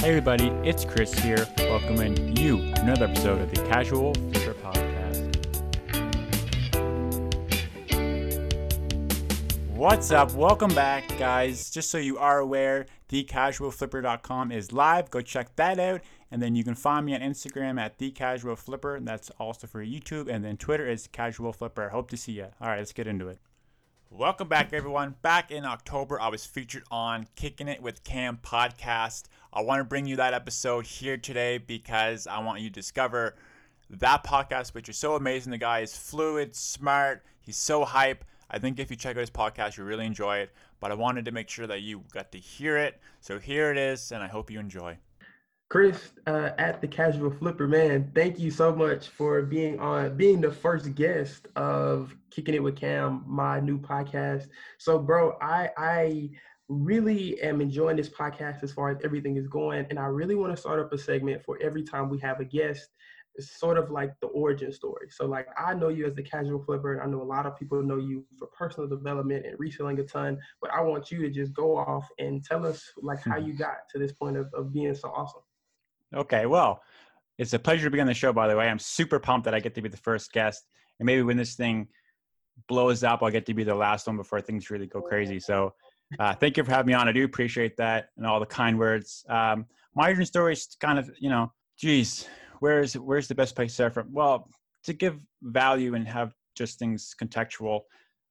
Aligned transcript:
Hey 0.00 0.08
everybody, 0.08 0.46
it's 0.66 0.82
Chris 0.86 1.12
here, 1.12 1.46
welcoming 1.58 2.34
you 2.34 2.56
to 2.56 2.80
another 2.80 3.04
episode 3.04 3.38
of 3.42 3.50
the 3.50 3.62
Casual 3.68 4.14
Flipper 4.14 4.54
Podcast. 4.54 5.36
What's 9.68 10.10
up? 10.10 10.32
Welcome 10.32 10.74
back, 10.74 11.06
guys. 11.18 11.68
Just 11.68 11.90
so 11.90 11.98
you 11.98 12.16
are 12.16 12.38
aware, 12.38 12.86
thecasualflipper.com 13.10 14.50
is 14.50 14.72
live. 14.72 15.10
Go 15.10 15.20
check 15.20 15.54
that 15.56 15.78
out. 15.78 16.00
And 16.30 16.40
then 16.40 16.56
you 16.56 16.64
can 16.64 16.74
find 16.74 17.04
me 17.04 17.14
on 17.14 17.20
Instagram 17.20 17.78
at 17.78 17.98
thecasualflipper. 17.98 19.04
That's 19.04 19.28
also 19.38 19.66
for 19.66 19.84
YouTube. 19.84 20.28
And 20.28 20.42
then 20.42 20.56
Twitter 20.56 20.88
is 20.88 21.08
Casual 21.08 21.52
Flipper. 21.52 21.90
Hope 21.90 22.08
to 22.08 22.16
see 22.16 22.32
you. 22.32 22.46
All 22.58 22.68
right, 22.68 22.78
let's 22.78 22.94
get 22.94 23.06
into 23.06 23.28
it. 23.28 23.38
Welcome 24.12 24.48
back, 24.48 24.72
everyone. 24.72 25.14
Back 25.22 25.52
in 25.52 25.64
October, 25.64 26.20
I 26.20 26.30
was 26.30 26.44
featured 26.44 26.82
on 26.90 27.28
Kicking 27.36 27.68
It 27.68 27.80
with 27.80 28.02
Kam 28.02 28.40
podcast. 28.42 29.28
I 29.52 29.62
want 29.62 29.80
to 29.80 29.84
bring 29.84 30.06
you 30.06 30.16
that 30.16 30.32
episode 30.32 30.86
here 30.86 31.16
today 31.16 31.58
because 31.58 32.28
I 32.28 32.38
want 32.38 32.60
you 32.60 32.68
to 32.68 32.74
discover 32.74 33.34
that 33.90 34.22
podcast, 34.22 34.74
which 34.74 34.88
is 34.88 34.96
so 34.96 35.16
amazing. 35.16 35.50
The 35.50 35.58
guy 35.58 35.80
is 35.80 35.96
fluid, 35.96 36.54
smart, 36.54 37.24
he's 37.40 37.56
so 37.56 37.84
hype. 37.84 38.24
I 38.48 38.60
think 38.60 38.78
if 38.78 38.90
you 38.90 38.96
check 38.96 39.16
out 39.16 39.20
his 39.20 39.30
podcast, 39.30 39.76
you 39.76 39.82
really 39.82 40.06
enjoy 40.06 40.38
it. 40.38 40.50
But 40.78 40.92
I 40.92 40.94
wanted 40.94 41.24
to 41.24 41.32
make 41.32 41.48
sure 41.48 41.66
that 41.66 41.82
you 41.82 42.04
got 42.12 42.30
to 42.32 42.38
hear 42.38 42.76
it. 42.76 43.00
So 43.20 43.40
here 43.40 43.72
it 43.72 43.76
is, 43.76 44.12
and 44.12 44.22
I 44.22 44.28
hope 44.28 44.50
you 44.50 44.60
enjoy. 44.60 44.96
Chris 45.68 46.10
uh, 46.26 46.50
at 46.58 46.80
the 46.80 46.88
Casual 46.88 47.30
Flipper, 47.30 47.68
man, 47.68 48.10
thank 48.14 48.38
you 48.38 48.50
so 48.50 48.74
much 48.74 49.08
for 49.08 49.42
being 49.42 49.78
on, 49.78 50.16
being 50.16 50.40
the 50.40 50.50
first 50.50 50.94
guest 50.94 51.46
of 51.54 52.16
Kicking 52.30 52.54
It 52.54 52.62
with 52.62 52.76
Kam, 52.76 53.24
my 53.26 53.60
new 53.60 53.78
podcast. 53.78 54.48
So, 54.78 54.98
bro, 54.98 55.36
I 55.40 55.70
I 55.76 56.30
really 56.70 57.40
am 57.42 57.60
enjoying 57.60 57.96
this 57.96 58.08
podcast 58.08 58.62
as 58.62 58.72
far 58.72 58.90
as 58.90 58.98
everything 59.02 59.36
is 59.36 59.48
going, 59.48 59.86
and 59.90 59.98
I 59.98 60.06
really 60.06 60.36
want 60.36 60.54
to 60.54 60.60
start 60.60 60.78
up 60.78 60.92
a 60.92 60.98
segment 60.98 61.42
for 61.44 61.58
every 61.60 61.82
time 61.82 62.08
we 62.08 62.18
have 62.20 62.40
a 62.40 62.44
guest. 62.44 62.88
It's 63.34 63.58
sort 63.58 63.78
of 63.78 63.90
like 63.90 64.12
the 64.20 64.26
origin 64.28 64.72
story. 64.72 65.08
So, 65.10 65.26
like, 65.26 65.46
I 65.56 65.74
know 65.74 65.88
you 65.88 66.06
as 66.06 66.14
the 66.14 66.22
Casual 66.22 66.62
Flipper, 66.62 66.94
and 66.94 67.02
I 67.02 67.06
know 67.06 67.22
a 67.22 67.24
lot 67.24 67.46
of 67.46 67.56
people 67.56 67.82
know 67.82 67.96
you 67.96 68.24
for 68.38 68.48
personal 68.48 68.88
development 68.88 69.46
and 69.46 69.58
reselling 69.58 69.98
a 70.00 70.04
ton. 70.04 70.38
But 70.60 70.72
I 70.72 70.80
want 70.80 71.10
you 71.10 71.22
to 71.22 71.30
just 71.30 71.52
go 71.52 71.76
off 71.76 72.08
and 72.18 72.44
tell 72.44 72.66
us 72.66 72.82
like 73.02 73.20
how 73.22 73.40
hmm. 73.40 73.46
you 73.46 73.52
got 73.52 73.88
to 73.90 73.98
this 73.98 74.12
point 74.12 74.36
of, 74.36 74.52
of 74.52 74.72
being 74.72 74.94
so 74.94 75.10
awesome. 75.10 75.42
Okay, 76.14 76.46
well, 76.46 76.82
it's 77.38 77.52
a 77.52 77.58
pleasure 77.58 77.84
to 77.84 77.90
be 77.90 78.00
on 78.00 78.06
the 78.06 78.14
show, 78.14 78.32
by 78.32 78.48
the 78.48 78.56
way. 78.56 78.68
I'm 78.68 78.78
super 78.78 79.18
pumped 79.18 79.44
that 79.44 79.54
I 79.54 79.60
get 79.60 79.74
to 79.76 79.82
be 79.82 79.88
the 79.88 79.96
first 79.96 80.32
guest. 80.32 80.68
And 80.98 81.06
maybe 81.06 81.22
when 81.22 81.36
this 81.36 81.54
thing 81.54 81.88
blows 82.68 83.04
up, 83.04 83.22
I'll 83.22 83.30
get 83.30 83.46
to 83.46 83.54
be 83.54 83.64
the 83.64 83.74
last 83.74 84.06
one 84.06 84.16
before 84.16 84.40
things 84.40 84.70
really 84.70 84.86
go 84.86 85.00
crazy. 85.00 85.40
So 85.40 85.72
uh, 86.18 86.34
thank 86.34 86.56
you 86.56 86.64
for 86.64 86.70
having 86.70 86.88
me 86.88 86.94
on. 86.94 87.08
I 87.08 87.12
do 87.12 87.24
appreciate 87.24 87.76
that 87.76 88.08
and 88.16 88.26
all 88.26 88.40
the 88.40 88.46
kind 88.46 88.78
words. 88.78 89.24
Um, 89.28 89.66
my 89.94 90.08
origin 90.08 90.26
story 90.26 90.52
is 90.54 90.76
kind 90.80 90.98
of, 90.98 91.10
you 91.18 91.30
know, 91.30 91.52
geez, 91.78 92.28
where's 92.60 92.94
where's 92.94 93.28
the 93.28 93.34
best 93.34 93.54
place 93.54 93.70
to 93.72 93.74
start 93.74 93.94
from? 93.94 94.12
Well, 94.12 94.48
to 94.84 94.92
give 94.92 95.18
value 95.42 95.94
and 95.94 96.06
have 96.08 96.32
just 96.56 96.78
things 96.78 97.14
contextual. 97.20 97.82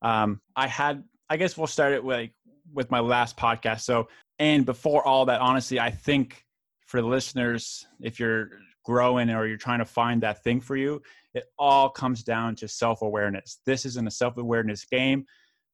Um, 0.01 0.41
I 0.55 0.67
had, 0.67 1.03
I 1.29 1.37
guess 1.37 1.57
we'll 1.57 1.67
start 1.67 1.93
it 1.93 2.03
with 2.03 2.17
like, 2.17 2.33
with 2.73 2.91
my 2.91 2.99
last 2.99 3.37
podcast. 3.37 3.81
So, 3.81 4.07
and 4.37 4.65
before 4.65 5.05
all 5.05 5.25
that, 5.25 5.41
honestly, 5.41 5.79
I 5.79 5.89
think 5.91 6.43
for 6.85 7.01
the 7.01 7.07
listeners, 7.07 7.85
if 7.99 8.19
you're 8.19 8.49
growing 8.85 9.29
or 9.29 9.45
you're 9.45 9.57
trying 9.57 9.79
to 9.79 9.85
find 9.85 10.21
that 10.23 10.43
thing 10.43 10.61
for 10.61 10.75
you, 10.75 11.01
it 11.33 11.45
all 11.57 11.89
comes 11.89 12.23
down 12.23 12.55
to 12.55 12.67
self 12.67 13.01
awareness. 13.01 13.59
This 13.65 13.85
isn't 13.85 14.07
a 14.07 14.11
self 14.11 14.37
awareness 14.37 14.85
game. 14.85 15.25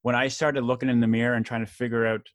When 0.05 0.13
I 0.13 0.27
started 0.27 0.63
looking 0.63 0.87
in 0.87 0.99
the 0.99 1.07
mirror 1.07 1.33
and 1.33 1.43
trying 1.43 1.65
to 1.65 1.71
figure 1.71 2.05
out 2.05 2.27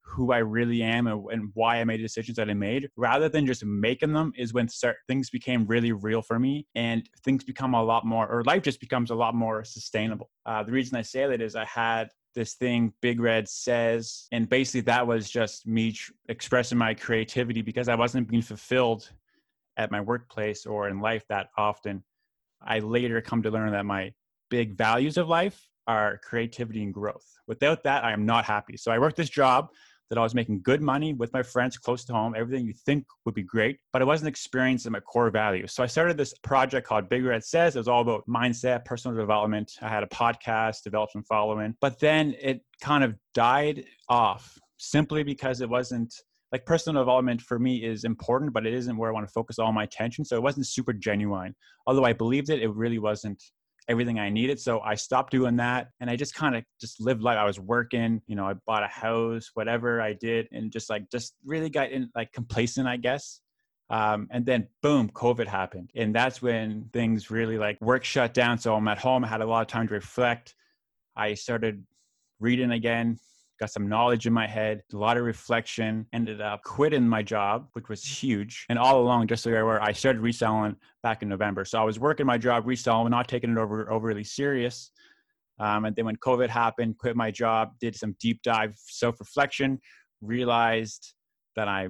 who 0.00 0.32
I 0.32 0.38
really 0.38 0.82
am 0.82 1.06
and, 1.06 1.22
and 1.30 1.50
why 1.52 1.76
I 1.76 1.84
made 1.84 2.00
the 2.00 2.04
decisions 2.04 2.36
that 2.36 2.48
I 2.48 2.54
made, 2.54 2.88
rather 2.96 3.28
than 3.28 3.44
just 3.44 3.62
making 3.66 4.14
them, 4.14 4.32
is 4.34 4.54
when 4.54 4.66
start, 4.66 4.96
things 5.08 5.28
became 5.28 5.66
really 5.66 5.92
real 5.92 6.22
for 6.22 6.38
me 6.38 6.66
and 6.74 7.06
things 7.22 7.44
become 7.44 7.74
a 7.74 7.84
lot 7.84 8.06
more, 8.06 8.26
or 8.26 8.44
life 8.44 8.62
just 8.62 8.80
becomes 8.80 9.10
a 9.10 9.14
lot 9.14 9.34
more 9.34 9.62
sustainable. 9.62 10.30
Uh, 10.46 10.62
the 10.62 10.72
reason 10.72 10.96
I 10.96 11.02
say 11.02 11.26
that 11.26 11.42
is 11.42 11.54
I 11.54 11.66
had 11.66 12.08
this 12.34 12.54
thing 12.54 12.94
Big 13.02 13.20
Red 13.20 13.46
says. 13.46 14.26
And 14.32 14.48
basically, 14.48 14.80
that 14.92 15.06
was 15.06 15.28
just 15.28 15.66
me 15.66 15.92
tr- 15.92 16.12
expressing 16.30 16.78
my 16.78 16.94
creativity 16.94 17.60
because 17.60 17.90
I 17.90 17.94
wasn't 17.94 18.28
being 18.28 18.40
fulfilled 18.40 19.10
at 19.76 19.90
my 19.90 20.00
workplace 20.00 20.64
or 20.64 20.88
in 20.88 21.00
life 21.00 21.26
that 21.28 21.48
often. 21.58 22.04
I 22.62 22.78
later 22.78 23.20
come 23.20 23.42
to 23.42 23.50
learn 23.50 23.72
that 23.72 23.84
my 23.84 24.14
big 24.48 24.78
values 24.78 25.18
of 25.18 25.28
life 25.28 25.67
are 25.88 26.18
creativity 26.18 26.82
and 26.84 26.94
growth. 26.94 27.26
Without 27.48 27.82
that, 27.82 28.04
I 28.04 28.12
am 28.12 28.24
not 28.24 28.44
happy. 28.44 28.76
So 28.76 28.92
I 28.92 28.98
worked 28.98 29.16
this 29.16 29.30
job 29.30 29.70
that 30.10 30.18
I 30.18 30.22
was 30.22 30.34
making 30.34 30.62
good 30.62 30.80
money 30.80 31.12
with 31.12 31.32
my 31.32 31.42
friends 31.42 31.76
close 31.76 32.04
to 32.06 32.12
home, 32.12 32.34
everything 32.36 32.64
you 32.64 32.72
think 32.72 33.04
would 33.24 33.34
be 33.34 33.42
great, 33.42 33.78
but 33.92 34.00
I 34.00 34.06
wasn't 34.06 34.28
experiencing 34.28 34.92
my 34.92 35.00
core 35.00 35.30
values. 35.30 35.74
So 35.74 35.82
I 35.82 35.86
started 35.86 36.16
this 36.16 36.32
project 36.42 36.86
called 36.86 37.08
Big 37.08 37.24
Red 37.24 37.44
Says. 37.44 37.76
It 37.76 37.80
was 37.80 37.88
all 37.88 38.00
about 38.00 38.24
mindset, 38.26 38.84
personal 38.84 39.16
development. 39.16 39.72
I 39.82 39.88
had 39.88 40.02
a 40.02 40.06
podcast, 40.06 40.82
developed 40.82 41.12
some 41.12 41.24
following, 41.24 41.74
but 41.80 42.00
then 42.00 42.34
it 42.40 42.62
kind 42.80 43.04
of 43.04 43.14
died 43.34 43.84
off 44.08 44.58
simply 44.78 45.22
because 45.22 45.60
it 45.60 45.68
wasn't 45.68 46.14
like 46.52 46.64
personal 46.64 47.02
development 47.02 47.42
for 47.42 47.58
me 47.58 47.84
is 47.84 48.04
important, 48.04 48.54
but 48.54 48.66
it 48.66 48.72
isn't 48.72 48.96
where 48.96 49.10
I 49.10 49.12
want 49.12 49.26
to 49.26 49.32
focus 49.32 49.58
all 49.58 49.72
my 49.72 49.84
attention. 49.84 50.24
So 50.24 50.36
it 50.36 50.42
wasn't 50.42 50.66
super 50.66 50.94
genuine. 50.94 51.54
Although 51.86 52.04
I 52.04 52.14
believed 52.14 52.48
it, 52.48 52.62
it 52.62 52.70
really 52.70 52.98
wasn't 52.98 53.42
everything 53.88 54.18
I 54.18 54.28
needed. 54.28 54.60
So 54.60 54.80
I 54.80 54.94
stopped 54.94 55.32
doing 55.32 55.56
that 55.56 55.88
and 56.00 56.10
I 56.10 56.16
just 56.16 56.34
kind 56.34 56.54
of 56.54 56.64
just 56.80 57.00
lived 57.00 57.22
life. 57.22 57.38
I 57.38 57.44
was 57.44 57.58
working, 57.58 58.20
you 58.26 58.36
know, 58.36 58.46
I 58.46 58.54
bought 58.66 58.82
a 58.82 58.88
house, 58.88 59.50
whatever 59.54 60.00
I 60.00 60.12
did, 60.12 60.48
and 60.52 60.70
just 60.70 60.90
like 60.90 61.10
just 61.10 61.34
really 61.44 61.70
got 61.70 61.90
in 61.90 62.10
like 62.14 62.32
complacent, 62.32 62.86
I 62.86 62.98
guess. 62.98 63.40
Um, 63.90 64.28
and 64.30 64.44
then 64.44 64.68
boom, 64.82 65.08
COVID 65.08 65.46
happened. 65.46 65.90
And 65.94 66.14
that's 66.14 66.42
when 66.42 66.90
things 66.92 67.30
really 67.30 67.56
like 67.56 67.80
work 67.80 68.04
shut 68.04 68.34
down. 68.34 68.58
So 68.58 68.74
I'm 68.74 68.86
at 68.88 68.98
home, 68.98 69.24
I 69.24 69.28
had 69.28 69.40
a 69.40 69.46
lot 69.46 69.62
of 69.62 69.68
time 69.68 69.88
to 69.88 69.94
reflect. 69.94 70.54
I 71.16 71.34
started 71.34 71.84
reading 72.38 72.70
again, 72.70 73.18
got 73.58 73.70
some 73.70 73.88
knowledge 73.88 74.26
in 74.26 74.32
my 74.32 74.46
head, 74.46 74.82
a 74.92 74.96
lot 74.96 75.16
of 75.16 75.24
reflection, 75.24 76.06
ended 76.12 76.40
up 76.40 76.62
quitting 76.62 77.08
my 77.08 77.22
job, 77.22 77.68
which 77.72 77.88
was 77.88 78.04
huge. 78.04 78.66
And 78.68 78.78
all 78.78 79.00
along, 79.00 79.26
just 79.26 79.42
so 79.42 79.50
where 79.50 79.82
I 79.82 79.92
started 79.92 80.20
reselling 80.20 80.76
back 81.02 81.22
in 81.22 81.28
November. 81.28 81.64
So 81.64 81.80
I 81.80 81.84
was 81.84 81.98
working 81.98 82.26
my 82.26 82.38
job 82.38 82.66
reselling, 82.66 83.10
not 83.10 83.28
taking 83.28 83.50
it 83.50 83.58
over 83.58 83.90
overly 83.90 84.24
serious. 84.24 84.90
Um, 85.60 85.84
and 85.86 85.96
then 85.96 86.04
when 86.04 86.16
COVID 86.16 86.48
happened, 86.48 86.98
quit 86.98 87.16
my 87.16 87.30
job, 87.30 87.72
did 87.80 87.96
some 87.96 88.14
deep 88.20 88.42
dive 88.42 88.74
self 88.76 89.18
reflection, 89.18 89.80
realized 90.20 91.14
that 91.56 91.66
I 91.68 91.88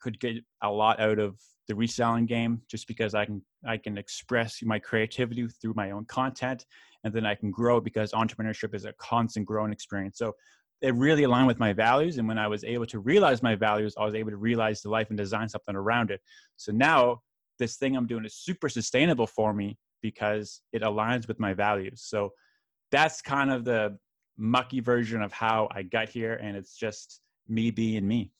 could 0.00 0.18
get 0.18 0.36
a 0.62 0.70
lot 0.70 0.98
out 0.98 1.20
of 1.20 1.38
the 1.68 1.76
reselling 1.76 2.26
game 2.26 2.60
just 2.68 2.88
because 2.88 3.14
I 3.14 3.24
can 3.24 3.40
I 3.64 3.76
can 3.76 3.96
express 3.96 4.60
my 4.62 4.80
creativity 4.80 5.46
through 5.46 5.74
my 5.76 5.92
own 5.92 6.04
content 6.06 6.66
and 7.04 7.12
then 7.14 7.26
I 7.26 7.34
can 7.34 7.50
grow 7.50 7.80
because 7.80 8.12
entrepreneurship 8.12 8.74
is 8.74 8.84
a 8.84 8.92
constant 8.94 9.46
growing 9.46 9.72
experience. 9.72 10.18
So 10.18 10.34
it 10.82 10.94
really 10.96 11.22
aligned 11.22 11.46
with 11.46 11.60
my 11.60 11.72
values. 11.72 12.18
And 12.18 12.26
when 12.26 12.38
I 12.38 12.48
was 12.48 12.64
able 12.64 12.86
to 12.86 12.98
realize 12.98 13.42
my 13.42 13.54
values, 13.54 13.94
I 13.96 14.04
was 14.04 14.14
able 14.14 14.30
to 14.30 14.36
realize 14.36 14.82
the 14.82 14.90
life 14.90 15.08
and 15.10 15.16
design 15.16 15.48
something 15.48 15.76
around 15.76 16.10
it. 16.10 16.20
So 16.56 16.72
now 16.72 17.22
this 17.58 17.76
thing 17.76 17.96
I'm 17.96 18.06
doing 18.06 18.24
is 18.24 18.34
super 18.34 18.68
sustainable 18.68 19.28
for 19.28 19.54
me 19.54 19.78
because 20.02 20.60
it 20.72 20.82
aligns 20.82 21.28
with 21.28 21.38
my 21.38 21.54
values. 21.54 22.02
So 22.04 22.32
that's 22.90 23.22
kind 23.22 23.52
of 23.52 23.64
the 23.64 23.96
mucky 24.36 24.80
version 24.80 25.22
of 25.22 25.32
how 25.32 25.68
I 25.70 25.82
got 25.82 26.08
here. 26.08 26.34
And 26.34 26.56
it's 26.56 26.76
just 26.76 27.20
me 27.48 27.70
being 27.70 28.06
me. 28.06 28.32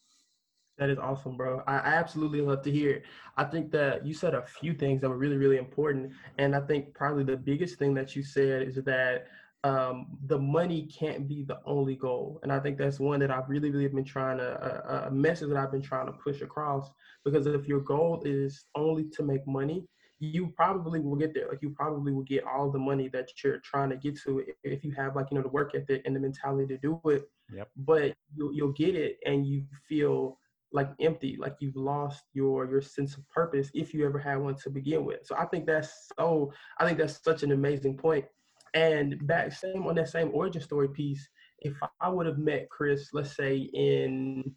That 0.78 0.90
is 0.90 0.98
awesome, 0.98 1.36
bro. 1.36 1.62
I 1.68 1.76
absolutely 1.76 2.40
love 2.40 2.62
to 2.62 2.72
hear. 2.72 3.02
I 3.36 3.44
think 3.44 3.70
that 3.70 4.04
you 4.04 4.14
said 4.14 4.34
a 4.34 4.42
few 4.42 4.74
things 4.74 5.00
that 5.02 5.08
were 5.08 5.18
really, 5.18 5.36
really 5.36 5.58
important. 5.58 6.10
And 6.38 6.56
I 6.56 6.60
think 6.60 6.92
probably 6.94 7.22
the 7.22 7.36
biggest 7.36 7.78
thing 7.78 7.94
that 7.94 8.16
you 8.16 8.24
said 8.24 8.62
is 8.62 8.76
that 8.76 9.26
um, 9.64 10.18
the 10.26 10.38
money 10.38 10.86
can't 10.86 11.28
be 11.28 11.44
the 11.44 11.60
only 11.64 11.94
goal. 11.94 12.40
And 12.42 12.52
I 12.52 12.58
think 12.58 12.78
that's 12.78 12.98
one 12.98 13.20
that 13.20 13.30
I've 13.30 13.48
really, 13.48 13.70
really 13.70 13.88
been 13.88 14.04
trying 14.04 14.38
to, 14.38 14.60
uh, 14.60 15.04
a 15.06 15.10
message 15.10 15.48
that 15.50 15.56
I've 15.56 15.70
been 15.70 15.82
trying 15.82 16.06
to 16.06 16.12
push 16.12 16.40
across. 16.40 16.90
Because 17.24 17.46
if 17.46 17.68
your 17.68 17.80
goal 17.80 18.22
is 18.24 18.64
only 18.74 19.04
to 19.10 19.22
make 19.22 19.46
money, 19.46 19.86
you 20.18 20.52
probably 20.56 21.00
will 21.00 21.16
get 21.16 21.34
there. 21.34 21.48
Like 21.48 21.62
you 21.62 21.70
probably 21.70 22.12
will 22.12 22.22
get 22.22 22.44
all 22.44 22.70
the 22.70 22.78
money 22.78 23.08
that 23.08 23.28
you're 23.42 23.58
trying 23.58 23.90
to 23.90 23.96
get 23.96 24.18
to 24.22 24.44
if 24.64 24.84
you 24.84 24.92
have 24.92 25.14
like, 25.14 25.26
you 25.30 25.36
know, 25.36 25.42
the 25.42 25.48
work 25.48 25.74
ethic 25.74 26.02
and 26.04 26.14
the 26.14 26.20
mentality 26.20 26.66
to 26.74 26.78
do 26.78 27.00
it. 27.06 27.28
Yep. 27.52 27.68
But 27.76 28.14
you'll, 28.36 28.52
you'll 28.52 28.72
get 28.72 28.94
it 28.96 29.18
and 29.26 29.46
you 29.46 29.64
feel 29.88 30.38
like 30.72 30.90
empty, 31.00 31.36
like 31.38 31.56
you've 31.60 31.76
lost 31.76 32.22
your 32.32 32.68
your 32.68 32.80
sense 32.80 33.16
of 33.16 33.28
purpose 33.28 33.70
if 33.74 33.92
you 33.92 34.06
ever 34.06 34.18
had 34.18 34.36
one 34.36 34.54
to 34.56 34.70
begin 34.70 35.04
with. 35.04 35.20
So 35.24 35.36
I 35.36 35.44
think 35.46 35.66
that's 35.66 36.08
so 36.18 36.52
I 36.78 36.86
think 36.86 36.98
that's 36.98 37.22
such 37.22 37.42
an 37.42 37.52
amazing 37.52 37.96
point 37.96 38.24
and 38.74 39.26
back 39.26 39.52
same 39.52 39.86
on 39.86 39.94
that 39.96 40.08
same 40.08 40.30
origin 40.32 40.62
story 40.62 40.88
piece, 40.88 41.28
if 41.60 41.74
I 42.00 42.08
would 42.08 42.26
have 42.26 42.38
met 42.38 42.68
Chris, 42.70 43.08
let's 43.12 43.36
say 43.36 43.56
in 43.74 44.54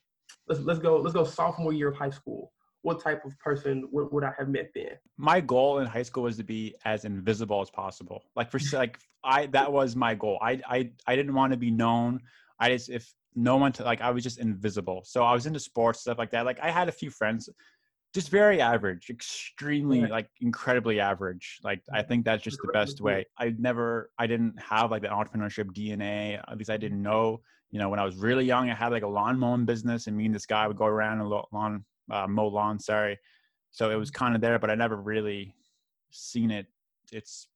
let's 0.47 0.61
let's 0.61 0.79
go 0.79 0.97
let's 0.97 1.13
go 1.13 1.23
sophomore 1.23 1.73
year 1.73 1.89
of 1.89 1.97
high 1.97 2.09
school, 2.09 2.51
what 2.81 3.01
type 3.01 3.25
of 3.25 3.37
person 3.39 3.87
would, 3.91 4.11
would 4.11 4.23
I 4.23 4.31
have 4.37 4.49
met 4.49 4.69
then? 4.73 4.91
My 5.17 5.41
goal 5.41 5.79
in 5.79 5.87
high 5.87 6.03
school 6.03 6.23
was 6.23 6.37
to 6.37 6.43
be 6.43 6.75
as 6.85 7.05
invisible 7.05 7.61
as 7.61 7.69
possible. 7.69 8.23
Like 8.35 8.49
for 8.49 8.59
like 8.73 8.99
I 9.23 9.47
that 9.47 9.71
was 9.71 9.95
my 9.95 10.15
goal. 10.15 10.39
I 10.41 10.61
I 10.67 10.91
I 11.07 11.15
didn't 11.15 11.33
want 11.33 11.51
to 11.53 11.57
be 11.57 11.71
known. 11.71 12.21
I 12.59 12.69
just 12.69 12.89
if 12.89 13.13
no 13.35 13.57
one 13.57 13.73
to 13.73 13.83
like 13.83 14.01
I 14.01 14.11
was 14.11 14.23
just 14.23 14.39
invisible. 14.39 15.01
So 15.05 15.23
I 15.23 15.33
was 15.33 15.45
into 15.45 15.59
sports 15.59 16.01
stuff 16.01 16.17
like 16.17 16.31
that. 16.31 16.45
Like 16.45 16.59
I 16.61 16.71
had 16.71 16.87
a 16.87 16.93
few 16.93 17.09
friends 17.09 17.49
just 18.15 18.29
very 18.29 18.61
average, 18.61 19.09
extremely 19.09 19.99
yeah. 19.99 20.07
like 20.07 20.29
incredibly 20.39 21.01
average. 21.01 21.59
Like 21.63 21.81
I 21.93 22.01
think 22.01 22.23
that's 22.23 22.41
just 22.41 22.57
the 22.63 22.71
best 22.71 23.01
way. 23.01 23.25
I 23.37 23.53
never 23.59 24.09
I 24.17 24.25
didn't 24.25 24.55
have 24.57 24.89
like 24.89 25.01
the 25.01 25.09
entrepreneurship 25.09 25.65
DNA. 25.73 26.41
At 26.49 26.57
least 26.57 26.69
I 26.69 26.77
didn't 26.77 27.01
know. 27.01 27.41
You 27.71 27.79
know, 27.79 27.89
when 27.89 27.99
I 27.99 28.05
was 28.05 28.15
really 28.15 28.45
young, 28.45 28.69
I 28.69 28.73
had 28.73 28.93
like 28.93 29.03
a 29.03 29.07
lawn 29.07 29.37
mowing 29.37 29.65
business, 29.65 30.07
and 30.07 30.15
me 30.15 30.25
and 30.25 30.33
this 30.33 30.45
guy 30.45 30.65
would 30.65 30.77
go 30.77 30.85
around 30.85 31.19
and 31.19 31.29
lawn 31.51 31.83
uh, 32.09 32.25
mow 32.25 32.47
lawn. 32.47 32.79
Sorry, 32.79 33.19
so 33.71 33.91
it 33.91 33.95
was 33.95 34.09
mm-hmm. 34.11 34.23
kind 34.23 34.35
of 34.35 34.41
there, 34.41 34.59
but 34.59 34.71
I 34.71 34.75
never 34.75 34.95
really 34.95 35.53
seen 36.11 36.51
it. 36.51 36.67
It's 37.11 37.49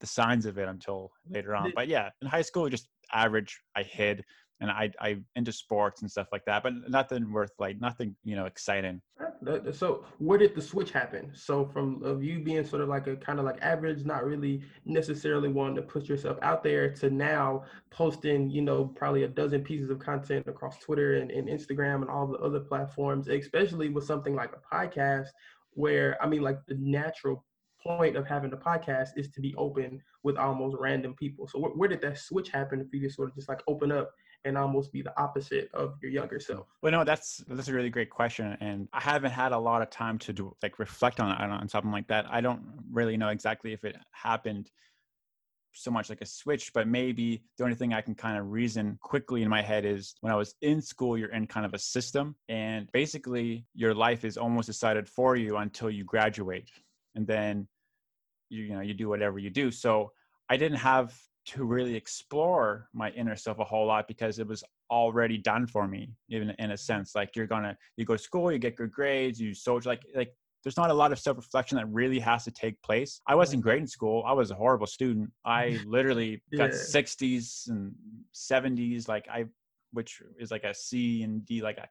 the 0.00 0.06
signs 0.06 0.46
of 0.46 0.56
it 0.56 0.66
until 0.66 1.12
later 1.28 1.54
on. 1.54 1.72
But 1.76 1.88
yeah, 1.88 2.08
in 2.22 2.28
high 2.28 2.42
school, 2.42 2.70
just 2.70 2.88
average. 3.12 3.60
I 3.76 3.82
hid 3.82 4.24
and 4.60 4.70
I 4.70 4.90
I 5.00 5.18
into 5.34 5.52
sports 5.52 6.02
and 6.02 6.10
stuff 6.10 6.28
like 6.32 6.44
that, 6.46 6.62
but 6.62 6.72
nothing 6.88 7.32
worth 7.32 7.52
like 7.58 7.80
nothing 7.80 8.16
you 8.24 8.36
know 8.36 8.46
exciting. 8.46 9.00
So 9.72 10.04
where 10.18 10.38
did 10.38 10.54
the 10.54 10.62
switch 10.62 10.90
happen? 10.90 11.30
So 11.34 11.66
from 11.66 12.02
of 12.02 12.22
you 12.22 12.40
being 12.40 12.64
sort 12.64 12.82
of 12.82 12.88
like 12.88 13.06
a 13.06 13.16
kind 13.16 13.38
of 13.38 13.44
like 13.44 13.58
average, 13.60 14.04
not 14.04 14.24
really 14.24 14.62
necessarily 14.84 15.48
wanting 15.48 15.76
to 15.76 15.82
put 15.82 16.08
yourself 16.08 16.38
out 16.42 16.62
there, 16.62 16.90
to 16.94 17.10
now 17.10 17.64
posting 17.90 18.50
you 18.50 18.62
know 18.62 18.86
probably 18.86 19.24
a 19.24 19.28
dozen 19.28 19.62
pieces 19.62 19.90
of 19.90 19.98
content 19.98 20.46
across 20.46 20.78
Twitter 20.78 21.16
and, 21.16 21.30
and 21.30 21.48
Instagram 21.48 22.00
and 22.02 22.10
all 22.10 22.26
the 22.26 22.38
other 22.38 22.60
platforms, 22.60 23.28
especially 23.28 23.88
with 23.90 24.04
something 24.04 24.34
like 24.34 24.52
a 24.52 24.74
podcast, 24.74 25.28
where 25.72 26.16
I 26.22 26.26
mean 26.26 26.42
like 26.42 26.58
the 26.66 26.76
natural 26.78 27.44
point 27.86 28.16
of 28.16 28.26
having 28.26 28.50
the 28.50 28.56
podcast 28.56 29.10
is 29.16 29.28
to 29.28 29.40
be 29.40 29.54
open 29.56 30.02
with 30.22 30.36
almost 30.36 30.76
random 30.80 31.14
people. 31.14 31.46
So 31.46 31.60
where, 31.60 31.70
where 31.72 31.88
did 31.88 32.00
that 32.02 32.18
switch 32.18 32.50
happen 32.50 32.86
for 32.88 32.96
you 32.96 33.08
to 33.08 33.14
sort 33.14 33.28
of 33.28 33.36
just 33.36 33.48
like 33.48 33.62
open 33.68 33.92
up 33.92 34.10
and 34.46 34.56
almost 34.56 34.92
be 34.92 35.02
the 35.02 35.18
opposite 35.20 35.68
of 35.74 35.96
your 36.00 36.10
younger 36.10 36.40
self? 36.40 36.66
Well, 36.82 36.92
no, 36.92 37.04
that's 37.04 37.44
that's 37.48 37.68
a 37.68 37.74
really 37.74 37.90
great 37.90 38.10
question, 38.10 38.56
and 38.60 38.88
I 38.92 39.00
haven't 39.00 39.32
had 39.32 39.52
a 39.52 39.58
lot 39.58 39.82
of 39.82 39.90
time 39.90 40.18
to 40.20 40.32
do 40.32 40.56
like 40.62 40.78
reflect 40.78 41.20
on 41.20 41.30
on 41.32 41.68
something 41.68 41.92
like 41.92 42.06
that. 42.08 42.26
I 42.30 42.40
don't 42.40 42.62
really 42.90 43.16
know 43.16 43.28
exactly 43.28 43.72
if 43.72 43.84
it 43.84 43.96
happened 44.12 44.70
so 45.72 45.90
much 45.90 46.08
like 46.08 46.22
a 46.22 46.26
switch, 46.26 46.72
but 46.72 46.88
maybe 46.88 47.42
the 47.58 47.64
only 47.64 47.76
thing 47.76 47.92
I 47.92 48.00
can 48.00 48.14
kind 48.14 48.38
of 48.38 48.50
reason 48.50 48.98
quickly 49.02 49.42
in 49.42 49.48
my 49.50 49.60
head 49.60 49.84
is 49.84 50.14
when 50.22 50.32
I 50.32 50.36
was 50.36 50.54
in 50.62 50.80
school, 50.80 51.18
you're 51.18 51.32
in 51.32 51.46
kind 51.46 51.66
of 51.66 51.74
a 51.74 51.78
system, 51.78 52.34
and 52.48 52.90
basically 52.92 53.66
your 53.74 53.94
life 53.94 54.24
is 54.24 54.38
almost 54.38 54.66
decided 54.66 55.06
for 55.08 55.36
you 55.36 55.58
until 55.58 55.90
you 55.90 56.04
graduate, 56.04 56.70
and 57.14 57.26
then 57.26 57.68
you 58.48 58.62
you 58.62 58.74
know 58.74 58.80
you 58.80 58.94
do 58.94 59.08
whatever 59.08 59.38
you 59.38 59.50
do. 59.50 59.70
So 59.70 60.12
I 60.48 60.56
didn't 60.56 60.78
have 60.78 61.14
to 61.46 61.64
really 61.64 61.94
explore 61.94 62.88
my 62.92 63.10
inner 63.10 63.36
self 63.36 63.58
a 63.58 63.64
whole 63.64 63.86
lot 63.86 64.08
because 64.08 64.38
it 64.38 64.46
was 64.46 64.64
already 64.90 65.38
done 65.38 65.66
for 65.66 65.86
me 65.88 66.12
even 66.28 66.50
in 66.58 66.72
a 66.72 66.76
sense 66.76 67.14
like 67.14 67.34
you're 67.34 67.46
gonna 67.46 67.76
you 67.96 68.04
go 68.04 68.16
to 68.16 68.22
school 68.22 68.52
you 68.52 68.58
get 68.58 68.76
good 68.76 68.92
grades 68.92 69.40
you 69.40 69.54
social 69.54 69.90
like 69.90 70.02
like 70.14 70.32
there's 70.62 70.76
not 70.76 70.90
a 70.90 70.94
lot 70.94 71.12
of 71.12 71.18
self-reflection 71.18 71.76
that 71.76 71.86
really 71.86 72.18
has 72.18 72.44
to 72.44 72.50
take 72.50 72.80
place 72.82 73.20
i 73.26 73.34
wasn't 73.34 73.60
great 73.60 73.80
in 73.80 73.86
school 73.86 74.22
i 74.26 74.32
was 74.32 74.50
a 74.50 74.54
horrible 74.54 74.86
student 74.86 75.30
i 75.44 75.78
literally 75.86 76.42
got 76.56 76.70
yeah. 76.70 76.76
60s 76.76 77.68
and 77.68 77.92
70s 78.34 79.08
like 79.08 79.26
i 79.28 79.44
which 79.92 80.22
is 80.38 80.50
like 80.50 80.64
a 80.64 80.74
c 80.74 81.22
and 81.22 81.44
d 81.46 81.62
like 81.62 81.78
I. 81.78 81.86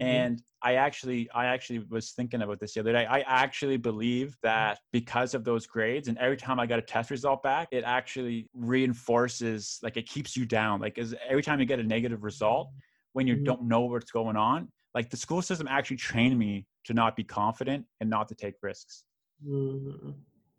and 0.00 0.42
i 0.62 0.74
actually 0.74 1.28
i 1.34 1.46
actually 1.46 1.78
was 1.90 2.10
thinking 2.10 2.42
about 2.42 2.60
this 2.60 2.74
the 2.74 2.80
other 2.80 2.92
day 2.92 3.06
i 3.06 3.20
actually 3.20 3.76
believe 3.76 4.28
mm-hmm. 4.28 4.48
that 4.48 4.78
because 4.92 5.34
of 5.34 5.44
those 5.44 5.66
grades 5.66 6.08
and 6.08 6.18
every 6.18 6.36
time 6.36 6.60
i 6.60 6.66
got 6.66 6.78
a 6.78 6.82
test 6.82 7.10
result 7.10 7.42
back 7.42 7.68
it 7.70 7.84
actually 7.84 8.48
reinforces 8.54 9.78
like 9.82 9.96
it 9.96 10.06
keeps 10.08 10.36
you 10.36 10.44
down 10.44 10.80
like 10.80 10.98
every 11.28 11.42
time 11.42 11.58
you 11.58 11.66
get 11.66 11.78
a 11.78 11.82
negative 11.82 12.24
result 12.24 12.70
when 13.12 13.26
you 13.26 13.34
mm-hmm. 13.34 13.44
don't 13.44 13.62
know 13.62 13.82
what's 13.82 14.10
going 14.10 14.36
on 14.36 14.68
like 14.94 15.08
the 15.08 15.16
school 15.16 15.40
system 15.40 15.66
actually 15.68 15.96
trained 15.96 16.38
me 16.38 16.66
to 16.84 16.92
not 16.92 17.16
be 17.16 17.24
confident 17.24 17.84
and 18.00 18.10
not 18.10 18.28
to 18.28 18.34
take 18.34 18.54
risks 18.62 19.04
mm-hmm. 19.46 20.10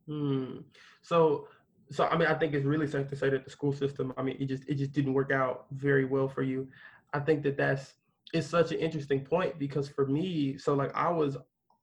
Hmm. 0.07 0.59
so 1.01 1.47
so 1.91 2.05
i 2.05 2.17
mean 2.17 2.27
i 2.27 2.33
think 2.33 2.53
it's 2.53 2.65
really 2.65 2.87
safe 2.87 3.07
to 3.09 3.15
say 3.15 3.29
that 3.29 3.43
the 3.43 3.51
school 3.51 3.73
system 3.73 4.13
i 4.17 4.23
mean 4.23 4.37
it 4.39 4.45
just 4.45 4.63
it 4.67 4.75
just 4.75 4.93
didn't 4.93 5.13
work 5.13 5.31
out 5.31 5.65
very 5.71 6.05
well 6.05 6.27
for 6.27 6.41
you 6.41 6.67
i 7.13 7.19
think 7.19 7.43
that 7.43 7.57
that's 7.57 7.93
it's 8.33 8.47
such 8.47 8.71
an 8.71 8.79
interesting 8.79 9.23
point 9.23 9.57
because 9.57 9.87
for 9.87 10.05
me, 10.05 10.57
so 10.57 10.73
like 10.73 10.93
I 10.95 11.09
was 11.09 11.37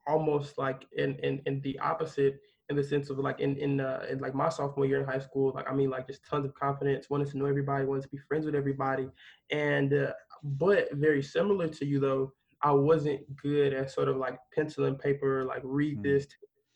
almost 0.07 0.59
like 0.59 0.87
in 0.97 1.17
in, 1.17 1.41
in 1.47 1.61
the 1.63 1.79
opposite 1.79 2.41
in 2.71 2.77
the 2.77 2.85
sense 2.85 3.11
of 3.11 3.19
like 3.19 3.41
in 3.41 3.57
in, 3.57 3.81
uh, 3.81 4.05
in 4.11 4.19
like 4.19 4.35
my 4.35 4.49
sophomore 4.49 4.87
year 4.87 5.01
in 5.01 5.07
high 5.07 5.19
school, 5.19 5.53
like 5.55 5.71
I 5.71 5.75
mean 5.75 5.91
like 5.91 6.07
just 6.07 6.25
tons 6.25 6.45
of 6.45 6.55
confidence, 6.55 7.11
wanted 7.11 7.29
to 7.31 7.39
know 7.39 7.47
everybody, 7.47 7.85
wanted 7.85 8.03
to 8.03 8.09
be 8.09 8.19
friends 8.19 8.47
with 8.47 8.55
everybody, 8.55 9.09
and 9.51 9.93
uh, 9.93 10.13
but 10.43 10.89
very 10.93 11.23
similar 11.23 11.69
to 11.69 11.85
you 11.85 12.01
though, 12.01 12.33
I 12.63 12.73
wasn't 12.73 13.21
good 13.37 13.75
at 13.75 13.91
sort 13.91 14.09
of 14.09 14.17
like 14.17 14.39
pencil 14.55 14.85
and 14.85 14.99
paper, 14.99 15.45
like 15.45 15.61
read 15.65 15.99
mm-hmm. 15.99 16.03
this 16.03 16.27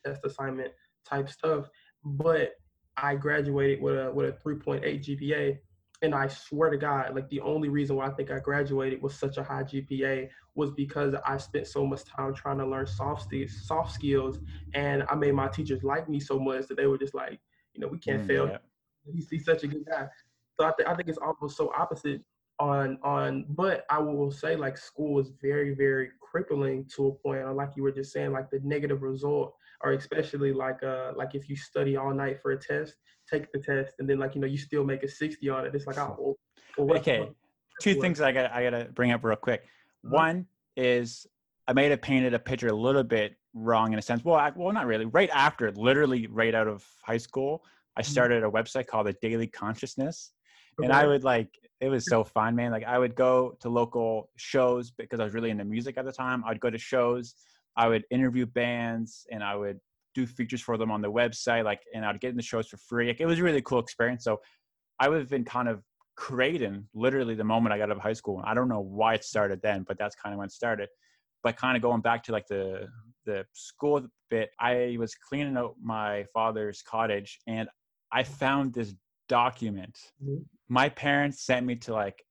test 0.05 0.21
assignment 0.25 0.71
type 1.05 1.29
stuff, 1.29 1.69
but 2.03 2.53
I 2.97 3.15
graduated 3.15 3.81
with 3.81 3.97
a 3.97 4.11
with 4.11 4.29
a 4.29 4.47
3.8 4.47 4.83
GPA 4.83 5.57
and 6.01 6.15
I 6.15 6.27
swear 6.27 6.69
to 6.69 6.77
God, 6.77 7.13
like 7.13 7.29
the 7.29 7.41
only 7.41 7.67
reason 7.67 7.97
why 7.97 8.07
I 8.07 8.11
think 8.11 8.31
I 8.31 8.39
graduated 8.39 9.01
with 9.01 9.13
such 9.13 9.37
a 9.37 9.43
high 9.43 9.63
GPA 9.63 10.29
was 10.55 10.71
because 10.71 11.13
I 11.25 11.37
spent 11.37 11.67
so 11.67 11.85
much 11.85 12.05
time 12.05 12.33
trying 12.33 12.57
to 12.59 12.65
learn 12.65 12.87
soft 12.87 13.23
skills, 13.23 13.51
soft 13.65 13.93
skills, 13.93 14.39
and 14.73 15.03
I 15.09 15.15
made 15.15 15.33
my 15.33 15.49
teachers 15.49 15.83
like 15.83 16.07
me 16.07 16.19
so 16.19 16.39
much 16.39 16.67
that 16.67 16.77
they 16.77 16.87
were 16.87 16.97
just 16.97 17.13
like, 17.13 17.39
you 17.73 17.81
know, 17.81 17.87
we 17.87 17.97
can't 17.97 18.23
mm, 18.23 18.27
fail. 18.27 18.47
Yeah. 18.47 18.57
He's, 19.13 19.29
he's 19.29 19.45
such 19.45 19.63
a 19.63 19.67
good 19.67 19.85
guy. 19.85 20.07
So 20.57 20.65
I, 20.65 20.71
th- 20.77 20.87
I 20.87 20.95
think 20.95 21.09
it's 21.09 21.17
almost 21.17 21.57
so 21.57 21.71
opposite 21.77 22.21
on 22.59 22.97
on. 23.03 23.45
But 23.49 23.85
I 23.89 23.99
will 23.99 24.31
say 24.31 24.55
like 24.55 24.77
school 24.77 25.19
is 25.19 25.31
very 25.41 25.73
very 25.73 26.11
crippling 26.21 26.85
to 26.95 27.07
a 27.07 27.11
point. 27.13 27.55
Like 27.55 27.71
you 27.75 27.83
were 27.83 27.91
just 27.91 28.13
saying, 28.13 28.31
like 28.31 28.49
the 28.49 28.59
negative 28.63 29.01
result, 29.01 29.55
or 29.83 29.93
especially 29.93 30.53
like 30.53 30.81
uh 30.83 31.11
like 31.15 31.35
if 31.35 31.49
you 31.49 31.55
study 31.55 31.95
all 31.95 32.13
night 32.13 32.41
for 32.41 32.51
a 32.51 32.57
test 32.57 32.95
take 33.29 33.51
the 33.51 33.59
test 33.59 33.95
and 33.99 34.09
then 34.09 34.19
like 34.19 34.35
you 34.35 34.41
know 34.41 34.47
you 34.47 34.57
still 34.57 34.83
make 34.83 35.03
a 35.03 35.07
60 35.07 35.49
on 35.49 35.65
it 35.65 35.75
it's 35.75 35.87
like 35.87 35.97
oh 35.97 36.35
well, 36.77 36.97
okay 36.97 37.29
two 37.81 37.95
things 37.95 38.21
i 38.21 38.31
got 38.31 38.51
i 38.51 38.63
gotta 38.63 38.89
bring 38.93 39.11
up 39.11 39.23
real 39.23 39.35
quick 39.35 39.63
uh-huh. 40.05 40.15
one 40.15 40.45
is 40.75 41.27
i 41.67 41.73
may 41.73 41.89
have 41.89 42.01
painted 42.01 42.33
a 42.33 42.39
picture 42.39 42.67
a 42.67 42.73
little 42.73 43.03
bit 43.03 43.35
wrong 43.53 43.93
in 43.93 43.99
a 43.99 44.01
sense 44.01 44.23
well 44.23 44.35
I, 44.35 44.51
well 44.55 44.73
not 44.73 44.85
really 44.85 45.05
right 45.05 45.29
after 45.33 45.71
literally 45.71 46.27
right 46.27 46.53
out 46.53 46.67
of 46.67 46.85
high 47.01 47.17
school 47.17 47.63
i 47.95 48.01
mm-hmm. 48.01 48.11
started 48.11 48.43
a 48.43 48.49
website 48.49 48.87
called 48.87 49.07
the 49.07 49.15
daily 49.21 49.47
consciousness 49.47 50.31
okay. 50.79 50.85
and 50.85 50.93
i 50.93 51.05
would 51.07 51.23
like 51.23 51.49
it 51.81 51.89
was 51.89 52.05
so 52.05 52.23
fun 52.23 52.55
man 52.55 52.71
like 52.71 52.83
i 52.83 52.99
would 52.99 53.15
go 53.15 53.57
to 53.59 53.69
local 53.69 54.29
shows 54.35 54.91
because 54.91 55.19
i 55.19 55.23
was 55.23 55.33
really 55.33 55.49
into 55.49 55.65
music 55.65 55.97
at 55.97 56.05
the 56.05 56.11
time 56.11 56.43
i'd 56.45 56.59
go 56.59 56.69
to 56.69 56.77
shows 56.77 57.35
i 57.77 57.87
would 57.87 58.03
interview 58.11 58.45
bands 58.45 59.25
and 59.31 59.43
i 59.43 59.55
would 59.55 59.79
do 60.15 60.25
features 60.25 60.61
for 60.61 60.77
them 60.77 60.91
on 60.91 61.01
the 61.01 61.11
website, 61.11 61.63
like, 61.63 61.81
and 61.93 62.05
I'd 62.05 62.19
get 62.19 62.31
in 62.31 62.35
the 62.35 62.43
shows 62.43 62.67
for 62.67 62.77
free. 62.77 63.07
Like, 63.07 63.21
it 63.21 63.25
was 63.25 63.39
a 63.39 63.43
really 63.43 63.61
cool 63.61 63.79
experience. 63.79 64.23
So 64.23 64.39
I 64.99 65.09
would 65.09 65.19
have 65.19 65.29
been 65.29 65.45
kind 65.45 65.67
of 65.67 65.81
creating 66.15 66.85
literally 66.93 67.35
the 67.35 67.43
moment 67.43 67.73
I 67.73 67.77
got 67.77 67.89
out 67.89 67.97
of 67.97 68.01
high 68.01 68.13
school. 68.13 68.41
I 68.45 68.53
don't 68.53 68.67
know 68.67 68.81
why 68.81 69.13
it 69.13 69.23
started 69.23 69.61
then, 69.61 69.85
but 69.87 69.97
that's 69.97 70.15
kind 70.15 70.33
of 70.33 70.39
when 70.39 70.47
it 70.47 70.51
started. 70.51 70.89
But 71.43 71.55
kind 71.55 71.77
of 71.77 71.81
going 71.81 72.01
back 72.01 72.23
to 72.25 72.33
like 72.33 72.47
the 72.47 72.87
the 73.25 73.45
school 73.53 74.05
bit, 74.29 74.49
I 74.59 74.97
was 74.99 75.15
cleaning 75.15 75.55
out 75.55 75.75
my 75.81 76.25
father's 76.33 76.81
cottage 76.81 77.39
and 77.47 77.69
I 78.11 78.23
found 78.23 78.73
this 78.73 78.93
document. 79.29 79.97
Mm-hmm. 80.21 80.41
My 80.67 80.89
parents 80.89 81.45
sent 81.45 81.65
me 81.65 81.75
to 81.77 81.93
like 81.93 82.21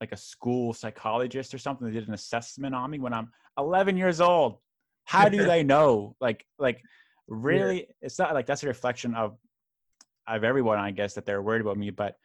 like 0.00 0.10
a 0.10 0.16
school 0.16 0.72
psychologist 0.72 1.54
or 1.54 1.58
something. 1.58 1.86
They 1.86 1.92
did 1.92 2.08
an 2.08 2.14
assessment 2.14 2.74
on 2.74 2.90
me 2.90 2.98
when 2.98 3.12
I'm 3.12 3.30
11 3.56 3.96
years 3.96 4.20
old. 4.20 4.58
How 5.08 5.28
do 5.28 5.44
they 5.52 5.62
know? 5.62 6.14
Like 6.20 6.44
like 6.58 6.82
really 7.28 7.80
yeah. 7.80 7.92
it's 8.02 8.18
not 8.18 8.34
like 8.34 8.46
that's 8.46 8.62
a 8.62 8.66
reflection 8.66 9.14
of 9.14 9.36
of 10.26 10.44
everyone 10.44 10.78
i 10.78 10.90
guess 10.90 11.14
that 11.14 11.24
they're 11.24 11.42
worried 11.42 11.60
about 11.60 11.76
me 11.76 11.90
but 11.90 12.16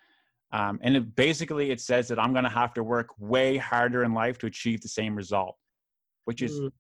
um, 0.51 0.79
and 0.83 0.95
it, 0.95 1.15
basically 1.15 1.71
it 1.71 1.81
says 1.81 2.07
that 2.07 2.19
i'm 2.19 2.31
going 2.31 2.43
to 2.43 2.49
have 2.49 2.73
to 2.73 2.83
work 2.83 3.09
way 3.19 3.57
harder 3.57 4.03
in 4.03 4.13
life 4.13 4.37
to 4.37 4.45
achieve 4.45 4.81
the 4.81 4.87
same 4.87 5.15
result 5.15 5.55
which 6.25 6.41
is 6.41 6.59
mm. 6.59 6.71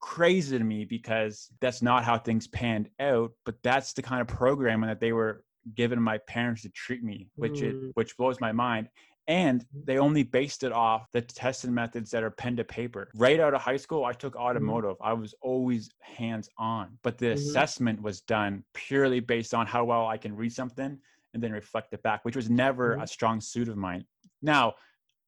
crazy 0.00 0.56
to 0.56 0.64
me 0.64 0.84
because 0.84 1.48
that's 1.60 1.82
not 1.82 2.04
how 2.04 2.16
things 2.16 2.46
panned 2.46 2.88
out 3.00 3.32
but 3.44 3.56
that's 3.62 3.92
the 3.92 4.02
kind 4.02 4.20
of 4.20 4.28
programming 4.28 4.88
that 4.88 5.00
they 5.00 5.12
were 5.12 5.44
given 5.74 6.00
my 6.00 6.18
parents 6.18 6.62
to 6.62 6.68
treat 6.70 7.02
me 7.02 7.28
which 7.36 7.60
mm. 7.60 7.62
it 7.62 7.90
which 7.94 8.16
blows 8.16 8.40
my 8.40 8.52
mind 8.52 8.88
and 9.28 9.60
mm-hmm. 9.60 9.80
they 9.84 9.98
only 9.98 10.22
based 10.22 10.64
it 10.64 10.72
off 10.72 11.06
the 11.12 11.20
testing 11.20 11.72
methods 11.72 12.10
that 12.10 12.22
are 12.22 12.30
pen 12.30 12.56
to 12.56 12.64
paper. 12.64 13.08
Right 13.14 13.40
out 13.40 13.54
of 13.54 13.60
high 13.60 13.76
school, 13.76 14.04
I 14.04 14.12
took 14.12 14.34
mm-hmm. 14.34 14.42
automotive. 14.42 14.96
I 15.00 15.12
was 15.12 15.34
always 15.42 15.90
hands 16.00 16.48
on, 16.58 16.98
but 17.02 17.18
the 17.18 17.26
mm-hmm. 17.26 17.34
assessment 17.34 18.02
was 18.02 18.20
done 18.22 18.64
purely 18.74 19.20
based 19.20 19.54
on 19.54 19.66
how 19.66 19.84
well 19.84 20.06
I 20.06 20.16
can 20.16 20.34
read 20.34 20.52
something 20.52 20.98
and 21.34 21.42
then 21.42 21.52
reflect 21.52 21.92
it 21.92 22.02
back, 22.02 22.24
which 22.24 22.36
was 22.36 22.50
never 22.50 22.94
mm-hmm. 22.94 23.02
a 23.02 23.06
strong 23.06 23.40
suit 23.40 23.68
of 23.68 23.76
mine. 23.76 24.04
Now, 24.42 24.74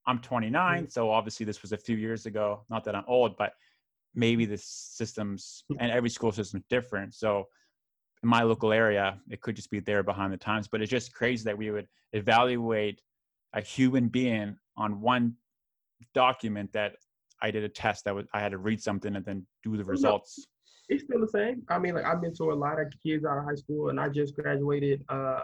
I'm 0.06 0.18
29, 0.18 0.52
mm-hmm. 0.82 0.88
so 0.88 1.10
obviously 1.10 1.46
this 1.46 1.62
was 1.62 1.72
a 1.72 1.78
few 1.78 1.96
years 1.96 2.26
ago. 2.26 2.64
Not 2.68 2.84
that 2.84 2.94
I'm 2.94 3.04
old, 3.06 3.36
but 3.36 3.52
maybe 4.14 4.44
the 4.44 4.58
systems 4.58 5.64
and 5.78 5.90
every 5.90 6.10
school 6.10 6.32
system 6.32 6.60
is 6.60 6.66
different. 6.68 7.14
So 7.14 7.48
in 8.22 8.28
my 8.28 8.42
local 8.42 8.72
area, 8.72 9.18
it 9.30 9.40
could 9.40 9.56
just 9.56 9.70
be 9.70 9.80
there 9.80 10.02
behind 10.02 10.32
the 10.32 10.36
times, 10.36 10.68
but 10.68 10.82
it's 10.82 10.90
just 10.90 11.14
crazy 11.14 11.44
that 11.44 11.56
we 11.56 11.70
would 11.70 11.88
evaluate 12.12 13.00
a 13.54 13.60
human 13.60 14.08
being 14.08 14.56
on 14.76 15.00
one 15.00 15.34
document 16.12 16.72
that 16.72 16.96
I 17.40 17.50
did 17.50 17.64
a 17.64 17.68
test 17.68 18.04
that 18.04 18.14
was 18.14 18.26
I 18.34 18.40
had 18.40 18.52
to 18.52 18.58
read 18.58 18.82
something 18.82 19.14
and 19.16 19.24
then 19.24 19.46
do 19.62 19.76
the 19.76 19.84
results. 19.84 20.46
It's 20.88 21.04
still 21.04 21.20
the 21.20 21.28
same. 21.28 21.62
I 21.68 21.78
mean, 21.78 21.94
like 21.94 22.04
I've 22.04 22.20
been 22.20 22.34
to 22.34 22.52
a 22.52 22.54
lot 22.54 22.80
of 22.80 22.92
kids 23.02 23.24
out 23.24 23.38
of 23.38 23.44
high 23.44 23.54
school, 23.54 23.88
and 23.88 23.98
I 23.98 24.08
just 24.08 24.34
graduated. 24.34 25.02
Uh, 25.08 25.40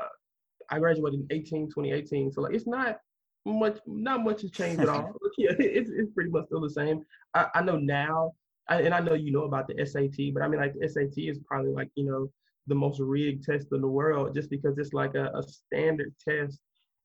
I 0.71 0.79
graduated 0.79 1.21
in 1.21 1.27
18, 1.31 1.69
2018. 1.69 2.33
So 2.33 2.43
like, 2.43 2.55
it's 2.55 2.67
not 2.67 2.99
much, 3.47 3.79
not 3.87 4.23
much 4.23 4.43
has 4.43 4.51
changed 4.51 4.81
at 4.83 4.89
all. 4.91 5.13
yeah, 5.39 5.53
it's 5.59 5.91
it's 5.91 6.13
pretty 6.13 6.31
much 6.31 6.47
still 6.47 6.61
the 6.61 6.71
same. 6.71 7.03
I, 7.35 7.47
I 7.55 7.63
know 7.63 7.77
now, 7.77 8.33
I, 8.69 8.83
and 8.83 8.95
I 8.95 9.01
know 9.01 9.15
you 9.15 9.33
know 9.33 9.45
about 9.45 9.69
the 9.69 9.85
SAT, 9.85 10.35
but 10.35 10.43
I 10.43 10.49
mean, 10.49 10.61
like 10.61 10.75
the 10.75 10.89
SAT 10.89 11.15
is 11.17 11.39
probably 11.47 11.73
like 11.73 11.91
you 11.95 12.05
know 12.05 12.29
the 12.67 12.75
most 12.75 13.01
rigged 13.01 13.45
test 13.45 13.69
in 13.73 13.81
the 13.81 13.89
world, 13.89 14.35
just 14.35 14.51
because 14.51 14.79
it's 14.79 14.93
like 14.93 15.15
a, 15.15 15.31
a 15.35 15.43
standard 15.43 16.15
test. 16.27 16.61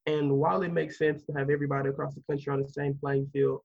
And 0.08 0.32
while 0.38 0.62
it 0.64 0.72
makes 0.72 0.98
sense 0.98 1.24
to 1.24 1.34
have 1.34 1.50
everybody 1.50 1.90
across 1.90 2.14
the 2.16 2.22
country 2.30 2.52
on 2.54 2.62
the 2.62 2.70
same 2.70 2.98
playing 3.00 3.28
field, 3.34 3.62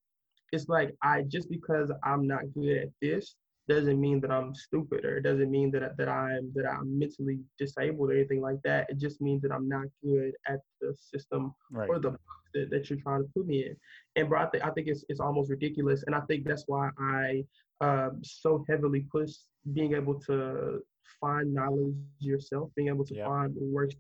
it's 0.53 0.69
like 0.69 0.95
I 1.03 1.23
just 1.23 1.49
because 1.51 1.93
I'm 2.03 2.27
not 2.27 2.53
good 2.55 2.77
at 2.79 2.89
this 3.01 3.37
doesn't 3.69 4.01
mean 4.01 4.21
that 4.21 4.33
I'm 4.33 4.53
stupid 4.55 5.05
or 5.05 5.19
it 5.19 5.23
doesn't 5.23 5.51
mean 5.51 5.71
that 5.73 5.97
that 5.97 6.09
I'm 6.09 6.51
that 6.55 6.67
I'm 6.67 6.99
mentally 6.99 7.39
disabled 7.59 8.11
or 8.11 8.15
anything 8.15 8.41
like 8.41 8.61
that. 8.65 8.91
It 8.91 8.99
just 8.99 9.21
means 9.21 9.43
that 9.43 9.53
I'm 9.53 9.69
not 9.69 9.87
good 10.03 10.33
at 10.49 10.61
the 10.81 10.95
system 10.97 11.55
Right. 11.71 11.89
or 11.89 11.99
the 12.01 12.17
that, 12.55 12.71
that 12.71 12.91
you're 12.91 12.99
trying 12.99 13.23
to 13.23 13.29
put 13.35 13.47
me 13.47 13.67
in. 13.67 13.77
And 14.17 14.29
bro, 14.29 14.41
I 14.41 14.47
think 14.47 14.65
I 14.65 14.71
think 14.71 14.89
it's 14.89 15.05
it's 15.09 15.21
almost 15.21 15.51
ridiculous. 15.51 16.03
And 16.07 16.15
I 16.17 16.21
think 16.23 16.45
that's 16.47 16.65
why 16.67 16.91
I 16.99 17.45
um, 17.81 18.21
so 18.23 18.65
heavily 18.69 19.07
push 19.13 19.31
being 19.73 19.95
able 19.95 20.19
to 20.21 20.81
find 21.21 21.55
knowledge 21.55 21.95
yourself, 22.19 22.71
being 22.75 22.89
able 22.89 23.05
to 23.05 23.15
Yep. 23.15 23.27
find 23.27 23.55
what 23.55 23.69
works. 23.69 23.95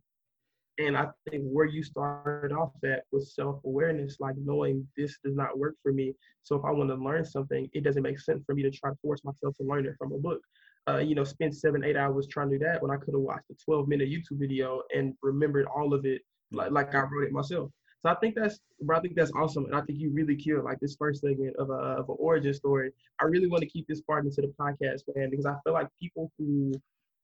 And 0.80 0.96
I 0.96 1.08
think 1.28 1.44
where 1.44 1.66
you 1.66 1.82
started 1.82 2.52
off 2.52 2.72
at 2.84 3.04
was 3.12 3.34
self 3.34 3.60
awareness, 3.66 4.16
like 4.18 4.34
knowing 4.38 4.87
this 4.96 5.18
does 5.22 5.37
not 5.37 5.58
work 5.58 5.75
for 5.82 5.92
me. 5.92 6.14
So 6.42 6.56
if 6.56 6.64
I 6.64 6.70
want 6.70 6.88
to 6.88 6.94
learn 6.94 7.25
something, 7.25 7.68
it 7.75 7.84
doesn't 7.84 8.02
make 8.02 8.18
sense 8.18 8.42
for 8.46 8.54
me 8.54 8.62
to 8.62 8.70
try 8.70 8.90
to 8.90 8.96
force 9.02 9.22
myself 9.22 9.54
to 9.58 9.62
learn 9.62 9.84
it 9.84 9.94
from 9.99 10.12
a 10.12 10.18
book. 10.18 10.40
Uh, 10.88 10.96
you 10.96 11.14
know, 11.14 11.25
spend 11.25 11.54
seven, 11.54 11.84
eight 11.84 11.96
hours 11.96 12.26
trying 12.26 12.49
to 12.50 12.58
do 12.58 12.64
that 12.64 12.80
when 12.80 12.90
I 12.90 12.96
could 12.96 13.12
have 13.12 13.20
watched 13.20 13.50
a 13.50 13.54
12 13.62 13.88
minute 13.88 14.08
YouTube 14.08 14.38
video 14.38 14.82
and 14.94 15.12
remembered 15.22 15.66
all 15.66 15.92
of 15.92 16.06
it 16.06 16.22
like, 16.50 16.70
like 16.70 16.94
I 16.94 17.00
wrote 17.00 17.25
it 17.25 17.32
myself. 17.32 17.70
So 18.00 18.08
I 18.08 18.14
think 18.14 18.34
that's, 18.34 18.58
bro, 18.80 18.96
I 18.96 19.00
think 19.00 19.14
that's 19.14 19.32
awesome, 19.37 19.66
and 19.66 19.76
I 19.76 19.82
think 19.82 19.99
you 19.99 20.10
really 20.10 20.34
killed 20.34 20.64
like 20.64 20.80
this 20.80 20.96
first 20.99 21.20
segment 21.20 21.54
of 21.56 21.68
a 21.68 21.75
of 22.00 22.08
an 22.08 22.16
origin 22.18 22.54
story. 22.54 22.92
I 23.20 23.26
really 23.26 23.46
want 23.46 23.60
to 23.60 23.68
keep 23.68 23.87
this 23.87 24.00
part 24.00 24.25
into 24.25 24.40
the 24.40 24.54
podcast, 24.58 25.02
man, 25.14 25.28
because 25.28 25.44
I 25.44 25.54
feel 25.62 25.75
like 25.75 25.88
people 26.00 26.32
who 26.38 26.72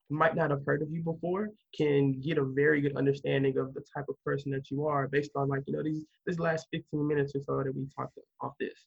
might 0.09 0.37
not 0.37 0.51
have 0.51 0.65
heard 0.65 0.83
of 0.83 0.91
you 0.91 1.03
before 1.03 1.51
can 1.77 2.21
get 2.21 2.39
a 2.39 2.45
very 2.45 2.81
good 2.81 2.97
understanding 2.97 3.59
of 3.59 3.75
the 3.75 3.83
type 3.95 4.05
of 4.09 4.15
person 4.25 4.53
that 4.53 4.71
you 4.71 4.87
are 4.87 5.09
based 5.09 5.33
on 5.35 5.49
like 5.49 5.63
you 5.67 5.75
know 5.75 5.83
these 5.83 6.05
this 6.27 6.39
last 6.39 6.67
15 6.73 7.07
minutes 7.07 7.35
or 7.35 7.41
so 7.45 7.63
that 7.63 7.75
we 7.75 7.87
talked 7.95 8.17
off 8.41 8.53
this. 8.61 8.87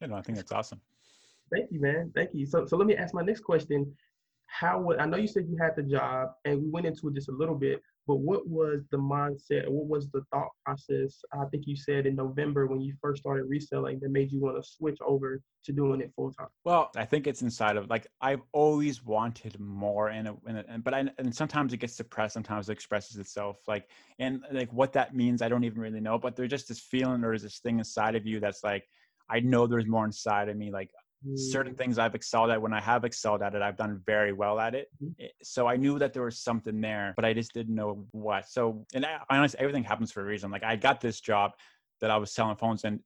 You 0.00 0.08
know, 0.08 0.16
I 0.16 0.22
think 0.22 0.36
that's 0.36 0.52
awesome. 0.52 0.80
Thank 1.52 1.72
you, 1.72 1.80
man. 1.80 2.12
Thank 2.14 2.30
you. 2.32 2.46
So, 2.46 2.64
so 2.64 2.76
let 2.76 2.86
me 2.86 2.94
ask 2.94 3.12
my 3.12 3.22
next 3.22 3.40
question. 3.40 3.92
How 4.46 4.80
would 4.80 4.98
I 4.98 5.06
know 5.06 5.16
you 5.16 5.26
said 5.26 5.46
you 5.48 5.56
had 5.56 5.76
the 5.76 5.82
job, 5.82 6.30
and 6.44 6.62
we 6.62 6.68
went 6.68 6.86
into 6.86 7.08
it 7.08 7.14
just 7.14 7.28
a 7.28 7.32
little 7.32 7.54
bit, 7.54 7.82
but 8.06 8.16
what 8.16 8.48
was 8.48 8.82
the 8.90 8.96
mindset? 8.96 9.68
What 9.68 9.86
was 9.86 10.10
the 10.10 10.22
thought 10.32 10.48
process? 10.64 11.22
I 11.32 11.44
think 11.46 11.66
you 11.66 11.76
said 11.76 12.06
in 12.06 12.16
November 12.16 12.66
when 12.66 12.80
you 12.80 12.94
first 13.00 13.22
started 13.22 13.44
reselling 13.44 14.00
that 14.00 14.10
made 14.10 14.32
you 14.32 14.40
want 14.40 14.62
to 14.62 14.68
switch 14.68 14.98
over 15.06 15.40
to 15.64 15.72
doing 15.72 16.00
it 16.00 16.12
full 16.16 16.32
time. 16.32 16.48
Well, 16.64 16.90
I 16.96 17.04
think 17.04 17.26
it's 17.26 17.42
inside 17.42 17.76
of 17.76 17.88
like 17.90 18.06
I've 18.20 18.42
always 18.52 19.04
wanted 19.04 19.58
more, 19.60 20.08
and 20.08 20.30
and, 20.46 20.82
but 20.82 20.94
I 20.94 21.04
and 21.18 21.34
sometimes 21.34 21.72
it 21.72 21.78
gets 21.78 21.94
suppressed. 21.94 22.34
Sometimes 22.34 22.68
it 22.68 22.72
expresses 22.72 23.16
itself, 23.16 23.58
like 23.68 23.88
and 24.18 24.42
like 24.50 24.72
what 24.72 24.92
that 24.94 25.14
means, 25.14 25.42
I 25.42 25.48
don't 25.48 25.64
even 25.64 25.80
really 25.80 26.00
know. 26.00 26.18
But 26.18 26.36
there's 26.36 26.50
just 26.50 26.68
this 26.68 26.80
feeling, 26.80 27.22
or 27.24 27.38
this 27.38 27.58
thing 27.58 27.78
inside 27.78 28.14
of 28.16 28.26
you 28.26 28.40
that's 28.40 28.64
like, 28.64 28.84
I 29.28 29.40
know 29.40 29.66
there's 29.66 29.86
more 29.86 30.04
inside 30.04 30.48
of 30.48 30.56
me. 30.56 30.70
Like 30.70 30.90
certain 31.34 31.74
things 31.74 31.98
I've 31.98 32.14
excelled 32.14 32.50
at. 32.50 32.60
When 32.60 32.72
I 32.72 32.80
have 32.80 33.04
excelled 33.04 33.42
at 33.42 33.54
it, 33.54 33.62
I've 33.62 33.76
done 33.76 34.00
very 34.06 34.32
well 34.32 34.58
at 34.58 34.74
it. 34.74 34.88
Mhm. 35.02 35.28
So 35.42 35.66
I 35.66 35.76
knew 35.76 35.98
that 35.98 36.12
there 36.12 36.22
was 36.22 36.40
something 36.40 36.80
there, 36.80 37.12
but 37.16 37.24
I 37.24 37.34
just 37.34 37.52
didn't 37.52 37.74
know 37.74 38.06
what. 38.12 38.48
So, 38.48 38.86
and 38.94 39.04
I, 39.04 39.20
honestly, 39.28 39.60
everything 39.60 39.84
happens 39.84 40.10
for 40.12 40.22
a 40.22 40.24
reason. 40.24 40.50
Like 40.50 40.64
I 40.64 40.76
got 40.76 41.00
this 41.00 41.20
job 41.20 41.52
that 42.00 42.10
I 42.10 42.16
was 42.16 42.32
selling 42.32 42.56
phones 42.56 42.84
and 42.84 43.00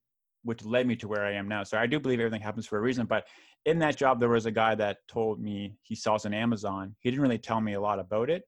which 0.44 0.64
led 0.64 0.86
me 0.86 0.94
to 0.96 1.08
where 1.08 1.24
I 1.24 1.32
am 1.32 1.48
now. 1.48 1.64
So 1.64 1.78
I 1.78 1.86
do 1.86 1.98
believe 1.98 2.20
everything 2.20 2.42
happens 2.42 2.66
for 2.66 2.78
a 2.78 2.80
reason. 2.82 3.06
But 3.06 3.26
in 3.64 3.78
that 3.78 3.96
job, 3.96 4.20
there 4.20 4.28
was 4.28 4.46
a 4.46 4.50
guy 4.50 4.74
that 4.74 4.98
told 5.08 5.40
me 5.40 5.74
he 5.82 5.94
sells 5.94 6.26
on 6.26 6.34
Amazon. 6.34 6.94
He 7.00 7.10
didn't 7.10 7.22
really 7.22 7.38
tell 7.38 7.60
me 7.60 7.72
a 7.72 7.80
lot 7.80 7.98
about 7.98 8.28
it. 8.30 8.44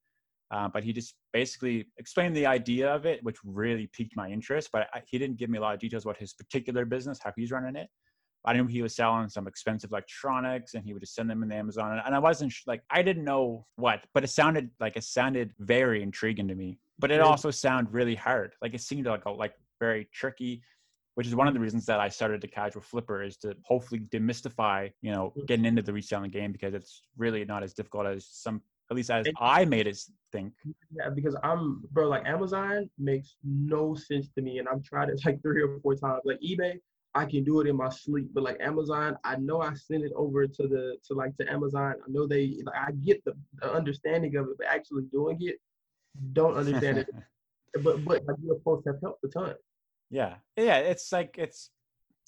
Uh, 0.50 0.68
but 0.68 0.84
he 0.84 0.92
just 0.92 1.14
basically 1.32 1.86
explained 1.96 2.36
the 2.36 2.46
idea 2.46 2.94
of 2.94 3.04
it, 3.04 3.20
which 3.24 3.38
really 3.44 3.88
piqued 3.92 4.14
my 4.14 4.28
interest. 4.28 4.70
But 4.72 4.88
I, 4.92 5.02
he 5.06 5.18
didn't 5.18 5.38
give 5.38 5.50
me 5.50 5.58
a 5.58 5.60
lot 5.60 5.74
of 5.74 5.80
details 5.80 6.04
about 6.04 6.18
his 6.18 6.34
particular 6.34 6.84
business, 6.84 7.18
how 7.20 7.32
he's 7.34 7.50
running 7.50 7.74
it. 7.76 7.88
I 8.46 8.52
knew 8.52 8.66
he 8.66 8.80
was 8.80 8.94
selling 8.94 9.28
some 9.28 9.48
expensive 9.48 9.90
electronics 9.90 10.74
and 10.74 10.84
he 10.84 10.92
would 10.92 11.02
just 11.02 11.14
send 11.16 11.28
them 11.28 11.42
in 11.42 11.50
Amazon. 11.50 12.00
And, 12.04 12.14
I 12.14 12.18
wasn't 12.20 12.54
like, 12.66 12.82
I 12.90 13.02
didn't 13.02 13.24
know 13.24 13.66
what, 13.74 14.06
but 14.14 14.22
it 14.22 14.28
sounded 14.28 14.70
like 14.78 14.96
it 14.96 15.04
sounded 15.04 15.52
very 15.58 16.02
intriguing 16.02 16.46
to 16.48 16.54
me. 16.54 16.78
But 16.98 17.10
it 17.10 17.20
also 17.20 17.50
sounded 17.50 17.92
really 17.92 18.14
hard. 18.14 18.54
Like 18.62 18.72
it 18.72 18.80
seemed 18.80 19.06
like 19.06 19.24
a, 19.26 19.30
like 19.30 19.54
very 19.80 20.08
tricky, 20.12 20.62
which 21.16 21.26
is 21.26 21.34
one 21.34 21.48
of 21.48 21.54
the 21.54 21.60
reasons 21.60 21.84
that 21.86 21.98
I 21.98 22.08
started 22.08 22.40
the 22.40 22.46
casual 22.48 22.82
flipper 22.82 23.22
is 23.22 23.36
to 23.38 23.54
hopefully 23.64 24.00
demystify, 24.00 24.92
you 25.02 25.12
know, 25.12 25.32
Mm. 25.36 25.46
getting 25.46 25.64
into 25.64 25.82
the 25.82 25.92
reselling 25.92 26.30
game 26.30 26.52
because 26.52 26.72
it's 26.72 27.02
really 27.16 27.44
not 27.44 27.62
as 27.64 27.74
difficult 27.74 28.06
as 28.06 28.26
some, 28.26 28.62
at 28.90 28.96
least 28.96 29.10
as 29.10 29.26
I 29.40 29.64
made 29.64 29.88
it 29.88 29.98
think. 30.30 30.52
Yeah, 30.96 31.10
because 31.10 31.36
I'm 31.42 31.82
bro, 31.90 32.08
like 32.08 32.24
Amazon 32.26 32.88
makes 32.96 33.36
no 33.42 33.94
sense 33.94 34.28
to 34.36 34.40
me, 34.42 34.58
and 34.60 34.68
I've 34.68 34.84
tried 34.84 35.08
it 35.08 35.20
like 35.26 35.42
three 35.42 35.62
or 35.62 35.80
four 35.80 35.96
times. 35.96 36.22
Like 36.24 36.38
eBay, 36.40 36.78
I 37.16 37.24
can 37.24 37.44
do 37.44 37.60
it 37.60 37.66
in 37.66 37.76
my 37.76 37.88
sleep, 37.88 38.28
but 38.34 38.42
like 38.42 38.58
Amazon, 38.60 39.16
I 39.24 39.36
know 39.36 39.62
I 39.62 39.72
send 39.72 40.04
it 40.04 40.12
over 40.14 40.46
to 40.46 40.62
the 40.68 40.96
to 41.06 41.14
like 41.14 41.34
to 41.38 41.50
Amazon. 41.50 41.94
I 42.06 42.10
know 42.10 42.26
they, 42.26 42.58
like, 42.62 42.74
I 42.76 42.92
get 42.92 43.24
the, 43.24 43.32
the 43.60 43.72
understanding 43.72 44.36
of 44.36 44.48
it, 44.48 44.58
but 44.58 44.66
actually 44.66 45.04
doing 45.10 45.38
it, 45.40 45.56
don't 46.32 46.56
understand 46.56 46.98
it. 46.98 47.08
But 47.82 48.06
but 48.06 48.24
like 48.24 48.38
your 48.42 48.58
posts 48.60 48.86
have 48.86 48.96
helped 49.02 49.22
a 49.24 49.28
ton. 49.28 49.54
Yeah, 50.08 50.36
yeah. 50.56 50.78
It's 50.78 51.12
like 51.12 51.34
it's 51.36 51.68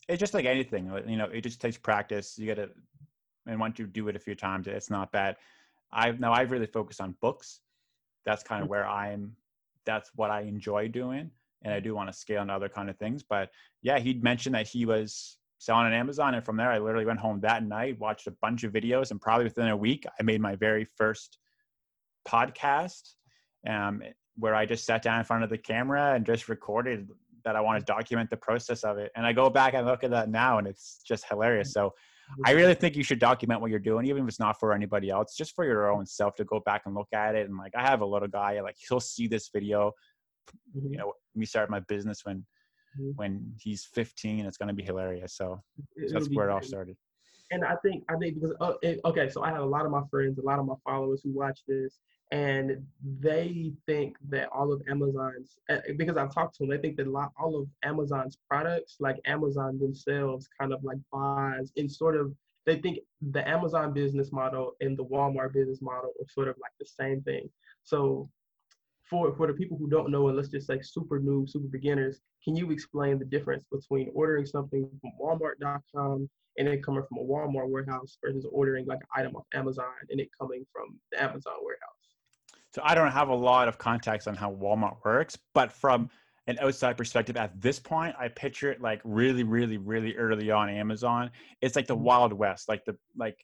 it's 0.06 0.20
just 0.20 0.34
like 0.34 0.44
anything. 0.44 0.92
You 1.06 1.16
know, 1.16 1.24
it 1.24 1.40
just 1.40 1.58
takes 1.58 1.78
practice. 1.78 2.36
You 2.38 2.46
got 2.46 2.56
to, 2.56 2.68
and 3.46 3.58
once 3.58 3.78
you 3.78 3.86
do 3.86 4.08
it 4.08 4.16
a 4.16 4.18
few 4.18 4.34
times, 4.34 4.66
it's 4.66 4.90
not 4.90 5.10
bad. 5.10 5.36
I've 5.90 6.20
now 6.20 6.34
I've 6.34 6.50
really 6.50 6.66
focused 6.66 7.00
on 7.00 7.14
books. 7.22 7.60
That's 8.26 8.42
kind 8.42 8.60
of 8.60 8.66
mm-hmm. 8.66 8.72
where 8.72 8.86
I'm. 8.86 9.36
That's 9.86 10.10
what 10.16 10.30
I 10.30 10.42
enjoy 10.42 10.88
doing, 10.88 11.30
and 11.62 11.72
I 11.72 11.80
mm. 11.80 11.84
do 11.84 11.94
want 11.94 12.10
to 12.10 12.18
scale 12.18 12.42
into 12.42 12.54
other 12.54 12.68
kind 12.68 12.90
of 12.90 12.96
things. 12.98 13.22
But 13.22 13.50
yeah, 13.82 13.98
he'd 13.98 14.22
mentioned 14.22 14.54
that 14.54 14.68
he 14.68 14.86
was 14.86 15.38
selling 15.58 15.86
on 15.86 15.92
Amazon, 15.92 16.34
and 16.34 16.44
from 16.44 16.56
there, 16.56 16.70
I 16.70 16.78
literally 16.78 17.06
went 17.06 17.18
home 17.20 17.40
that 17.40 17.64
night, 17.64 17.98
watched 17.98 18.26
a 18.26 18.34
bunch 18.40 18.64
of 18.64 18.72
videos, 18.72 19.10
and 19.10 19.20
probably 19.20 19.44
within 19.44 19.68
a 19.68 19.76
week, 19.76 20.06
I 20.18 20.22
made 20.22 20.40
my 20.40 20.56
very 20.56 20.86
first 20.96 21.38
podcast, 22.26 23.14
um, 23.68 24.02
where 24.36 24.54
I 24.54 24.66
just 24.66 24.84
sat 24.84 25.02
down 25.02 25.18
in 25.18 25.24
front 25.24 25.42
of 25.42 25.50
the 25.50 25.58
camera 25.58 26.14
and 26.14 26.24
just 26.24 26.48
recorded 26.48 27.08
that 27.44 27.56
I 27.56 27.60
want 27.60 27.78
to 27.78 27.92
mm. 27.92 27.96
document 27.96 28.30
the 28.30 28.36
process 28.36 28.84
of 28.84 28.98
it. 28.98 29.10
And 29.16 29.26
I 29.26 29.32
go 29.32 29.50
back 29.50 29.74
and 29.74 29.86
look 29.86 30.04
at 30.04 30.10
that 30.10 30.28
now, 30.28 30.58
and 30.58 30.66
it's 30.66 31.00
just 31.06 31.24
hilarious. 31.28 31.72
So 31.72 31.86
mm. 31.86 31.92
I 32.46 32.52
really 32.52 32.74
think 32.74 32.94
you 32.94 33.02
should 33.02 33.18
document 33.18 33.60
what 33.60 33.70
you're 33.70 33.80
doing, 33.80 34.06
even 34.06 34.22
if 34.22 34.28
it's 34.28 34.40
not 34.40 34.60
for 34.60 34.72
anybody 34.72 35.10
else, 35.10 35.34
just 35.34 35.54
for 35.56 35.64
your 35.64 35.90
own 35.90 36.06
self 36.06 36.36
to 36.36 36.44
go 36.44 36.60
back 36.60 36.82
and 36.86 36.94
look 36.94 37.08
at 37.12 37.34
it. 37.34 37.48
And 37.48 37.58
like, 37.58 37.72
I 37.76 37.82
have 37.82 38.00
a 38.00 38.06
little 38.06 38.28
guy, 38.28 38.60
like 38.60 38.76
he'll 38.88 39.00
see 39.00 39.26
this 39.26 39.50
video, 39.52 39.92
you 40.74 40.82
mm-hmm. 40.82 40.98
know, 40.98 41.12
me 41.38 41.46
start 41.46 41.70
my 41.70 41.80
business 41.80 42.24
when 42.24 42.44
Mhm. 42.98 43.14
when 43.16 43.52
he's 43.60 43.84
15. 43.84 44.46
It's 44.46 44.56
going 44.56 44.68
to 44.68 44.74
be 44.74 44.82
hilarious. 44.82 45.34
So, 45.34 45.62
so 46.06 46.14
that's 46.14 46.28
where 46.30 46.48
it 46.48 46.52
all 46.52 46.62
started. 46.62 46.96
and 47.50 47.64
I 47.64 47.76
think 47.76 48.04
I 48.08 48.16
think 48.16 48.34
because 48.34 48.54
uh, 48.60 48.74
it, 48.82 49.00
okay, 49.04 49.28
so 49.28 49.42
I 49.42 49.50
have 49.50 49.62
a 49.62 49.66
lot 49.76 49.84
of 49.86 49.90
my 49.92 50.02
friends, 50.10 50.38
a 50.38 50.42
lot 50.42 50.58
of 50.58 50.66
my 50.66 50.74
followers 50.84 51.20
who 51.22 51.30
watch 51.32 51.60
this, 51.68 52.00
and 52.32 52.86
they 53.20 53.72
think 53.86 54.16
that 54.30 54.48
all 54.52 54.72
of 54.72 54.82
Amazon's 54.88 55.56
uh, 55.68 55.78
because 55.96 56.16
I've 56.16 56.32
talked 56.34 56.56
to 56.56 56.62
them, 56.62 56.70
they 56.70 56.78
think 56.78 56.96
that 56.96 57.06
a 57.06 57.10
lot, 57.10 57.32
all 57.38 57.58
of 57.60 57.68
Amazon's 57.84 58.36
products, 58.50 58.96
like 59.00 59.16
Amazon 59.26 59.78
themselves, 59.78 60.48
kind 60.58 60.72
of 60.72 60.82
like 60.82 60.98
buys 61.12 61.72
and 61.76 61.90
sort 61.90 62.16
of. 62.16 62.34
They 62.66 62.76
think 62.80 62.98
the 63.22 63.46
Amazon 63.48 63.94
business 63.94 64.30
model 64.30 64.72
and 64.82 64.94
the 64.96 65.04
Walmart 65.04 65.54
business 65.54 65.80
model 65.80 66.10
are 66.20 66.28
sort 66.28 66.48
of 66.48 66.56
like 66.60 66.72
the 66.78 66.84
same 66.86 67.22
thing. 67.22 67.48
So, 67.82 68.28
for 69.08 69.34
for 69.36 69.46
the 69.46 69.52
people 69.52 69.76
who 69.76 69.88
don't 69.88 70.10
know, 70.10 70.28
and 70.28 70.36
let's 70.36 70.48
just 70.48 70.66
say 70.66 70.80
super 70.82 71.18
new, 71.18 71.46
super 71.46 71.68
beginners, 71.68 72.20
can 72.44 72.56
you 72.56 72.70
explain 72.70 73.18
the 73.18 73.24
difference 73.24 73.64
between 73.70 74.10
ordering 74.14 74.46
something 74.46 74.88
from 75.00 75.10
Walmart.com 75.20 76.28
and 76.58 76.68
it 76.68 76.82
coming 76.84 77.02
from 77.08 77.18
a 77.18 77.24
Walmart 77.24 77.68
warehouse 77.68 78.18
versus 78.24 78.46
ordering 78.50 78.86
like 78.86 78.98
an 79.00 79.06
item 79.14 79.36
off 79.36 79.44
Amazon 79.54 79.86
and 80.10 80.20
it 80.20 80.28
coming 80.40 80.66
from 80.72 80.98
the 81.12 81.22
Amazon 81.22 81.54
warehouse. 81.62 81.92
So 82.72 82.82
I 82.84 82.94
don't 82.94 83.10
have 83.10 83.28
a 83.28 83.34
lot 83.34 83.68
of 83.68 83.78
context 83.78 84.28
on 84.28 84.34
how 84.34 84.52
Walmart 84.52 84.96
works, 85.04 85.38
but 85.54 85.72
from 85.72 86.10
an 86.46 86.58
outside 86.60 86.96
perspective 86.96 87.36
at 87.36 87.58
this 87.60 87.78
point, 87.78 88.14
I 88.18 88.28
picture 88.28 88.70
it 88.70 88.80
like 88.80 89.00
really, 89.04 89.42
really, 89.42 89.76
really 89.76 90.16
early 90.16 90.50
on 90.50 90.68
Amazon. 90.68 91.30
It's 91.60 91.76
like 91.76 91.86
the 91.86 91.96
Mhm. 91.96 92.00
Wild 92.00 92.32
West, 92.32 92.68
like 92.68 92.84
the 92.84 92.96
like. 93.16 93.38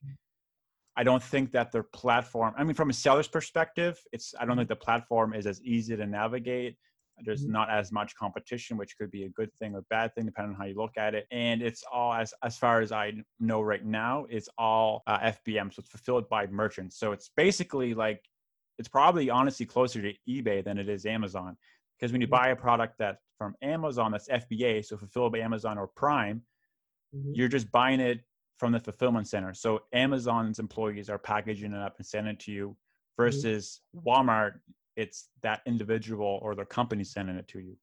I 0.97 1.03
don't 1.03 1.23
think 1.23 1.51
that 1.53 1.73
their 1.73 1.83
platform. 1.83 2.55
I 2.57 2.65
mean, 2.65 2.75
from 2.75 2.91
a 2.91 2.93
seller's 2.93 3.29
perspective, 3.29 4.01
it's. 4.13 4.35
I 4.39 4.45
don't 4.45 4.57
think 4.57 4.69
the 4.69 4.77
platform 4.77 5.35
is 5.35 5.47
as 5.47 5.63
easy 5.63 5.97
to 5.97 6.07
navigate 6.07 6.77
there's 7.25 7.45
Mhm. 7.45 7.51
not 7.51 7.71
as 7.71 7.93
much 7.93 8.17
competition 8.17 8.77
which 8.77 8.97
could 8.99 9.11
be 9.11 9.25
a 9.25 9.29
good 9.29 9.53
thing 9.55 9.75
or 9.75 9.83
bad 9.83 10.13
thing 10.15 10.25
depending 10.27 10.53
on 10.55 10.59
how 10.59 10.65
you 10.65 10.75
look 10.75 10.97
at 10.97 11.15
it 11.15 11.27
and 11.31 11.63
it's 11.63 11.85
all 11.93 12.13
as 12.13 12.35
as 12.43 12.59
far 12.59 12.81
as 12.81 12.91
i 12.91 13.13
know 13.39 13.63
right 13.63 13.85
now 13.85 14.27
it's 14.29 14.49
all 14.59 15.03
uh, 15.07 15.19
fbm 15.21 15.73
so 15.73 15.79
it's 15.81 15.89
fulfilled 15.89 16.29
by 16.29 16.47
merchants 16.49 16.97
so 16.99 17.13
it's 17.13 17.31
basically 17.37 17.95
like 17.95 18.29
it's 18.79 18.89
probably 18.89 19.31
honestly 19.31 19.65
closer 19.65 20.03
to 20.03 20.13
ebay 20.29 20.65
than 20.65 20.77
it 20.77 20.89
is 20.89 21.07
amazon 21.07 21.57
because 21.97 22.11
when 22.11 22.21
you 22.21 22.27
Mhm. 22.27 22.31
buy 22.33 22.49
a 22.49 22.57
product 22.57 22.99
that 22.99 23.19
from 23.39 23.55
amazon 23.63 24.11
that's 24.11 24.29
fba 24.29 24.85
so 24.85 24.97
fulfilled 24.97 25.31
by 25.33 25.39
amazon 25.39 25.79
or 25.79 25.87
prime 25.87 26.43
Mhm. 27.15 27.37
you're 27.37 27.49
just 27.49 27.71
buying 27.71 28.01
it 28.01 28.25
from 28.59 28.73
the 28.73 28.81
fulfillment 28.81 29.29
center. 29.29 29.55
So 29.55 29.81
Amazon's 29.93 30.59
employees 30.59 31.11
are 31.11 31.19
packaging 31.19 31.73
it 31.73 31.81
up 31.81 31.95
and 31.99 32.07
sending 32.07 32.35
it 32.35 32.41
to 32.41 32.53
you 32.53 32.69
mm-hmm. 32.69 33.23
versus 33.23 33.81
Walmart, 34.07 34.61
it's 34.97 35.29
that 35.43 35.61
individual 35.67 36.39
or 36.43 36.55
the 36.55 36.65
company 36.65 37.05
sending 37.05 37.37
it 37.37 37.49
to 37.49 37.61
you. 37.61 37.77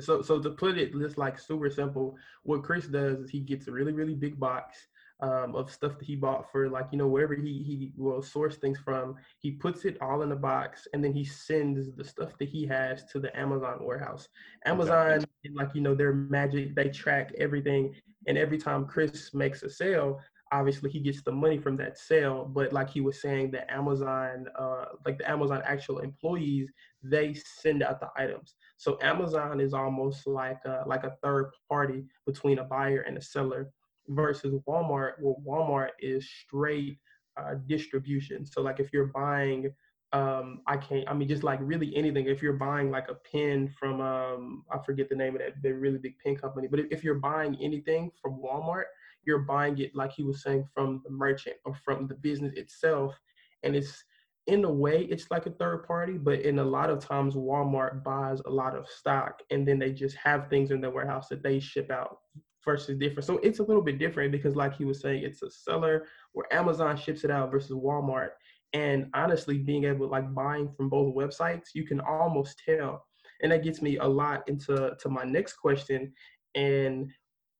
So, 0.00 0.22
so 0.22 0.40
to 0.40 0.50
put 0.50 0.76
it 0.76 0.92
just 0.92 1.18
like 1.18 1.38
super 1.38 1.70
simple, 1.70 2.16
what 2.42 2.64
Chris 2.64 2.86
does 2.86 3.20
is 3.20 3.30
he 3.30 3.40
gets 3.40 3.68
a 3.68 3.72
really, 3.72 3.92
really 3.92 4.14
big 4.14 4.40
box 4.40 4.76
um, 5.20 5.54
of 5.54 5.70
stuff 5.70 5.98
that 5.98 6.04
he 6.04 6.14
bought 6.14 6.50
for 6.50 6.68
like 6.68 6.88
you 6.92 6.98
know 6.98 7.06
wherever 7.06 7.34
he 7.34 7.62
he 7.62 7.92
will 7.96 8.22
source 8.22 8.56
things 8.56 8.78
from. 8.78 9.16
He 9.38 9.52
puts 9.52 9.84
it 9.84 9.96
all 10.00 10.22
in 10.22 10.32
a 10.32 10.36
box 10.36 10.86
and 10.92 11.02
then 11.02 11.12
he 11.12 11.24
sends 11.24 11.94
the 11.94 12.04
stuff 12.04 12.36
that 12.38 12.48
he 12.48 12.66
has 12.66 13.04
to 13.12 13.20
the 13.20 13.36
Amazon 13.38 13.78
warehouse. 13.80 14.28
Amazon, 14.64 15.24
like 15.54 15.74
you 15.74 15.80
know, 15.80 15.94
their 15.94 16.12
magic, 16.12 16.74
they 16.74 16.90
track 16.90 17.32
everything, 17.38 17.94
and 18.26 18.36
every 18.36 18.58
time 18.58 18.86
Chris 18.86 19.32
makes 19.34 19.62
a 19.62 19.70
sale. 19.70 20.20
Obviously, 20.52 20.88
he 20.88 21.00
gets 21.00 21.22
the 21.22 21.32
money 21.32 21.58
from 21.58 21.76
that 21.76 21.98
sale, 21.98 22.44
but 22.44 22.72
like 22.72 22.88
he 22.88 23.00
was 23.00 23.20
saying, 23.20 23.50
the 23.50 23.68
Amazon, 23.68 24.46
uh, 24.56 24.84
like 25.04 25.18
the 25.18 25.28
Amazon 25.28 25.60
actual 25.64 25.98
employees, 25.98 26.70
they 27.02 27.34
send 27.34 27.82
out 27.82 27.98
the 27.98 28.08
items. 28.16 28.54
So 28.76 28.96
Amazon 29.02 29.60
is 29.60 29.74
almost 29.74 30.24
like 30.24 30.64
a, 30.64 30.84
like 30.86 31.02
a 31.02 31.16
third 31.20 31.50
party 31.68 32.04
between 32.26 32.60
a 32.60 32.64
buyer 32.64 33.00
and 33.00 33.18
a 33.18 33.20
seller 33.20 33.72
versus 34.08 34.54
Walmart. 34.68 35.12
Well, 35.20 35.36
Walmart 35.46 35.90
is 36.00 36.28
straight 36.44 36.98
uh, 37.36 37.54
distribution. 37.66 38.46
So 38.46 38.62
like 38.62 38.80
if 38.80 38.92
you're 38.92 39.06
buying, 39.06 39.72
um, 40.12 40.60
I 40.66 40.76
can't. 40.76 41.08
I 41.08 41.14
mean, 41.14 41.28
just 41.28 41.42
like 41.42 41.58
really 41.62 41.94
anything. 41.96 42.26
If 42.26 42.42
you're 42.42 42.54
buying 42.54 42.90
like 42.90 43.08
a 43.08 43.14
pen 43.14 43.72
from, 43.78 44.00
um, 44.00 44.64
I 44.72 44.78
forget 44.84 45.08
the 45.08 45.16
name 45.16 45.34
of 45.34 45.40
that, 45.40 45.62
the 45.62 45.72
really 45.72 45.98
big 45.98 46.18
pen 46.24 46.36
company. 46.36 46.68
But 46.68 46.80
if, 46.80 46.86
if 46.90 47.04
you're 47.04 47.16
buying 47.16 47.56
anything 47.60 48.10
from 48.20 48.40
Walmart, 48.40 48.84
you're 49.24 49.40
buying 49.40 49.78
it 49.78 49.94
like 49.94 50.12
he 50.12 50.22
was 50.22 50.42
saying 50.42 50.64
from 50.72 51.02
the 51.04 51.10
merchant 51.10 51.56
or 51.64 51.74
from 51.74 52.06
the 52.06 52.14
business 52.14 52.54
itself, 52.54 53.18
and 53.62 53.74
it's 53.74 54.04
in 54.46 54.64
a 54.64 54.70
way 54.70 55.02
it's 55.10 55.30
like 55.30 55.46
a 55.46 55.50
third 55.50 55.84
party 55.86 56.16
but 56.16 56.40
in 56.40 56.60
a 56.60 56.64
lot 56.64 56.88
of 56.88 57.00
times 57.00 57.34
walmart 57.34 58.04
buys 58.04 58.40
a 58.46 58.50
lot 58.50 58.76
of 58.76 58.88
stock 58.88 59.42
and 59.50 59.66
then 59.66 59.78
they 59.78 59.92
just 59.92 60.16
have 60.16 60.48
things 60.48 60.70
in 60.70 60.80
their 60.80 60.90
warehouse 60.90 61.28
that 61.28 61.42
they 61.42 61.58
ship 61.58 61.90
out 61.90 62.18
versus 62.66 62.98
different. 62.98 63.24
So 63.24 63.38
it's 63.38 63.60
a 63.60 63.62
little 63.62 63.80
bit 63.80 63.98
different 63.98 64.32
because 64.32 64.54
like 64.54 64.76
he 64.76 64.84
was 64.84 65.00
saying 65.00 65.22
it's 65.22 65.42
a 65.42 65.50
seller 65.50 66.06
where 66.32 66.52
amazon 66.52 66.96
ships 66.98 67.24
it 67.24 67.30
out 67.30 67.50
versus 67.50 67.70
walmart. 67.72 68.30
And 68.74 69.08
honestly 69.14 69.58
being 69.58 69.84
able 69.84 70.10
like 70.10 70.34
buying 70.34 70.70
from 70.76 70.90
both 70.90 71.14
websites 71.14 71.68
you 71.72 71.86
can 71.86 72.00
almost 72.00 72.60
tell. 72.62 73.06
And 73.42 73.52
that 73.52 73.64
gets 73.64 73.80
me 73.80 73.96
a 73.98 74.04
lot 74.04 74.46
into 74.48 74.94
to 75.00 75.08
my 75.08 75.24
next 75.24 75.54
question. 75.54 76.12
And 76.54 77.10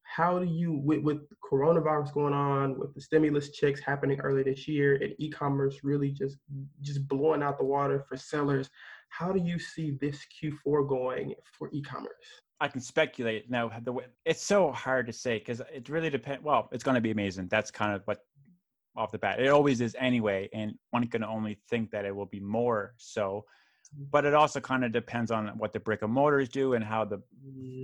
how 0.06 0.38
do 0.38 0.46
you 0.46 0.72
with, 0.72 1.00
with 1.00 1.18
coronavirus 1.40 2.12
going 2.14 2.34
on 2.34 2.78
with 2.78 2.94
the 2.94 3.00
stimulus 3.00 3.50
checks 3.50 3.80
happening 3.80 4.20
early 4.20 4.42
this 4.42 4.68
year 4.68 4.94
and 4.96 5.14
e-commerce 5.18 5.80
really 5.82 6.10
just 6.10 6.36
just 6.80 7.06
blowing 7.08 7.42
out 7.42 7.58
the 7.58 7.64
water 7.64 8.04
for 8.08 8.16
sellers 8.16 8.70
how 9.08 9.32
do 9.32 9.40
you 9.40 9.58
see 9.58 9.98
this 10.00 10.20
q4 10.40 10.88
going 10.88 11.34
for 11.58 11.68
e-commerce 11.72 12.42
I 12.60 12.68
can 12.68 12.80
speculate 12.80 13.50
now. 13.50 13.70
The 13.82 13.92
way, 13.92 14.04
it's 14.24 14.42
so 14.42 14.72
hard 14.72 15.06
to 15.06 15.12
say 15.12 15.38
because 15.38 15.60
it 15.72 15.88
really 15.88 16.10
depends. 16.10 16.42
Well, 16.42 16.68
it's 16.72 16.82
going 16.84 16.94
to 16.94 17.00
be 17.00 17.10
amazing. 17.10 17.48
That's 17.48 17.70
kind 17.70 17.94
of 17.94 18.02
what 18.06 18.20
off 18.96 19.12
the 19.12 19.18
bat. 19.18 19.40
It 19.40 19.48
always 19.48 19.80
is 19.82 19.94
anyway, 19.98 20.48
and 20.54 20.72
one 20.90 21.06
can 21.08 21.22
only 21.22 21.58
think 21.68 21.90
that 21.90 22.06
it 22.06 22.14
will 22.16 22.26
be 22.26 22.40
more 22.40 22.94
so. 22.96 23.44
But 24.10 24.24
it 24.24 24.34
also 24.34 24.58
kind 24.58 24.84
of 24.84 24.92
depends 24.92 25.30
on 25.30 25.48
what 25.58 25.72
the 25.72 25.80
brick 25.80 26.02
and 26.02 26.12
mortars 26.12 26.48
do 26.48 26.74
and 26.74 26.84
how 26.84 27.04
the 27.04 27.22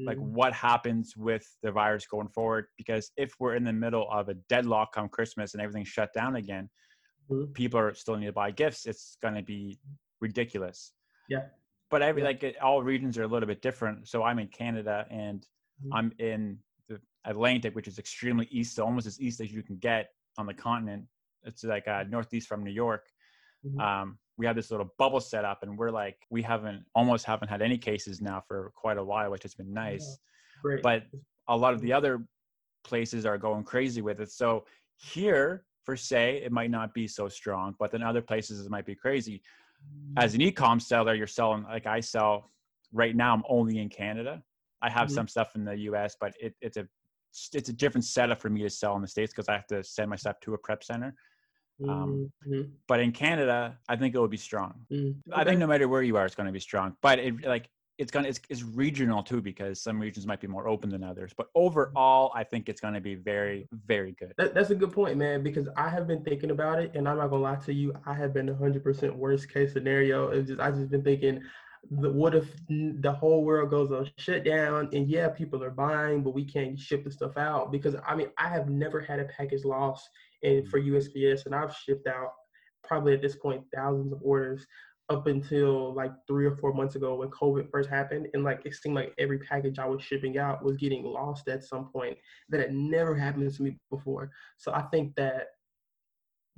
like 0.04 0.18
Mm, 0.18 0.32
what 0.32 0.52
happens 0.52 1.16
with 1.16 1.46
the 1.62 1.70
virus 1.70 2.06
going 2.06 2.28
forward. 2.28 2.66
Because 2.76 3.12
if 3.16 3.34
we're 3.38 3.54
in 3.54 3.62
the 3.62 3.72
middle 3.72 4.10
of 4.10 4.28
a 4.28 4.34
deadlock 4.48 4.92
come 4.94 5.08
Christmas 5.08 5.54
and 5.54 5.62
everything's 5.62 5.88
shut 5.88 6.12
down 6.12 6.36
again, 6.36 6.68
Mhm. 7.30 7.54
people 7.54 7.78
are 7.78 7.94
still 7.94 8.16
need 8.16 8.26
to 8.26 8.32
buy 8.32 8.50
gifts. 8.50 8.84
It's 8.86 9.16
going 9.22 9.34
to 9.34 9.42
be 9.42 9.78
ridiculous. 10.20 10.92
Yeah. 11.28 11.48
But 11.92 12.00
every 12.00 12.22
Yeah. 12.22 12.28
like 12.28 12.56
all 12.62 12.82
regions 12.82 13.18
are 13.18 13.22
a 13.24 13.28
little 13.28 13.46
bit 13.46 13.60
different. 13.60 14.08
So 14.08 14.22
I'm 14.22 14.38
in 14.38 14.48
Canada 14.48 15.06
and 15.10 15.46
Mhm. 15.82 15.92
I'm 15.92 16.12
in 16.18 16.62
the 16.88 17.02
Atlantic, 17.26 17.74
which 17.74 17.86
is 17.86 17.98
extremely 17.98 18.46
east, 18.46 18.74
so 18.76 18.84
almost 18.86 19.06
as 19.06 19.20
east 19.20 19.40
as 19.42 19.52
you 19.52 19.62
can 19.62 19.76
get 19.76 20.14
on 20.38 20.46
the 20.46 20.54
continent. 20.54 21.06
It's 21.42 21.62
like 21.64 21.86
uh, 21.86 22.04
northeast 22.04 22.48
from 22.48 22.64
New 22.64 22.70
York. 22.70 23.12
Mhm. 23.62 23.78
Um, 23.78 24.18
we 24.38 24.46
have 24.46 24.56
this 24.56 24.70
little 24.70 24.90
bubble 24.96 25.20
set 25.20 25.44
up, 25.44 25.62
and 25.62 25.76
we're 25.78 25.90
like, 25.90 26.26
we 26.30 26.40
haven't 26.40 26.86
almost 26.94 27.26
haven't 27.26 27.48
had 27.48 27.60
any 27.60 27.76
cases 27.76 28.22
now 28.22 28.40
for 28.40 28.70
quite 28.74 28.96
a 28.96 29.04
while, 29.04 29.30
which 29.30 29.42
has 29.42 29.54
been 29.54 29.70
nice. 29.74 30.18
great 30.62 30.82
But 30.82 31.08
a 31.48 31.56
lot 31.58 31.74
of 31.74 31.82
the 31.82 31.92
other 31.92 32.26
places 32.84 33.26
are 33.26 33.36
going 33.36 33.64
crazy 33.64 34.00
with 34.00 34.20
it. 34.20 34.30
So 34.32 34.66
here, 34.96 35.66
for 35.84 35.96
say, 35.96 36.42
it 36.42 36.52
might 36.52 36.70
not 36.70 36.94
be 36.94 37.06
so 37.06 37.28
strong, 37.28 37.76
but 37.78 37.90
then 37.90 38.02
other 38.02 38.22
places 38.22 38.64
it 38.64 38.70
might 38.70 38.86
be 38.86 38.94
crazy. 38.94 39.42
As 40.16 40.34
an 40.34 40.40
e-com 40.42 40.78
seller, 40.80 41.14
you're 41.14 41.26
selling 41.26 41.62
like 41.64 41.86
I 41.86 42.00
sell 42.00 42.52
right 42.92 43.16
now. 43.16 43.34
I'm 43.34 43.42
only 43.48 43.78
in 43.78 43.88
Canada. 43.88 44.42
I 44.82 44.90
have 44.90 45.08
Mhm. 45.08 45.14
some 45.14 45.28
stuff 45.28 45.54
in 45.56 45.64
the 45.64 45.76
U.S., 45.90 46.16
but 46.20 46.34
it, 46.40 46.54
it's 46.60 46.76
a 46.76 46.86
it's 47.54 47.68
a 47.70 47.72
different 47.72 48.04
setup 48.04 48.40
for 48.42 48.50
me 48.50 48.62
to 48.62 48.68
sell 48.70 48.94
in 48.96 49.02
the 49.02 49.08
states 49.08 49.32
because 49.32 49.48
I 49.48 49.54
have 49.54 49.66
to 49.68 49.82
send 49.82 50.10
my 50.10 50.16
stuff 50.16 50.38
to 50.40 50.54
a 50.54 50.58
prep 50.58 50.84
center. 50.84 51.14
um, 51.88 52.30
Mhm. 52.46 52.72
But 52.88 53.00
in 53.00 53.12
Canada, 53.12 53.78
I 53.88 53.96
think 53.96 54.14
it 54.14 54.18
will 54.18 54.28
be 54.28 54.36
strong. 54.36 54.86
Mhm. 54.90 55.22
I 55.32 55.44
think 55.44 55.58
no 55.60 55.66
matter 55.66 55.88
where 55.88 56.02
you 56.02 56.16
are, 56.16 56.26
it's 56.26 56.34
going 56.34 56.46
to 56.48 56.52
be 56.52 56.60
strong. 56.60 56.96
But 57.00 57.18
it 57.18 57.40
like 57.44 57.70
it's 57.98 58.10
gonna 58.10 58.28
it's, 58.28 58.40
it's 58.48 58.62
regional 58.62 59.22
too 59.22 59.40
because 59.40 59.80
some 59.80 60.00
regions 60.00 60.26
might 60.26 60.40
be 60.40 60.46
more 60.46 60.68
open 60.68 60.90
than 60.90 61.04
others. 61.04 61.32
But 61.36 61.48
mm-hmm. 61.48 61.66
overall, 61.66 62.32
I 62.34 62.44
think 62.44 62.68
it's 62.68 62.80
going 62.80 62.94
to 62.94 63.00
be 63.00 63.14
very 63.14 63.68
very 63.86 64.12
good. 64.12 64.34
That, 64.38 64.54
that's 64.54 64.70
a 64.70 64.74
good 64.74 64.92
point, 64.92 65.16
man, 65.16 65.42
because 65.42 65.68
I 65.76 65.88
have 65.88 66.06
been 66.06 66.22
thinking 66.24 66.50
about 66.50 66.80
it, 66.80 66.92
and 66.94 67.08
I'm 67.08 67.18
not 67.18 67.28
gonna 67.28 67.42
lie 67.42 67.56
to 67.56 67.72
you, 67.72 67.92
I 68.06 68.14
have 68.14 68.32
been 68.32 68.48
100% 68.48 69.14
worst 69.14 69.52
case 69.52 69.72
scenario. 69.72 70.28
It's 70.28 70.48
just 70.48 70.60
I 70.60 70.70
just 70.70 70.90
been 70.90 71.04
thinking, 71.04 71.42
the, 71.90 72.10
what 72.10 72.34
if 72.34 72.54
the 72.68 73.12
whole 73.12 73.44
world 73.44 73.70
goes 73.70 73.90
on 73.92 74.08
shutdown, 74.16 74.88
and 74.92 75.08
yeah, 75.08 75.28
people 75.28 75.62
are 75.62 75.70
buying, 75.70 76.22
but 76.22 76.34
we 76.34 76.44
can't 76.44 76.78
ship 76.78 77.04
the 77.04 77.10
stuff 77.10 77.36
out 77.36 77.72
because 77.72 77.96
I 78.06 78.14
mean 78.14 78.28
I 78.38 78.48
have 78.48 78.68
never 78.68 79.00
had 79.00 79.20
a 79.20 79.24
package 79.24 79.64
loss 79.64 80.08
in 80.42 80.64
for 80.66 80.80
mm-hmm. 80.80 80.94
USPS, 80.94 81.46
and 81.46 81.54
I've 81.54 81.74
shipped 81.74 82.06
out 82.06 82.32
probably 82.84 83.14
at 83.14 83.22
this 83.22 83.36
point 83.36 83.62
thousands 83.74 84.12
of 84.12 84.20
orders 84.22 84.66
up 85.12 85.26
until 85.26 85.94
like 85.94 86.12
three 86.26 86.46
or 86.46 86.56
four 86.56 86.72
months 86.72 86.96
ago 86.96 87.14
when 87.14 87.28
COVID 87.28 87.70
first 87.70 87.88
happened. 87.88 88.28
And 88.34 88.42
like 88.42 88.62
it 88.64 88.74
seemed 88.74 88.96
like 88.96 89.14
every 89.18 89.38
package 89.38 89.78
I 89.78 89.86
was 89.86 90.02
shipping 90.02 90.38
out 90.38 90.64
was 90.64 90.76
getting 90.76 91.04
lost 91.04 91.48
at 91.48 91.64
some 91.64 91.90
point 91.92 92.16
that 92.48 92.60
had 92.60 92.74
never 92.74 93.14
happened 93.14 93.52
to 93.54 93.62
me 93.62 93.78
before. 93.90 94.30
So 94.56 94.72
I 94.72 94.82
think 94.82 95.14
that 95.16 95.48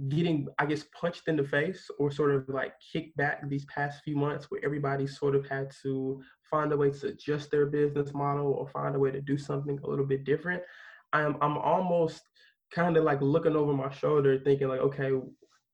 getting, 0.09 0.49
I 0.59 0.67
guess, 0.67 0.85
punched 0.99 1.29
in 1.29 1.37
the 1.37 1.45
face 1.45 1.89
or 1.99 2.11
sort 2.11 2.35
of 2.35 2.49
like 2.49 2.73
kicked 2.93 3.17
back 3.17 3.49
these 3.49 3.65
past 3.67 4.03
few 4.03 4.17
months 4.17 4.47
where 4.49 4.65
everybody 4.65 5.07
sort 5.07 5.35
of 5.35 5.47
had 5.49 5.71
to 5.83 6.21
find 6.51 6.73
a 6.73 6.77
way 6.77 6.91
to 6.91 7.09
adjust 7.09 7.51
their 7.51 7.67
business 7.67 8.13
model 8.15 8.53
or 8.53 8.69
find 8.69 8.97
a 8.97 8.99
way 8.99 9.11
to 9.11 9.21
do 9.21 9.39
something 9.39 9.79
a 9.85 9.87
little 9.89 10.07
bit 10.07 10.25
different. 10.25 10.63
I'm 11.13 11.37
I'm 11.41 11.59
almost 11.59 12.23
kind 12.73 12.97
of 12.97 13.05
like 13.05 13.21
looking 13.23 13.55
over 13.55 13.73
my 13.73 13.91
shoulder 13.91 14.39
thinking 14.39 14.69
like, 14.69 14.81
okay, 14.81 15.13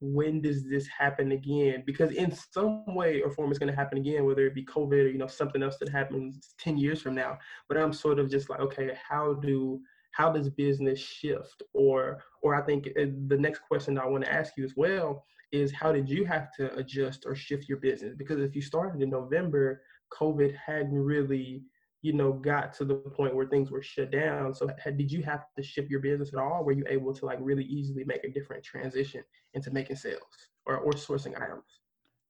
when 0.00 0.40
does 0.40 0.64
this 0.68 0.86
happen 0.86 1.32
again? 1.32 1.82
Because 1.86 2.10
in 2.12 2.34
some 2.52 2.84
way 2.86 3.20
or 3.20 3.30
form, 3.30 3.50
it's 3.50 3.58
going 3.58 3.70
to 3.70 3.76
happen 3.76 3.98
again, 3.98 4.24
whether 4.24 4.46
it 4.46 4.54
be 4.54 4.64
COVID 4.64 5.04
or 5.04 5.08
you 5.08 5.18
know 5.18 5.26
something 5.26 5.62
else 5.62 5.76
that 5.78 5.90
happens 5.90 6.54
ten 6.58 6.78
years 6.78 7.02
from 7.02 7.14
now. 7.14 7.38
But 7.68 7.76
I'm 7.76 7.92
sort 7.92 8.18
of 8.18 8.30
just 8.30 8.48
like, 8.48 8.60
okay, 8.60 8.96
how 9.08 9.34
do 9.34 9.80
how 10.12 10.32
does 10.32 10.48
business 10.48 10.98
shift? 10.98 11.62
Or 11.74 12.22
or 12.42 12.54
I 12.54 12.62
think 12.62 12.88
uh, 12.98 13.06
the 13.28 13.38
next 13.38 13.60
question 13.60 13.98
I 13.98 14.06
want 14.06 14.24
to 14.24 14.32
ask 14.32 14.56
you 14.56 14.64
as 14.64 14.74
well 14.76 15.24
is 15.52 15.72
how 15.72 15.92
did 15.92 16.08
you 16.08 16.24
have 16.24 16.52
to 16.52 16.74
adjust 16.76 17.24
or 17.26 17.34
shift 17.34 17.68
your 17.68 17.78
business? 17.78 18.14
Because 18.16 18.40
if 18.40 18.54
you 18.54 18.62
started 18.62 19.02
in 19.02 19.10
November, 19.10 19.82
COVID 20.12 20.54
hadn't 20.54 20.94
really 20.94 21.62
you 22.02 22.12
know 22.12 22.32
got 22.32 22.72
to 22.72 22.84
the 22.84 22.94
point 22.94 23.34
where 23.34 23.46
things 23.46 23.70
were 23.70 23.82
shut 23.82 24.10
down 24.10 24.54
so 24.54 24.68
had, 24.82 24.96
did 24.96 25.10
you 25.10 25.22
have 25.22 25.44
to 25.56 25.62
shift 25.62 25.90
your 25.90 26.00
business 26.00 26.32
at 26.32 26.38
all 26.38 26.64
were 26.64 26.72
you 26.72 26.84
able 26.88 27.14
to 27.14 27.26
like 27.26 27.38
really 27.40 27.64
easily 27.64 28.04
make 28.04 28.24
a 28.24 28.30
different 28.30 28.64
transition 28.64 29.22
into 29.54 29.70
making 29.70 29.96
sales 29.96 30.22
or, 30.66 30.76
or 30.78 30.92
sourcing 30.92 31.40
items 31.40 31.80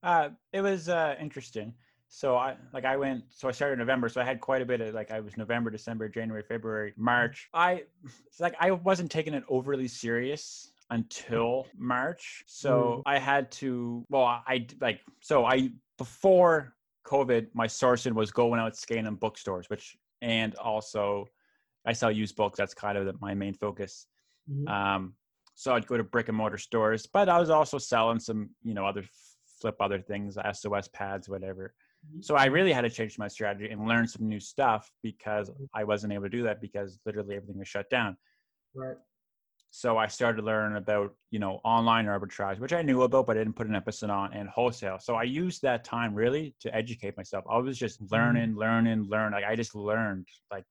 Uh, 0.03 0.31
it 0.53 0.63
was 0.63 0.89
uh, 0.89 1.15
interesting. 1.21 1.75
So 2.09 2.37
I 2.37 2.57
like 2.73 2.85
I 2.85 2.97
went. 2.97 3.25
So 3.31 3.49
I 3.49 3.53
started 3.53 3.75
in 3.75 3.79
November. 3.79 4.09
So 4.09 4.21
I 4.21 4.25
had 4.25 4.41
quite 4.41 4.63
a 4.63 4.65
bit 4.65 4.81
of 4.81 4.95
like 4.95 5.11
I 5.13 5.21
was 5.21 5.37
November, 5.37 5.71
December, 5.71 6.09
January, 6.09 6.43
February, 6.43 6.93
March. 6.97 7.49
I 7.55 7.85
like 8.41 8.55
I 8.59 8.73
wasn't 8.73 9.13
taking 9.13 9.33
it 9.33 9.45
overly 9.49 9.87
serious 9.87 10.73
until 10.91 11.69
March. 11.79 12.43
So 12.47 13.03
I 13.07 13.19
had 13.19 13.51
to. 13.53 14.05
Well, 14.09 14.25
I 14.25 14.67
like 14.81 15.01
so 15.21 15.45
I 15.45 15.71
before 15.99 16.75
COVID, 17.07 17.49
my 17.55 17.67
sourcing 17.67 18.13
was 18.13 18.31
going 18.31 18.61
out 18.61 18.77
scanning 18.77 19.15
bookstores, 19.15 19.69
which 19.69 19.97
and 20.23 20.55
also 20.57 21.27
I 21.87 21.93
sell 21.93 22.11
used 22.11 22.37
books. 22.37 22.59
That's 22.59 22.75
kind 22.75 22.99
of 22.99 23.07
the, 23.07 23.15
my 23.21 23.35
main 23.35 23.55
focus. 23.55 24.07
Mhm. 24.51 24.69
Um, 24.69 25.15
so 25.55 25.75
I'd 25.75 25.87
go 25.87 25.97
to 25.97 26.05
brick 26.05 26.29
and 26.29 26.37
mortar 26.37 26.59
stores, 26.59 27.07
but 27.07 27.29
I 27.29 27.39
was 27.39 27.51
also 27.51 27.79
selling 27.79 28.19
some, 28.21 28.51
you 28.63 28.75
know, 28.75 28.87
other 28.87 29.05
flip 29.61 29.77
other 29.81 30.01
things, 30.01 30.39
SOS 30.53 30.89
pads, 30.89 31.29
whatever. 31.29 31.75
Mhm. 32.07 32.25
So 32.25 32.35
I 32.35 32.47
really 32.47 32.73
had 32.73 32.83
to 32.83 32.91
change 32.91 33.19
my 33.19 33.29
strategy 33.29 33.71
and 33.71 33.87
learn 33.87 34.07
some 34.07 34.29
new 34.29 34.41
stuff 34.41 34.91
because 35.03 35.51
I 35.75 35.85
wasn't 35.85 36.13
able 36.13 36.25
to 36.25 36.31
do 36.31 36.43
that 36.45 36.61
because 36.61 36.99
literally 37.05 37.37
everything 37.37 37.59
was 37.59 37.69
shut 37.69 37.91
down. 37.91 38.17
Right. 38.75 38.97
So 39.71 39.97
I 39.97 40.09
started 40.09 40.45
learning 40.45 40.77
about, 40.77 41.15
you 41.31 41.39
know, 41.39 41.61
online 41.65 42.07
arbitrage, 42.07 42.59
which 42.59 42.73
I 42.73 42.83
knew 42.83 43.03
about, 43.03 43.27
but 43.27 43.37
I 43.37 43.41
didn't 43.41 43.55
put 43.55 43.69
an 43.69 43.77
emphasis 43.77 44.09
on, 44.09 44.33
and 44.33 44.49
wholesale. 44.49 44.99
So 45.01 45.15
I 45.15 45.23
used 45.23 45.63
that 45.63 45.85
time 45.85 46.13
really 46.15 46.55
to 46.61 46.75
educate 46.75 47.17
myself. 47.17 47.45
I 47.49 47.59
was 47.59 47.79
just 47.79 48.01
learning, 48.11 48.57
learning, 48.57 49.05
learn. 49.09 49.33
Like 49.33 49.45
I 49.45 49.55
just 49.55 49.75
learned 49.77 50.27
like 50.51 50.65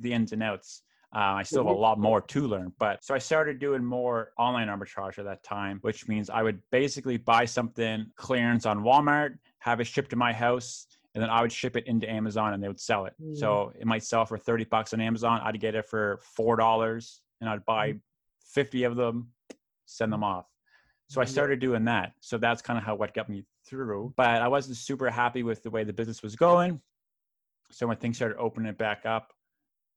the 0.00 0.12
ins 0.12 0.32
and 0.32 0.42
outs. 0.42 0.82
Uh, 1.14 1.36
I 1.36 1.42
still 1.42 1.66
have 1.66 1.76
a 1.76 1.78
lot 1.78 1.98
more 1.98 2.22
to 2.22 2.46
learn, 2.46 2.72
but 2.78 3.04
so 3.04 3.14
I 3.14 3.18
started 3.18 3.58
doing 3.58 3.84
more 3.84 4.32
online 4.38 4.68
arbitrage 4.68 5.18
at 5.18 5.26
that 5.26 5.42
time, 5.42 5.78
which 5.82 6.08
means 6.08 6.30
I 6.30 6.42
would 6.42 6.62
basically 6.70 7.18
buy 7.18 7.44
something 7.44 8.06
clearance 8.16 8.64
on 8.64 8.82
Walmart, 8.82 9.36
have 9.58 9.78
it 9.80 9.84
shipped 9.84 10.08
to 10.10 10.16
my 10.16 10.32
house, 10.32 10.86
and 11.14 11.22
then 11.22 11.28
I 11.28 11.42
would 11.42 11.52
ship 11.52 11.76
it 11.76 11.86
into 11.86 12.10
Amazon 12.10 12.54
and 12.54 12.62
they 12.62 12.68
would 12.68 12.80
sell 12.80 13.04
it. 13.04 13.12
Mm. 13.22 13.36
So 13.36 13.72
it 13.78 13.86
might 13.86 14.02
sell 14.02 14.24
for 14.24 14.38
30 14.38 14.64
bucks 14.64 14.94
on 14.94 15.02
Amazon. 15.02 15.42
I'd 15.44 15.60
get 15.60 15.74
it 15.74 15.86
for 15.86 16.20
$4 16.38 17.18
and 17.42 17.50
I'd 17.50 17.64
buy 17.66 17.96
50 18.46 18.84
of 18.84 18.96
them, 18.96 19.32
send 19.84 20.12
them 20.12 20.22
off. 20.24 20.46
So 21.08 21.20
I 21.20 21.24
started 21.26 21.58
doing 21.58 21.84
that. 21.84 22.12
So 22.20 22.38
that's 22.38 22.62
kind 22.62 22.78
of 22.78 22.84
how 22.84 22.94
what 22.94 23.12
got 23.12 23.28
me 23.28 23.44
through. 23.66 24.14
But 24.16 24.40
I 24.40 24.48
wasn't 24.48 24.78
super 24.78 25.10
happy 25.10 25.42
with 25.42 25.62
the 25.62 25.68
way 25.70 25.84
the 25.84 25.92
business 25.92 26.22
was 26.22 26.36
going. 26.36 26.80
So 27.70 27.86
when 27.86 27.98
things 27.98 28.16
started 28.16 28.38
opening 28.38 28.70
it 28.70 28.78
back 28.78 29.04
up, 29.04 29.32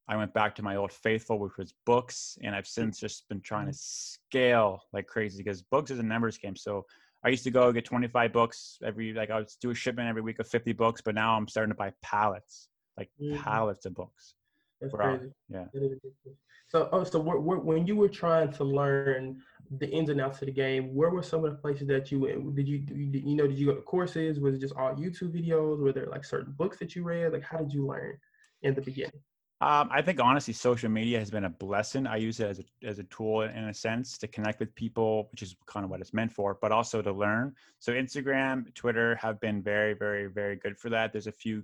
I 0.07 0.17
went 0.17 0.33
back 0.33 0.55
to 0.55 0.63
my 0.63 0.75
old 0.75 0.91
faithful, 0.91 1.39
which 1.39 1.55
was 1.57 1.73
books. 1.85 2.37
And 2.43 2.53
I've 2.55 2.67
since 2.67 2.99
just 2.99 3.29
been 3.29 3.41
trying 3.41 3.67
to 3.67 3.73
scale 3.73 4.81
like 4.91 5.07
crazy 5.07 5.41
because 5.41 5.61
books 5.61 5.91
is 5.91 5.99
a 5.99 6.03
numbers 6.03 6.37
game. 6.37 6.55
So 6.55 6.85
I 7.23 7.29
used 7.29 7.43
to 7.45 7.51
go 7.51 7.71
get 7.71 7.85
25 7.85 8.33
books 8.33 8.79
every, 8.83 9.13
like 9.13 9.29
I 9.29 9.37
would 9.37 9.49
do 9.61 9.69
a 9.69 9.75
shipment 9.75 10.09
every 10.09 10.21
week 10.21 10.39
of 10.39 10.47
50 10.47 10.73
books, 10.73 11.01
but 11.01 11.15
now 11.15 11.37
I'm 11.37 11.47
starting 11.47 11.71
to 11.71 11.77
buy 11.77 11.93
pallets, 12.01 12.67
like 12.97 13.09
Mhm. 13.21 13.41
pallets 13.41 13.85
of 13.85 13.93
books. 13.93 14.33
That's 14.81 14.93
crazy. 14.93 15.31
Yeah. 15.49 15.67
So, 16.67 16.89
oh, 16.91 17.03
so 17.03 17.21
wh- 17.21 17.43
wh- 17.43 17.65
when 17.65 17.85
you 17.85 17.95
were 17.95 18.09
trying 18.09 18.51
to 18.53 18.63
learn 18.63 19.41
the 19.77 19.89
ins 19.89 20.09
and 20.09 20.19
outs 20.21 20.41
of 20.41 20.47
the 20.47 20.51
game, 20.51 20.93
where 20.93 21.09
were 21.09 21.23
some 21.23 21.43
of 21.45 21.51
the 21.51 21.57
places 21.57 21.87
that 21.87 22.11
you 22.11 22.19
went? 22.21 22.55
Did 22.55 22.67
you, 22.67 22.77
you 22.77 23.07
did- 23.07 23.23
you 23.23 23.35
know, 23.35 23.47
did 23.47 23.57
you 23.59 23.67
go 23.67 23.75
to 23.75 23.81
courses? 23.81 24.39
Was 24.39 24.55
it 24.55 24.59
just 24.61 24.75
all 24.75 24.95
YouTube 24.95 25.33
videos? 25.33 25.79
Were 25.79 25.93
there 25.93 26.07
like 26.07 26.25
certain 26.25 26.53
books 26.53 26.77
that 26.79 26.95
you 26.95 27.03
read? 27.03 27.33
Like, 27.33 27.43
how 27.43 27.59
did 27.59 27.73
you 27.73 27.85
learn 27.85 28.17
in 28.61 28.73
the 28.73 28.81
beginning? 28.81 29.21
Um, 29.61 29.87
I 29.89 30.01
think 30.01 30.19
honestly, 30.19 30.53
social 30.53 30.89
media 30.89 31.17
has 31.17 31.31
been 31.31 31.45
a 31.45 31.49
blessing. 31.49 32.05
I 32.07 32.17
use 32.17 32.41
it 32.41 32.47
as 32.49 32.59
a 32.59 32.87
as 32.87 32.99
a 32.99 33.05
tool 33.05 33.43
in 33.43 33.63
a 33.69 33.73
sense 33.73 34.17
to 34.17 34.27
connect 34.27 34.59
with 34.59 34.75
people, 34.75 35.29
which 35.31 35.41
is 35.41 35.55
kind 35.65 35.85
of 35.85 35.89
what 35.89 36.01
it's 36.01 36.13
meant 36.13 36.33
for, 36.33 36.57
but 36.61 36.73
also 36.73 37.01
to 37.01 37.11
learn. 37.11 37.55
So 37.79 37.93
Instagram, 37.93 38.73
Twitter 38.75 39.15
have 39.15 39.39
been 39.39 39.63
very, 39.63 39.93
very, 39.93 40.27
very 40.27 40.57
good 40.57 40.77
for 40.77 40.89
that. 40.89 41.13
There's 41.13 41.27
a 41.27 41.31
few 41.31 41.63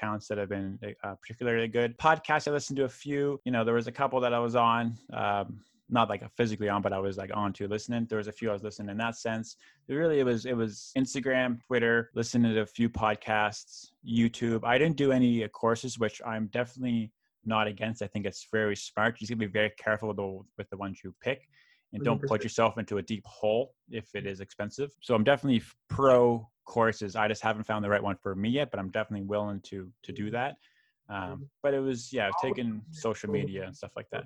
accounts 0.00 0.28
that 0.28 0.38
have 0.38 0.48
been 0.48 0.78
uh, 1.04 1.14
particularly 1.20 1.68
good. 1.68 1.96
Podcasts, 1.98 2.48
I 2.48 2.52
listened 2.52 2.76
to 2.78 2.84
a 2.84 2.88
few. 2.88 3.40
You 3.44 3.52
know, 3.52 3.64
there 3.64 3.74
was 3.74 3.86
a 3.86 3.92
couple 3.92 4.20
that 4.20 4.32
I 4.32 4.38
was 4.38 4.56
on, 4.56 4.96
um, 5.12 5.60
not 5.88 6.08
like 6.08 6.22
physically 6.36 6.68
on, 6.68 6.82
but 6.82 6.92
I 6.92 6.98
was 6.98 7.16
like 7.16 7.30
on 7.34 7.52
to 7.54 7.68
listening. 7.68 8.06
There 8.08 8.18
was 8.18 8.28
a 8.28 8.32
few 8.32 8.50
I 8.50 8.52
was 8.52 8.62
listening 8.62 8.90
in 8.90 8.96
that 8.98 9.16
sense. 9.16 9.56
It 9.88 9.94
really, 9.94 10.20
it 10.20 10.24
was 10.24 10.46
it 10.46 10.54
was 10.54 10.92
Instagram, 10.96 11.60
Twitter, 11.66 12.10
listening 12.14 12.54
to 12.54 12.60
a 12.60 12.66
few 12.66 12.88
podcasts, 12.88 13.88
YouTube. 14.06 14.64
I 14.64 14.78
didn't 14.78 14.96
do 14.96 15.12
any 15.12 15.44
uh, 15.44 15.48
courses, 15.48 15.98
which 15.98 16.20
I'm 16.26 16.46
definitely 16.46 17.12
not 17.44 17.66
against. 17.66 18.02
I 18.02 18.06
think 18.06 18.26
it's 18.26 18.46
very 18.52 18.76
smart. 18.76 19.16
You 19.20 19.26
just 19.26 19.30
gotta 19.30 19.46
be 19.48 19.52
very 19.52 19.72
careful 19.78 20.08
with 20.08 20.16
the, 20.16 20.40
with 20.58 20.70
the 20.70 20.76
ones 20.76 21.00
you 21.02 21.14
pick, 21.20 21.48
and 21.92 22.04
don't 22.04 22.22
put 22.22 22.42
yourself 22.42 22.78
into 22.78 22.98
a 22.98 23.02
deep 23.02 23.26
hole 23.26 23.74
if 23.90 24.14
it 24.14 24.26
is 24.26 24.40
expensive. 24.40 24.90
So 25.00 25.14
I'm 25.14 25.24
definitely 25.24 25.62
pro 25.88 26.48
courses. 26.70 27.16
I 27.16 27.26
just 27.26 27.42
haven't 27.42 27.64
found 27.64 27.84
the 27.84 27.88
right 27.90 28.02
one 28.02 28.16
for 28.22 28.36
me 28.36 28.48
yet, 28.48 28.70
but 28.70 28.78
I'm 28.78 28.90
definitely 28.90 29.26
willing 29.26 29.60
to 29.62 29.90
to 30.04 30.12
do 30.12 30.30
that. 30.30 30.56
Um, 31.08 31.50
but 31.64 31.74
it 31.74 31.80
was 31.80 32.12
yeah, 32.12 32.30
taking 32.40 32.80
social 32.92 33.30
media 33.30 33.64
and 33.64 33.76
stuff 33.76 33.90
like 33.96 34.08
that. 34.12 34.24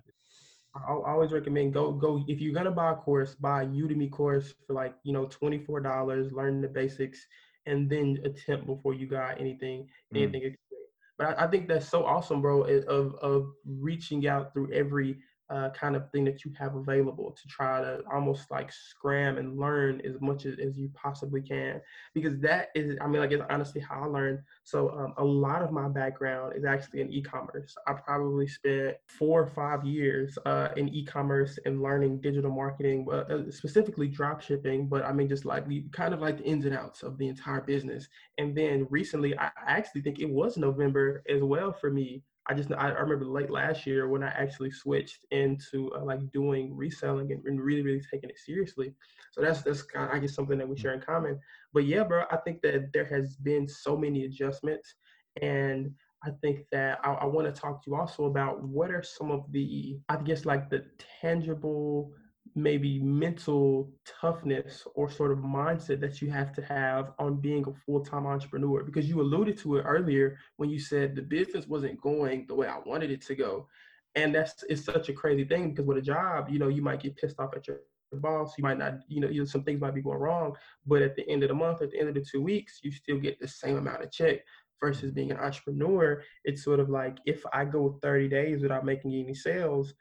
I 0.76 0.92
always 0.92 1.32
recommend 1.32 1.72
go 1.72 1.92
go 1.92 2.22
if 2.28 2.40
you're 2.42 2.52
gonna 2.52 2.70
buy 2.70 2.92
a 2.92 2.96
course, 2.96 3.34
buy 3.34 3.62
a 3.62 3.66
Udemy 3.66 4.10
course 4.10 4.52
for 4.66 4.74
like 4.74 4.94
you 5.04 5.14
know 5.14 5.24
twenty 5.26 5.58
four 5.58 5.80
dollars, 5.80 6.32
learn 6.32 6.60
the 6.60 6.68
basics, 6.68 7.26
and 7.64 7.88
then 7.88 8.18
attempt 8.24 8.66
before 8.66 8.92
you 8.92 9.06
got 9.06 9.40
anything 9.40 9.88
Mm. 10.12 10.18
anything. 10.18 10.42
extreme. 10.42 10.80
But 11.16 11.38
I, 11.38 11.44
I 11.44 11.46
think 11.46 11.66
that's 11.68 11.88
so 11.88 12.04
awesome, 12.04 12.42
bro, 12.42 12.64
of 12.64 13.14
of 13.14 13.52
reaching 13.64 14.26
out 14.26 14.52
through 14.52 14.70
every 14.72 15.18
uh, 15.50 15.70
kind 15.70 15.96
of 15.96 16.10
thing 16.10 16.24
that 16.24 16.44
you 16.44 16.52
have 16.58 16.74
available 16.74 17.36
to 17.40 17.48
try 17.48 17.80
to 17.80 18.00
almost 18.12 18.50
like 18.50 18.72
scram 18.72 19.38
and 19.38 19.58
learn 19.58 20.00
as 20.02 20.20
much 20.20 20.46
as, 20.46 20.58
as 20.58 20.78
you 20.78 20.90
possibly 20.94 21.42
can 21.42 21.80
because 22.14 22.38
that 22.40 22.68
is 22.74 22.96
i 23.02 23.06
mean 23.06 23.20
like 23.20 23.32
it's 23.32 23.42
honestly 23.50 23.80
how 23.80 24.02
i 24.02 24.06
learned. 24.06 24.38
So 24.64 24.90
um, 24.90 25.14
a 25.18 25.24
lot 25.24 25.62
of 25.62 25.72
my 25.72 25.88
background 25.88 26.54
is 26.56 26.64
actually 26.64 27.00
in 27.00 27.12
e-commerce. 27.12 27.74
I 27.86 27.92
probably 27.92 28.46
spent 28.46 28.96
four 29.08 29.42
or 29.42 29.46
five 29.46 29.84
years 29.84 30.38
uh, 30.46 30.68
in 30.76 30.88
e-commerce 30.88 31.58
and 31.66 31.82
learning 31.82 32.20
digital 32.20 32.50
marketing 32.50 33.06
uh, 33.10 33.16
uh, 33.16 33.50
specifically 33.50 34.08
drop 34.08 34.40
shipping 34.40 34.88
but 34.88 35.04
i 35.04 35.12
mean 35.12 35.28
just 35.28 35.44
like 35.44 35.64
kind 35.92 36.14
of 36.14 36.20
like 36.20 36.38
the 36.38 36.44
ins 36.44 36.64
and 36.64 36.74
outs 36.74 37.02
of 37.02 37.18
the 37.18 37.28
entire 37.28 37.60
business. 37.60 38.08
And 38.38 38.56
then 38.56 38.86
recently 38.90 39.36
I 39.38 39.50
actually 39.66 40.02
think 40.02 40.20
it 40.20 40.30
was 40.30 40.56
november 40.56 41.22
as 41.28 41.42
well 41.42 41.72
for 41.72 41.90
me 41.90 42.22
I 42.46 42.54
just 42.54 42.70
I 42.72 42.88
remember 42.88 43.24
late 43.24 43.50
last 43.50 43.86
year 43.86 44.08
when 44.08 44.22
I 44.22 44.28
actually 44.28 44.70
switched 44.70 45.24
into 45.30 45.90
uh, 45.96 46.04
like 46.04 46.30
doing 46.30 46.76
reselling 46.76 47.32
and, 47.32 47.42
and 47.46 47.60
really 47.60 47.82
really 47.82 48.02
taking 48.10 48.30
it 48.30 48.38
seriously. 48.38 48.92
So 49.32 49.40
that's 49.40 49.62
that's 49.62 49.82
kind 49.82 50.10
of, 50.10 50.14
I 50.14 50.18
guess 50.18 50.34
something 50.34 50.58
that 50.58 50.68
we 50.68 50.76
share 50.76 50.92
in 50.92 51.00
common. 51.00 51.38
But 51.72 51.84
yeah, 51.84 52.04
bro, 52.04 52.24
I 52.30 52.36
think 52.38 52.60
that 52.62 52.92
there 52.92 53.06
has 53.06 53.36
been 53.36 53.66
so 53.66 53.96
many 53.96 54.26
adjustments, 54.26 54.94
and 55.40 55.90
I 56.22 56.30
think 56.42 56.66
that 56.72 57.00
I, 57.02 57.12
I 57.12 57.24
want 57.26 57.52
to 57.52 57.60
talk 57.60 57.82
to 57.84 57.90
you 57.90 57.96
also 57.96 58.24
about 58.26 58.62
what 58.62 58.90
are 58.90 59.02
some 59.02 59.30
of 59.30 59.50
the 59.50 59.98
I 60.08 60.16
guess 60.16 60.44
like 60.44 60.68
the 60.68 60.84
tangible 61.20 62.12
maybe 62.54 63.00
mental 63.00 63.90
toughness 64.20 64.86
or 64.94 65.10
sort 65.10 65.32
of 65.32 65.38
mindset 65.38 66.00
that 66.00 66.22
you 66.22 66.30
have 66.30 66.52
to 66.52 66.62
have 66.62 67.12
on 67.18 67.40
being 67.40 67.64
a 67.66 67.72
full-time 67.84 68.26
entrepreneur 68.26 68.84
because 68.84 69.08
you 69.08 69.20
alluded 69.20 69.58
to 69.58 69.76
it 69.76 69.82
earlier 69.82 70.38
when 70.56 70.70
you 70.70 70.78
said 70.78 71.16
the 71.16 71.22
business 71.22 71.66
wasn't 71.66 72.00
going 72.00 72.46
the 72.46 72.54
way 72.54 72.68
I 72.68 72.78
wanted 72.86 73.10
it 73.10 73.22
to 73.22 73.34
go. 73.34 73.66
And 74.14 74.32
that's 74.34 74.62
it's 74.68 74.84
such 74.84 75.08
a 75.08 75.12
crazy 75.12 75.44
thing 75.44 75.70
because 75.70 75.86
with 75.86 75.98
a 75.98 76.02
job, 76.02 76.48
you 76.48 76.58
know, 76.58 76.68
you 76.68 76.82
might 76.82 77.02
get 77.02 77.16
pissed 77.16 77.40
off 77.40 77.56
at 77.56 77.66
your 77.66 77.80
boss, 78.12 78.54
you 78.56 78.62
might 78.62 78.78
not, 78.78 79.00
you 79.08 79.20
know, 79.20 79.28
you 79.28 79.40
know, 79.40 79.44
some 79.44 79.64
things 79.64 79.80
might 79.80 79.94
be 79.94 80.02
going 80.02 80.18
wrong, 80.18 80.54
but 80.86 81.02
at 81.02 81.16
the 81.16 81.28
end 81.28 81.42
of 81.42 81.48
the 81.48 81.54
month, 81.54 81.82
at 81.82 81.90
the 81.90 81.98
end 81.98 82.08
of 82.08 82.14
the 82.14 82.24
two 82.24 82.40
weeks, 82.40 82.78
you 82.82 82.92
still 82.92 83.18
get 83.18 83.40
the 83.40 83.48
same 83.48 83.76
amount 83.76 84.04
of 84.04 84.12
check 84.12 84.40
versus 84.80 85.10
being 85.10 85.30
an 85.30 85.38
entrepreneur. 85.38 86.22
It's 86.44 86.62
sort 86.62 86.78
of 86.78 86.90
like 86.90 87.18
if 87.26 87.42
I 87.52 87.64
go 87.64 87.98
30 88.02 88.28
days 88.28 88.62
without 88.62 88.84
making 88.84 89.14
any 89.14 89.34
sales, 89.34 89.94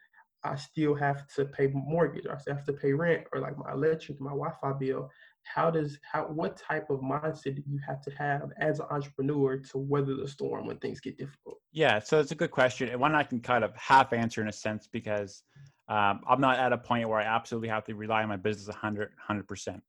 I 0.44 0.56
still 0.56 0.94
have 0.94 1.26
to 1.36 1.46
pay 1.46 1.68
mortgage, 1.68 2.26
or 2.26 2.34
I 2.34 2.38
still 2.38 2.54
have 2.54 2.64
to 2.66 2.72
pay 2.72 2.92
rent, 2.92 3.26
or 3.32 3.40
like 3.40 3.56
my 3.56 3.72
electric, 3.72 4.20
my 4.20 4.30
Wi-Fi 4.30 4.72
bill. 4.74 5.10
How 5.44 5.70
does 5.70 5.98
how 6.10 6.24
what 6.24 6.56
type 6.56 6.88
of 6.90 7.00
mindset 7.00 7.56
do 7.56 7.62
you 7.66 7.78
have 7.86 8.00
to 8.02 8.10
have 8.12 8.50
as 8.58 8.80
an 8.80 8.86
entrepreneur 8.90 9.58
to 9.58 9.78
weather 9.78 10.16
the 10.16 10.28
storm 10.28 10.66
when 10.66 10.78
things 10.78 11.00
get 11.00 11.18
difficult? 11.18 11.58
Yeah, 11.72 11.98
so 11.98 12.20
it's 12.20 12.30
a 12.30 12.36
good 12.36 12.50
question. 12.50 12.88
And 12.88 13.00
one 13.00 13.14
I 13.14 13.24
can 13.24 13.40
kind 13.40 13.64
of 13.64 13.74
half 13.76 14.12
answer 14.12 14.40
in 14.40 14.48
a 14.48 14.52
sense 14.52 14.86
because 14.86 15.42
um, 15.88 16.20
I'm 16.28 16.40
not 16.40 16.58
at 16.58 16.72
a 16.72 16.78
point 16.78 17.08
where 17.08 17.18
I 17.18 17.24
absolutely 17.24 17.68
have 17.68 17.84
to 17.84 17.94
rely 17.94 18.22
on 18.22 18.28
my 18.28 18.36
business 18.36 18.68
100, 18.68 19.10
100%. 19.28 19.80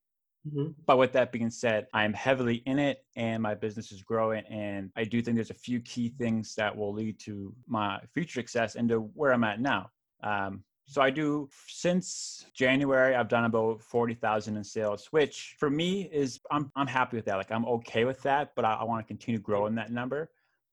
hmm 0.51 0.67
But 0.85 0.97
with 0.97 1.13
that 1.13 1.31
being 1.31 1.49
said, 1.49 1.87
I'm 1.93 2.13
heavily 2.13 2.57
in 2.65 2.79
it 2.79 3.05
and 3.15 3.41
my 3.41 3.55
business 3.55 3.91
is 3.91 4.01
growing. 4.01 4.43
And 4.45 4.91
I 4.95 5.03
do 5.03 5.21
think 5.21 5.35
there's 5.35 5.51
a 5.51 5.53
few 5.53 5.79
key 5.81 6.09
things 6.09 6.55
that 6.55 6.75
will 6.75 6.93
lead 6.93 7.19
to 7.21 7.53
my 7.67 7.99
future 8.13 8.41
success 8.41 8.75
and 8.75 8.89
to 8.89 8.99
where 8.99 9.31
I'm 9.31 9.43
at 9.43 9.61
now. 9.61 9.89
Um, 10.25 10.63
so 10.88 11.01
I 11.01 11.09
do 11.09 11.49
since 11.67 12.45
January, 12.53 13.15
I've 13.15 13.27
done 13.27 13.45
about 13.45 13.81
40,000 13.81 14.57
in 14.57 14.63
sales, 14.63 15.07
which 15.11 15.55
for 15.57 15.69
me 15.69 16.09
is, 16.11 16.39
I'm, 16.51 16.71
I'm 16.75 16.88
happy 16.88 17.17
with 17.17 17.25
that. 17.25 17.38
Like 17.38 17.51
I'm 17.51 17.65
okay 17.65 18.05
with 18.05 18.21
that, 18.23 18.51
but 18.55 18.65
I, 18.65 18.73
I 18.73 18.83
want 18.83 19.05
to 19.05 19.07
continue 19.07 19.39
growing 19.39 19.75
that 19.75 19.91
number. 19.91 20.29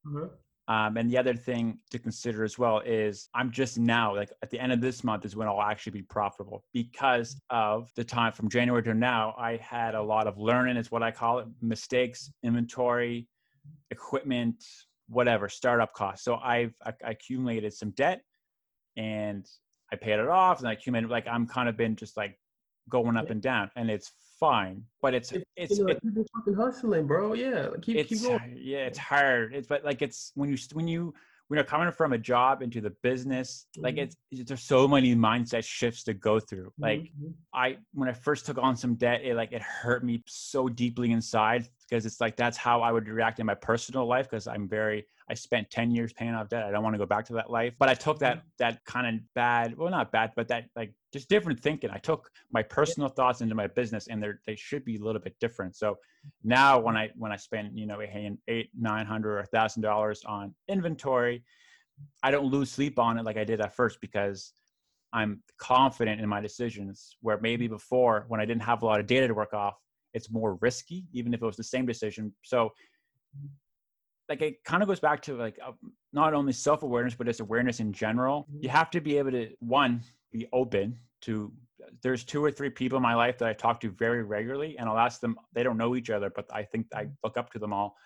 uh 0.07 0.29
Um, 0.69 0.97
and 0.97 1.11
the 1.11 1.19
other 1.19 1.35
thing 1.35 1.79
to 1.91 1.99
consider 1.99 2.45
as 2.45 2.59
well 2.59 2.81
is 2.85 3.29
I'm 3.35 3.51
just 3.51 3.79
now, 3.79 4.15
like 4.15 4.31
at 4.43 4.51
the 4.51 4.61
end 4.61 4.73
of 4.73 4.81
this 4.81 5.03
month, 5.03 5.25
is 5.25 5.35
when 5.35 5.49
I'll 5.49 5.63
actually 5.63 5.93
be 5.93 6.03
profitable 6.03 6.65
because 6.73 7.41
of 7.51 7.91
the 7.97 8.05
time 8.05 8.33
from 8.33 8.49
January 8.49 8.83
to 8.85 8.95
now. 8.95 9.35
I 9.39 9.57
had 9.57 9.95
a 9.95 10.03
lot 10.03 10.27
of 10.27 10.39
learning, 10.39 10.77
is 10.77 10.91
what 10.91 11.03
I 11.03 11.11
call 11.11 11.41
it 11.41 11.47
mistakes, 11.61 12.31
inventory, 12.43 13.27
equipment, 13.91 14.63
whatever, 15.09 15.49
startup 15.49 15.93
costs. 15.95 16.25
So 16.25 16.37
I've 16.37 16.75
I 16.85 16.93
accumulated 17.03 17.73
some 17.73 17.91
debt 17.91 18.23
and 18.97 19.49
I 19.93 19.97
paid 19.97 20.19
it 20.19 20.29
off 20.29 20.61
and 20.61 20.69
I 20.69 20.73
accumulated, 20.73 21.11
like 21.11 21.27
I'm 21.27 21.47
kind 21.47 21.69
of 21.69 21.77
been 21.77 21.97
just 21.97 22.17
like 22.17 22.39
going 22.89 23.17
up 23.17 23.31
and 23.31 23.41
down, 23.41 23.71
and 23.77 23.91
it's 23.91 24.13
fine. 24.41 24.85
But 25.01 25.15
it's 25.15 25.33
it's, 25.33 25.45
it's 25.57 25.79
you 25.79 25.85
know, 25.85 25.91
it, 25.93 26.01
keep 26.03 26.27
fucking 26.37 26.55
hustling, 26.55 27.07
bro. 27.07 27.35
Yeah, 27.35 27.69
like, 27.69 27.83
keep 27.83 27.97
keep 27.97 28.13
it's 28.13 28.23
going. 28.23 28.59
yeah, 28.61 28.87
it's 28.87 28.99
hard. 28.99 29.55
It's 29.55 29.69
but 29.69 29.85
like 29.85 30.03
it's 30.03 30.33
when 30.35 30.51
you 30.51 30.57
when 30.73 30.89
you 30.89 31.15
when 31.49 31.59
you're 31.59 31.65
coming 31.65 31.93
from 31.93 32.15
a 32.15 32.19
job 32.19 32.63
into 32.63 32.81
the 32.81 32.91
business, 33.03 33.67
like 33.77 33.97
Mhm. 33.97 34.05
it's, 34.05 34.17
it's 34.31 34.49
there's 34.49 34.63
so 34.63 34.89
many 34.89 35.15
mindset 35.15 35.65
shifts 35.65 36.03
to 36.05 36.15
go 36.15 36.41
through. 36.41 36.73
Like 36.79 37.13
Mhm. 37.21 37.35
I 37.53 37.79
when 37.93 38.09
I 38.09 38.13
first 38.13 38.47
took 38.47 38.59
on 38.59 38.77
some 38.77 38.95
debt, 38.95 39.21
it 39.23 39.37
like 39.37 39.53
it 39.53 39.63
hurt 39.63 40.05
me 40.05 40.23
so 40.27 40.69
deeply 40.69 41.13
inside 41.13 41.69
because 41.89 42.07
it's 42.07 42.21
like 42.21 42.37
that's 42.37 42.57
how 42.57 42.81
I 42.81 42.93
would 42.93 43.09
react 43.09 43.41
in 43.41 43.47
my 43.47 43.55
personal 43.55 44.07
life 44.07 44.29
because 44.31 44.47
I'm 44.47 44.69
very 44.69 45.07
I 45.29 45.35
spent 45.35 45.71
10 45.71 45.91
years 45.91 46.13
paying 46.13 46.35
off 46.35 46.49
debt. 46.49 46.65
I 46.65 46.71
don't 46.71 46.83
want 46.83 46.95
to 46.95 46.99
go 46.99 47.07
back 47.07 47.25
to 47.27 47.33
that 47.35 47.51
life. 47.51 47.75
But 47.79 47.89
I 47.89 47.95
took 47.95 48.19
that 48.19 48.39
mm-hmm. 48.39 48.47
that 48.59 48.85
kind 48.85 49.07
of 49.07 49.35
bad, 49.35 49.77
well 49.77 49.91
not 49.91 50.13
bad, 50.13 50.33
but 50.37 50.49
that 50.49 50.67
like 50.77 50.93
just 51.13 51.29
different 51.29 51.61
thinking. 51.61 51.91
I 51.91 51.99
took 51.99 52.31
my 52.53 52.63
personal 52.63 53.09
thoughts 53.09 53.41
into 53.41 53.55
my 53.55 53.67
business 53.67 54.09
and 54.09 54.23
they're 54.23 54.41
they 54.47 54.57
should 54.57 54.85
be 54.85 54.97
a 54.97 55.01
little 55.01 55.21
bit 55.21 55.35
different. 55.41 55.77
So 55.77 55.99
now 56.45 56.79
when 56.79 56.97
I 56.97 57.11
when 57.17 57.33
I 57.33 57.37
spend, 57.37 57.79
you 57.79 57.87
know, 57.87 58.01
eight, 58.49 58.71
nine 58.79 59.07
hundred 59.07 59.33
or 59.33 59.39
a 59.41 59.47
thousand 59.47 59.83
dollars 59.83 60.23
on 60.27 60.55
inventory, 60.69 61.45
I 62.23 62.31
don't 62.31 62.47
lose 62.47 62.71
sleep 62.71 62.99
on 62.99 63.19
it 63.19 63.25
like 63.25 63.37
I 63.37 63.45
did 63.45 63.61
at 63.61 63.75
first 63.75 64.01
because 64.01 64.53
I'm 65.13 65.43
confident 65.59 66.21
in 66.21 66.29
my 66.29 66.41
decisions. 66.41 67.17
Where 67.21 67.39
maybe 67.41 67.67
mm-hmm. 67.67 67.75
before, 67.75 68.25
when 68.29 68.41
I 68.41 68.45
didn't 68.45 68.63
have 68.63 68.83
a 68.83 68.87
lot 68.87 69.01
of 69.01 69.07
data 69.07 69.29
to 69.29 69.35
work 69.35 69.55
off, 69.55 69.82
it's 70.15 70.31
more 70.31 70.59
risky, 70.61 71.05
even 71.13 71.35
if 71.35 71.43
it 71.43 71.47
was 71.47 71.57
the 71.57 71.65
same 71.65 71.87
decision. 71.87 72.33
So, 72.43 72.71
like, 74.29 74.43
it 74.43 74.65
kind 74.65 74.83
of 74.83 74.89
goes 74.89 75.01
back 75.01 75.23
to 75.23 75.37
like 75.37 75.59
uh, 75.65 75.73
not 76.13 76.35
only 76.35 76.53
self 76.53 76.83
awareness, 76.83 77.15
but 77.15 77.27
just 77.27 77.41
awareness 77.41 77.81
in 77.81 77.93
general. 77.93 78.47
You 78.61 78.69
have 78.69 78.91
to 78.91 79.01
be 79.01 79.19
able 79.19 79.33
to 79.33 79.49
one 79.61 80.03
be 80.33 80.47
open 80.53 80.99
to. 81.23 81.53
There's 82.03 82.25
two 82.25 82.45
or 82.45 82.51
three 82.51 82.71
people 82.71 82.97
in 82.97 83.03
my 83.03 83.15
life 83.15 83.39
that 83.39 83.49
I 83.49 83.53
talk 83.53 83.81
to 83.81 83.91
very 83.91 84.23
regularly, 84.23 84.77
and 84.79 84.89
I'll 84.89 84.99
ask 84.99 85.21
them. 85.21 85.37
They 85.53 85.63
don't 85.63 85.77
know 85.77 85.97
each 85.97 86.11
other, 86.11 86.31
but 86.35 86.47
I 86.53 86.63
think 86.63 86.87
I 86.95 87.09
look 87.25 87.37
up 87.37 87.51
to 87.53 87.59
them 87.59 87.73
all. 87.73 87.97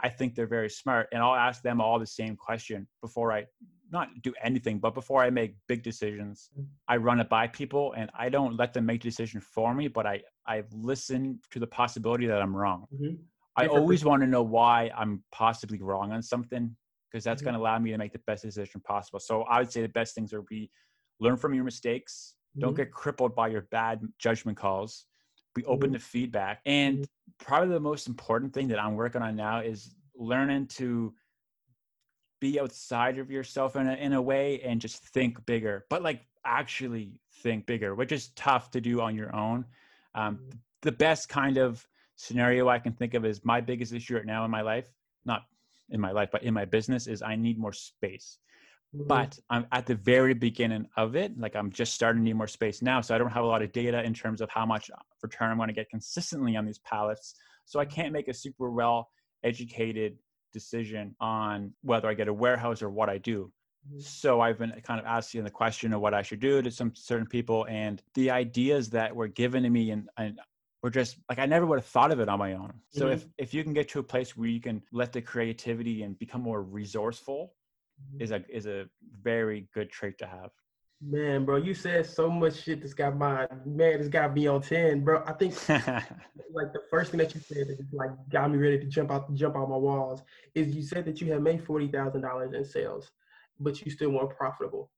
I 0.00 0.08
think 0.08 0.34
they're 0.34 0.46
very 0.46 0.70
smart, 0.70 1.08
and 1.12 1.22
I'll 1.22 1.34
ask 1.34 1.62
them 1.62 1.80
all 1.80 1.98
the 1.98 2.06
same 2.06 2.36
question 2.36 2.86
before 3.00 3.32
I 3.32 3.46
not 3.90 4.08
do 4.22 4.32
anything, 4.42 4.78
but 4.78 4.94
before 4.94 5.22
I 5.22 5.30
make 5.30 5.56
big 5.66 5.82
decisions, 5.82 6.50
I 6.88 6.96
run 6.98 7.20
it 7.20 7.28
by 7.28 7.48
people, 7.48 7.94
and 7.94 8.10
I 8.14 8.28
don't 8.28 8.56
let 8.56 8.72
them 8.74 8.86
make 8.86 9.02
the 9.02 9.08
decision 9.08 9.40
for 9.40 9.74
me, 9.74 9.88
but 9.88 10.06
I 10.06 10.22
I 10.46 10.64
listen 10.72 11.40
to 11.50 11.58
the 11.58 11.66
possibility 11.66 12.26
that 12.26 12.40
I'm 12.40 12.54
wrong. 12.56 12.86
Mhm. 12.94 13.18
I 13.56 13.66
always 13.66 14.04
want 14.04 14.20
to 14.22 14.26
know 14.28 14.42
why 14.42 14.90
I'm 14.96 15.24
possibly 15.32 15.80
wrong 15.82 16.12
on 16.12 16.22
something 16.22 16.76
because 17.10 17.24
that's 17.24 17.42
Mhm. 17.42 17.46
going 17.46 17.54
to 17.54 17.60
allow 17.60 17.78
me 17.78 17.90
to 17.90 17.98
make 17.98 18.12
the 18.12 18.20
best 18.20 18.44
decision 18.44 18.80
possible. 18.82 19.18
So 19.18 19.42
I 19.44 19.58
would 19.58 19.72
say 19.72 19.82
the 19.82 19.88
best 19.88 20.14
things 20.14 20.32
are 20.32 20.42
be 20.42 20.70
learn 21.18 21.36
from 21.36 21.54
your 21.54 21.64
mistakes. 21.64 22.36
Don't 22.60 22.74
Mhm. 22.74 22.76
get 22.76 22.92
crippled 22.92 23.34
by 23.34 23.48
your 23.48 23.62
bad 23.62 24.00
judgment 24.18 24.56
calls. 24.58 25.06
Be 25.58 25.64
open 25.64 25.90
Mhm. 25.90 25.94
to 25.94 25.98
feedback. 25.98 26.60
And 26.64 27.08
probably 27.38 27.74
the 27.74 27.80
most 27.80 28.06
important 28.06 28.52
thing 28.54 28.68
that 28.68 28.78
I'm 28.78 28.94
working 28.94 29.22
on 29.22 29.34
now 29.36 29.60
is 29.60 29.94
learning 30.14 30.68
to 30.68 31.14
be 32.40 32.60
outside 32.60 33.18
of 33.18 33.30
yourself 33.30 33.74
in 33.74 33.88
a, 33.88 33.94
in 33.94 34.12
a 34.12 34.22
way 34.22 34.60
and 34.62 34.80
just 34.80 35.04
think 35.08 35.44
bigger, 35.44 35.84
but 35.90 36.02
like 36.02 36.24
actually 36.44 37.20
think 37.42 37.66
bigger, 37.66 37.94
which 37.96 38.12
is 38.12 38.28
tough 38.28 38.70
to 38.70 38.80
do 38.80 39.00
on 39.00 39.16
your 39.16 39.34
own. 39.34 39.64
Um, 40.14 40.36
Mhm. 40.38 40.58
the 40.82 40.92
best 40.92 41.28
kind 41.28 41.56
of 41.58 41.86
scenario 42.14 42.68
I 42.68 42.78
can 42.78 42.92
think 42.92 43.14
of 43.14 43.24
is 43.24 43.44
my 43.44 43.60
biggest 43.60 43.92
issue 43.92 44.14
right 44.14 44.24
now 44.24 44.44
in 44.44 44.50
my 44.50 44.62
life, 44.62 44.88
not 45.24 45.46
in 45.88 46.00
my 46.00 46.12
life, 46.12 46.30
but 46.30 46.44
in 46.44 46.54
my 46.54 46.64
business 46.64 47.08
is 47.08 47.22
I 47.22 47.34
need 47.34 47.58
more 47.58 47.72
space. 47.72 48.38
Mhm. 48.92 49.08
But 49.08 49.38
I'm 49.48 49.66
at 49.72 49.86
the 49.86 49.94
very 49.94 50.34
beginning 50.34 50.86
of 50.96 51.16
it. 51.16 51.38
Like 51.38 51.56
I'm 51.56 51.70
just 51.72 51.94
starting 51.94 52.20
to 52.22 52.24
need 52.24 52.34
more 52.34 52.46
space 52.46 52.82
now. 52.82 53.00
So 53.00 53.14
I 53.14 53.18
don't 53.18 53.30
have 53.30 53.44
a 53.44 53.46
lot 53.46 53.62
of 53.62 53.72
data 53.72 54.02
in 54.02 54.12
terms 54.12 54.40
of 54.40 54.50
how 54.50 54.66
much 54.66 54.90
return 55.22 55.50
I'm 55.50 55.56
going 55.56 55.68
to 55.68 55.72
get 55.74 55.88
consistently 55.88 56.56
on 56.56 56.66
these 56.66 56.78
pallets. 56.78 57.34
So 57.64 57.80
I 57.80 57.86
can't 57.86 58.12
make 58.12 58.28
a 58.28 58.34
super 58.34 58.70
well 58.70 59.10
educated 59.42 60.18
decision 60.52 61.16
on 61.20 61.74
whether 61.82 62.08
I 62.08 62.14
get 62.14 62.28
a 62.28 62.34
warehouse 62.34 62.82
or 62.82 62.90
what 62.90 63.08
I 63.08 63.18
do. 63.18 63.52
Mhm. 63.82 64.00
So 64.00 64.40
I've 64.40 64.58
been 64.58 64.78
kind 64.82 65.00
of 65.00 65.06
asking 65.06 65.44
the 65.44 65.50
question 65.50 65.92
of 65.92 66.00
what 66.00 66.14
I 66.14 66.22
should 66.22 66.40
do 66.40 66.62
to 66.62 66.70
some 66.70 66.94
certain 66.94 67.26
people, 67.26 67.66
and 67.66 68.02
the 68.14 68.30
ideas 68.30 68.90
that 68.90 69.14
were 69.16 69.26
given 69.28 69.64
to 69.64 69.70
me 69.70 69.90
and, 69.90 70.08
and 70.16 70.40
were 70.82 70.90
just 70.90 71.18
like 71.28 71.38
I 71.38 71.46
never 71.46 71.66
would 71.66 71.78
have 71.80 71.86
thought 71.86 72.12
of 72.12 72.20
it 72.20 72.28
on 72.28 72.38
my 72.38 72.52
own. 72.54 72.80
So 72.90 73.08
Mhm. 73.08 73.10
if 73.10 73.26
if 73.38 73.52
you 73.54 73.64
can 73.64 73.72
get 73.72 73.88
to 73.90 73.98
a 73.98 74.04
place 74.04 74.36
where 74.36 74.48
you 74.48 74.60
can 74.60 74.84
let 74.92 75.12
the 75.12 75.22
creativity 75.22 76.02
and 76.02 76.18
become 76.18 76.42
more 76.42 76.62
resourceful. 76.62 77.54
Is 78.18 78.30
a 78.30 78.42
is 78.48 78.66
a 78.66 78.86
very 79.22 79.68
good 79.74 79.90
trait 79.90 80.18
to 80.18 80.26
have. 80.26 80.50
Man, 81.00 81.44
bro, 81.44 81.56
you 81.56 81.74
said 81.74 82.06
so 82.06 82.28
much 82.28 82.64
shit 82.64 82.80
that's 82.80 82.92
got 82.92 83.16
my 83.16 83.46
man, 83.64 84.00
it's 84.00 84.08
got 84.08 84.34
me 84.34 84.48
on 84.48 84.60
10, 84.60 85.04
bro. 85.04 85.22
I 85.26 85.32
think 85.32 85.54
like 85.68 86.72
the 86.72 86.82
first 86.90 87.12
thing 87.12 87.18
that 87.18 87.34
you 87.34 87.40
said 87.40 87.68
that 87.68 87.78
like 87.92 88.10
got 88.30 88.50
me 88.50 88.58
ready 88.58 88.80
to 88.80 88.86
jump 88.86 89.12
out 89.12 89.32
jump 89.34 89.56
out 89.56 89.70
my 89.70 89.76
walls 89.76 90.22
is 90.54 90.74
you 90.74 90.82
said 90.82 91.04
that 91.04 91.20
you 91.20 91.32
had 91.32 91.42
made 91.42 91.64
forty 91.64 91.88
thousand 91.88 92.22
dollars 92.22 92.52
in 92.52 92.64
sales, 92.64 93.10
but 93.60 93.80
you 93.84 93.90
still 93.90 94.10
weren't 94.10 94.30
profitable. 94.30 94.90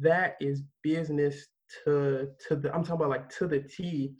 That 0.00 0.36
is 0.40 0.62
business 0.82 1.46
to 1.84 2.30
to 2.48 2.56
the 2.56 2.74
I'm 2.74 2.82
talking 2.82 2.96
about 2.96 3.10
like 3.10 3.28
to 3.36 3.46
the 3.46 3.60
T 3.60 4.14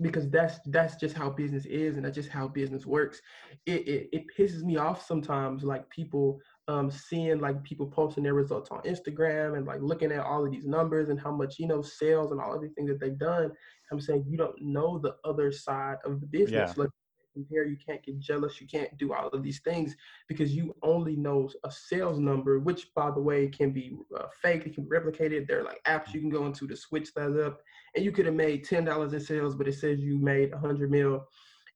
because 0.00 0.28
that's 0.28 0.58
that's 0.66 0.96
just 0.96 1.14
how 1.14 1.30
business 1.30 1.66
is 1.66 1.96
and 1.96 2.04
that's 2.04 2.16
just 2.16 2.30
how 2.30 2.48
business 2.48 2.84
works. 2.84 3.20
It 3.66 3.86
it, 3.86 4.08
it 4.12 4.24
pisses 4.36 4.62
me 4.62 4.76
off 4.76 5.06
sometimes 5.06 5.62
like 5.62 5.88
people 5.90 6.40
um 6.66 6.90
seeing 6.90 7.40
like 7.40 7.62
people 7.62 7.86
posting 7.86 8.24
their 8.24 8.34
results 8.34 8.70
on 8.70 8.80
Instagram 8.82 9.56
and 9.56 9.66
like 9.66 9.80
looking 9.82 10.10
at 10.12 10.24
all 10.24 10.44
of 10.44 10.50
these 10.50 10.66
numbers 10.66 11.10
and 11.10 11.20
how 11.20 11.30
much 11.30 11.58
you 11.58 11.66
know 11.66 11.82
sales 11.82 12.32
and 12.32 12.40
all 12.40 12.54
of 12.54 12.62
these 12.62 12.72
things 12.72 12.88
that 12.88 13.00
they've 13.00 13.18
done 13.18 13.50
I'm 13.92 14.00
saying 14.00 14.24
you 14.28 14.36
don't 14.36 14.60
know 14.60 14.98
the 14.98 15.16
other 15.24 15.52
side 15.52 15.98
of 16.04 16.20
the 16.20 16.26
business. 16.26 16.74
Yeah. 16.76 16.82
Like 16.82 16.90
compare, 17.34 17.66
you 17.66 17.76
can't 17.76 18.02
get 18.02 18.18
jealous, 18.18 18.60
you 18.60 18.66
can't 18.66 18.96
do 18.96 19.12
all 19.12 19.28
of 19.28 19.42
these 19.42 19.60
things 19.60 19.96
because 20.28 20.54
you 20.54 20.74
only 20.82 21.16
know 21.16 21.50
a 21.64 21.70
sales 21.70 22.18
number, 22.18 22.60
which 22.60 22.86
by 22.94 23.10
the 23.10 23.20
way 23.20 23.48
can 23.48 23.72
be 23.72 23.96
uh, 24.16 24.26
fake, 24.40 24.66
it 24.66 24.74
can 24.74 24.84
be 24.84 24.96
replicated. 24.96 25.46
There 25.46 25.60
are 25.60 25.64
like 25.64 25.82
apps 25.84 26.14
you 26.14 26.20
can 26.20 26.30
go 26.30 26.46
into 26.46 26.66
to 26.68 26.76
switch 26.76 27.12
that 27.14 27.44
up, 27.44 27.60
and 27.94 28.04
you 28.04 28.12
could 28.12 28.26
have 28.26 28.34
made 28.34 28.64
ten 28.64 28.84
dollars 28.84 29.12
in 29.12 29.20
sales, 29.20 29.54
but 29.54 29.68
it 29.68 29.74
says 29.74 30.00
you 30.00 30.18
made 30.18 30.52
a 30.52 30.58
hundred 30.58 30.90
mil. 30.90 31.26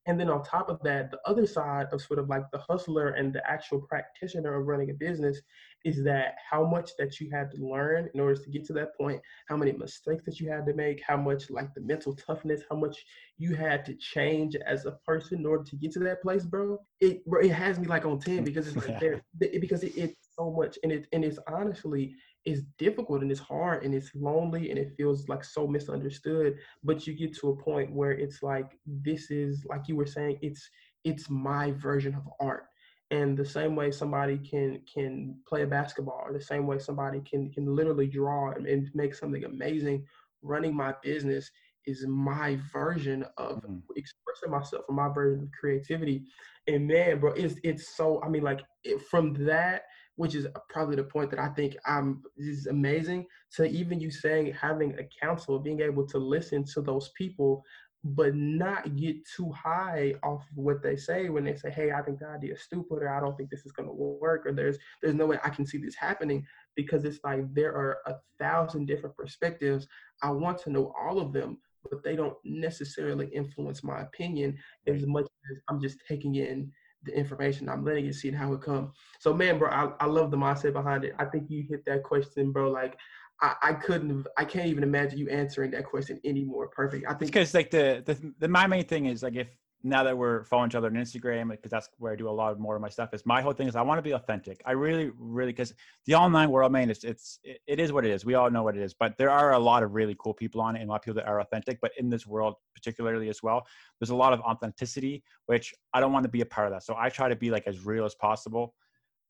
And 0.09 0.19
then 0.19 0.31
on 0.31 0.43
top 0.43 0.71
of 0.71 0.81
that, 0.85 1.11
the 1.11 1.21
other 1.27 1.47
side 1.47 1.89
of 1.93 2.01
sort 2.01 2.19
of 2.19 2.29
like 2.31 2.51
the 2.51 2.59
hustler 2.59 3.09
and 3.11 3.31
the 3.31 3.49
actual 3.49 3.83
practitioner 3.83 4.59
of 4.59 4.67
running 4.67 4.89
a 4.91 4.95
business 4.95 5.43
is 5.85 6.03
that 6.05 6.37
how 6.51 6.67
much 6.67 6.93
that 6.99 7.21
you 7.21 7.31
had 7.31 7.51
to 7.53 7.59
learn 7.65 8.09
in 8.15 8.21
order 8.21 8.35
to 8.43 8.51
get 8.51 8.65
to 8.65 8.73
that 8.73 8.97
point, 8.97 9.21
how 9.49 9.57
many 9.57 9.73
mistakes 9.73 10.25
that 10.25 10.41
you 10.41 10.51
had 10.51 10.65
to 10.67 10.73
make, 10.73 11.03
how 11.07 11.17
much 11.19 11.51
like 11.51 11.73
the 11.75 11.83
mental 11.83 12.15
toughness, 12.17 12.63
how 12.71 12.77
much 12.77 12.97
you 13.37 13.55
had 13.55 13.85
to 13.85 13.95
change 13.97 14.57
as 14.57 14.87
a 14.87 14.93
person 15.07 15.41
in 15.41 15.47
order 15.47 15.65
to 15.65 15.77
get 15.77 15.93
to 15.93 15.99
that 16.01 16.23
place, 16.23 16.45
bro. 16.45 16.79
It 17.01 17.25
bro, 17.27 17.43
it 17.43 17.53
has 17.53 17.79
me 17.79 17.87
like 17.87 18.07
on 18.07 18.19
10 18.19 18.45
because 18.45 18.67
it's 18.67 18.77
like 18.89 18.89
Yeah. 18.89 18.99
there 19.01 19.23
because 19.61 19.85
it, 19.85 19.93
it's 19.95 20.28
so 20.39 20.51
much 20.51 20.79
and 20.83 20.93
it 20.93 21.07
and 21.13 21.25
it's 21.25 21.39
honestly 21.49 22.15
it's 22.45 22.63
difficult 22.79 23.23
and 23.23 23.31
it's 23.31 23.41
hard 23.41 23.85
and 23.85 23.95
it's 23.95 24.11
lonely 24.15 24.71
and 24.71 24.79
it 24.79 24.93
feels 24.97 25.29
like 25.29 25.45
so 25.45 25.67
misunderstood 25.67 26.57
but 26.85 27.07
you 27.07 27.15
get 27.15 27.37
to 27.37 27.51
a 27.51 27.57
point 27.63 27.93
where 27.93 28.13
it's 28.13 28.43
like 28.43 28.73
this 28.87 29.31
is 29.31 29.65
like 29.69 29.89
you 29.89 29.97
were 29.97 30.07
saying 30.07 30.39
it's 30.43 30.69
it's 31.05 31.29
my 31.29 31.73
version 31.73 32.15
of 32.15 32.23
art 32.41 32.65
and 33.11 33.37
the 33.37 33.45
same 33.45 33.75
way 33.75 33.91
somebody 33.91 34.39
can 34.39 34.81
can 34.93 35.37
play 35.49 35.63
a 35.63 35.67
basketball 35.67 36.23
or 36.25 36.33
the 36.33 36.41
same 36.41 36.67
way 36.67 36.79
somebody 36.79 37.21
can 37.29 37.51
can 37.51 37.75
literally 37.75 38.07
draw 38.07 38.53
and, 38.53 38.91
make 38.95 39.15
something 39.15 39.45
amazing 39.45 40.05
running 40.43 40.75
my 40.75 40.95
business 41.03 41.51
is 41.87 42.07
my 42.07 42.59
version 42.73 43.25
of 43.39 43.63
Mhm. 43.65 43.83
expressing 43.97 44.51
myself 44.51 44.85
and 44.89 44.97
my 44.97 45.09
version 45.09 45.45
of 45.45 45.51
creativity 45.59 46.25
and 46.67 46.87
man 46.87 47.19
bro 47.19 47.33
it's 47.33 47.55
it's 47.65 47.97
so 47.97 48.23
i 48.23 48.29
mean 48.29 48.43
like 48.43 48.61
it, 48.85 49.01
from 49.03 49.33
that 49.45 49.83
which 50.19 50.35
is 50.35 50.49
probably 50.69 50.97
the 50.97 51.05
point 51.05 51.31
that 51.31 51.39
i 51.39 51.49
think 51.51 51.77
i'm 51.87 52.21
is 52.37 52.67
amazing 52.67 53.25
to 53.55 53.65
even 53.65 54.01
you 54.01 54.11
saying 54.11 54.53
having 54.53 54.93
a 54.99 55.25
counsel 55.25 55.59
being 55.61 55.81
able 55.81 56.05
to 56.07 56.19
listen 56.19 56.65
to 56.65 56.83
those 56.83 57.11
people 57.17 57.65
but 58.03 58.35
not 58.35 58.97
get 58.97 59.17
too 59.37 59.51
high 59.53 60.15
off 60.23 60.43
of 60.43 60.57
what 60.57 60.83
they 60.83 60.97
say 60.97 61.29
when 61.29 61.45
they 61.45 61.55
say 61.55 61.71
hey 61.71 61.93
i 61.93 62.03
think 62.03 62.19
the 62.19 62.27
idea 62.27 62.53
is 62.53 62.63
stupid 62.63 62.99
or 63.01 63.09
i 63.09 63.21
don't 63.21 63.37
think 63.37 63.49
this 63.49 63.65
is 63.65 63.73
going 63.73 63.89
to 63.89 63.95
work 63.95 64.45
or 64.45 64.53
there's 64.53 64.79
there's 65.03 65.15
no 65.15 65.27
way 65.27 65.39
i 65.45 65.51
can 65.51 65.65
see 65.65 65.79
this 65.79 65.95
happening 65.95 66.45
because 66.75 67.05
it's 67.05 67.21
like 67.25 67.43
there 67.55 67.75
are 67.75 67.99
a 68.07 68.15
thousand 68.39 68.87
different 68.87 69.17
perspectives. 69.17 69.89
I 70.23 70.31
want 70.31 70.59
to 70.63 70.71
know 70.71 70.95
all 71.01 71.19
of 71.21 71.33
them 71.33 71.59
but 71.91 72.03
they 72.03 72.17
don't 72.17 72.37
necessarily 72.45 73.27
influence 73.29 73.83
my 73.83 74.01
opinion 74.01 74.57
as 74.87 75.07
much 75.07 75.27
as 75.51 75.59
i'm 75.69 75.81
just 75.81 75.99
taking 76.07 76.35
in 76.37 76.71
the 77.05 77.17
information 77.17 77.69
i'm 77.69 77.85
letting 77.85 78.07
it 78.07 78.15
see 78.15 78.31
how 78.31 78.53
it 78.53 78.61
come. 78.61 78.93
so 79.19 79.33
man 79.33 79.59
bro 79.59 79.71
I, 79.71 79.91
I 80.01 80.07
love 80.07 80.31
the 80.31 80.37
mindset 80.37 80.73
behind 80.73 81.05
it 81.05 81.15
i 81.19 81.25
think 81.25 81.49
you 81.49 81.65
hit 81.69 81.85
that 81.87 82.03
question 82.03 82.53
bro 82.53 82.71
like 82.71 82.97
I, 83.41 83.55
I 83.63 83.73
couldn't 83.75 84.27
I 84.37 84.45
can't 84.45 84.67
even 84.67 84.83
imagine 84.83 85.19
you 85.19 85.29
answering 85.29 85.71
that 85.71 85.85
question 85.85 86.21
any 86.25 86.45
more 86.45 86.69
perfect. 86.69 87.05
I 87.07 87.11
think 87.15 87.33
because 87.33 87.55
like 87.55 87.71
the, 87.71 88.03
the 88.05 88.33
the 88.41 88.49
my 88.49 88.67
main 88.67 88.85
thing 88.85 89.07
is 89.07 89.23
like 89.23 89.37
if 89.37 89.47
now 89.85 90.03
that 90.03 90.17
we're 90.17 90.45
following 90.45 90.71
each 90.71 90.75
other 90.75 90.89
on 90.89 90.95
Instagram, 90.95 91.51
because 91.51 91.71
that's 91.71 91.89
where 91.99 92.13
I 92.13 92.17
do 92.17 92.29
a 92.29 92.31
lot 92.31 92.59
more 92.59 92.75
of 92.75 92.83
my 92.83 92.89
stuff. 92.89 93.15
Is 93.15 93.25
my 93.25 93.41
whole 93.41 93.53
thing 93.53 93.69
is 93.69 93.77
I 93.77 93.83
want 93.83 93.99
to 93.99 94.03
be 94.03 94.11
authentic. 94.11 94.61
I 94.67 94.73
really, 94.73 95.11
really, 95.17 95.53
because 95.53 95.73
the 96.07 96.15
online 96.17 96.51
world, 96.51 96.73
man, 96.73 96.91
it's 96.91 97.05
it's 97.05 97.39
it 97.45 97.79
is 97.79 97.93
what 97.93 98.05
it 98.05 98.11
is. 98.11 98.25
We 98.25 98.35
all 98.35 98.51
know 98.51 98.65
what 98.65 98.77
it 98.77 98.83
is, 98.83 98.93
but 98.93 99.17
there 99.19 99.31
are 99.31 99.53
a 99.53 99.59
lot 99.59 99.85
of 99.85 99.95
really 99.95 100.17
cool 100.19 100.35
people 100.35 100.61
on 100.61 100.75
it, 100.75 100.81
and 100.81 100.89
a 100.89 100.91
lot 100.91 100.97
of 100.97 101.03
people 101.03 101.15
that 101.17 101.29
are 101.29 101.41
authentic. 101.41 101.79
But 101.81 101.93
in 101.97 102.11
this 102.11 102.27
world, 102.27 102.55
particularly 102.75 103.29
as 103.29 103.43
well, 103.43 103.67
there's 104.01 104.11
a 104.11 104.17
lot 104.17 104.33
of 104.33 104.41
authenticity, 104.41 105.23
which 105.47 105.73
I 105.95 106.01
don't 106.01 106.13
want 106.13 106.25
to 106.25 106.31
be 106.31 106.41
a 106.41 106.47
part 106.47 106.67
of 106.67 106.73
that. 106.73 106.83
So 106.83 106.97
I 106.99 107.09
try 107.09 107.29
to 107.29 107.37
be 107.37 107.51
like 107.51 107.67
as 107.67 107.85
real 107.85 108.05
as 108.05 108.17
possible 108.17 108.75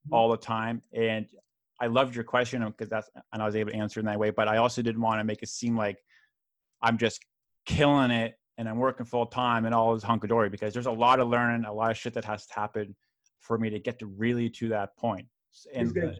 mm-hmm. 0.06 0.14
all 0.14 0.30
the 0.30 0.38
time. 0.38 0.82
And 0.94 1.26
I 1.80 1.88
loved 1.88 2.14
your 2.14 2.24
question 2.24 2.64
because 2.66 2.88
that's 2.88 3.10
and 3.32 3.42
I 3.42 3.46
was 3.46 3.54
able 3.54 3.72
to 3.72 3.76
answer 3.76 4.00
in 4.00 4.06
that 4.06 4.18
way. 4.18 4.30
But 4.30 4.48
I 4.48 4.56
also 4.56 4.80
didn't 4.80 5.02
want 5.02 5.20
to 5.20 5.24
make 5.24 5.42
it 5.42 5.50
seem 5.50 5.76
like 5.76 5.98
I'm 6.80 6.96
just 6.96 7.22
killing 7.66 8.10
it 8.10 8.34
and 8.58 8.68
I'm 8.68 8.78
working 8.78 9.06
full 9.06 9.26
time 9.26 9.64
and 9.64 9.74
all 9.74 9.94
is 9.94 10.02
hunky 10.02 10.26
dory 10.26 10.50
because 10.50 10.74
there's 10.74 10.86
a 10.86 10.92
lot 10.92 11.20
of 11.20 11.28
learning, 11.28 11.64
a 11.64 11.72
lot 11.72 11.92
of 11.92 11.96
shit 11.96 12.12
that 12.14 12.24
has 12.24 12.44
to 12.46 12.54
happen 12.54 12.94
for 13.40 13.56
me 13.56 13.70
to 13.70 13.78
get 13.78 14.00
to 14.00 14.06
really 14.06 14.50
to 14.50 14.68
that 14.68 14.96
point. 14.96 15.26
And 15.72 15.94
gonna, 15.94 16.14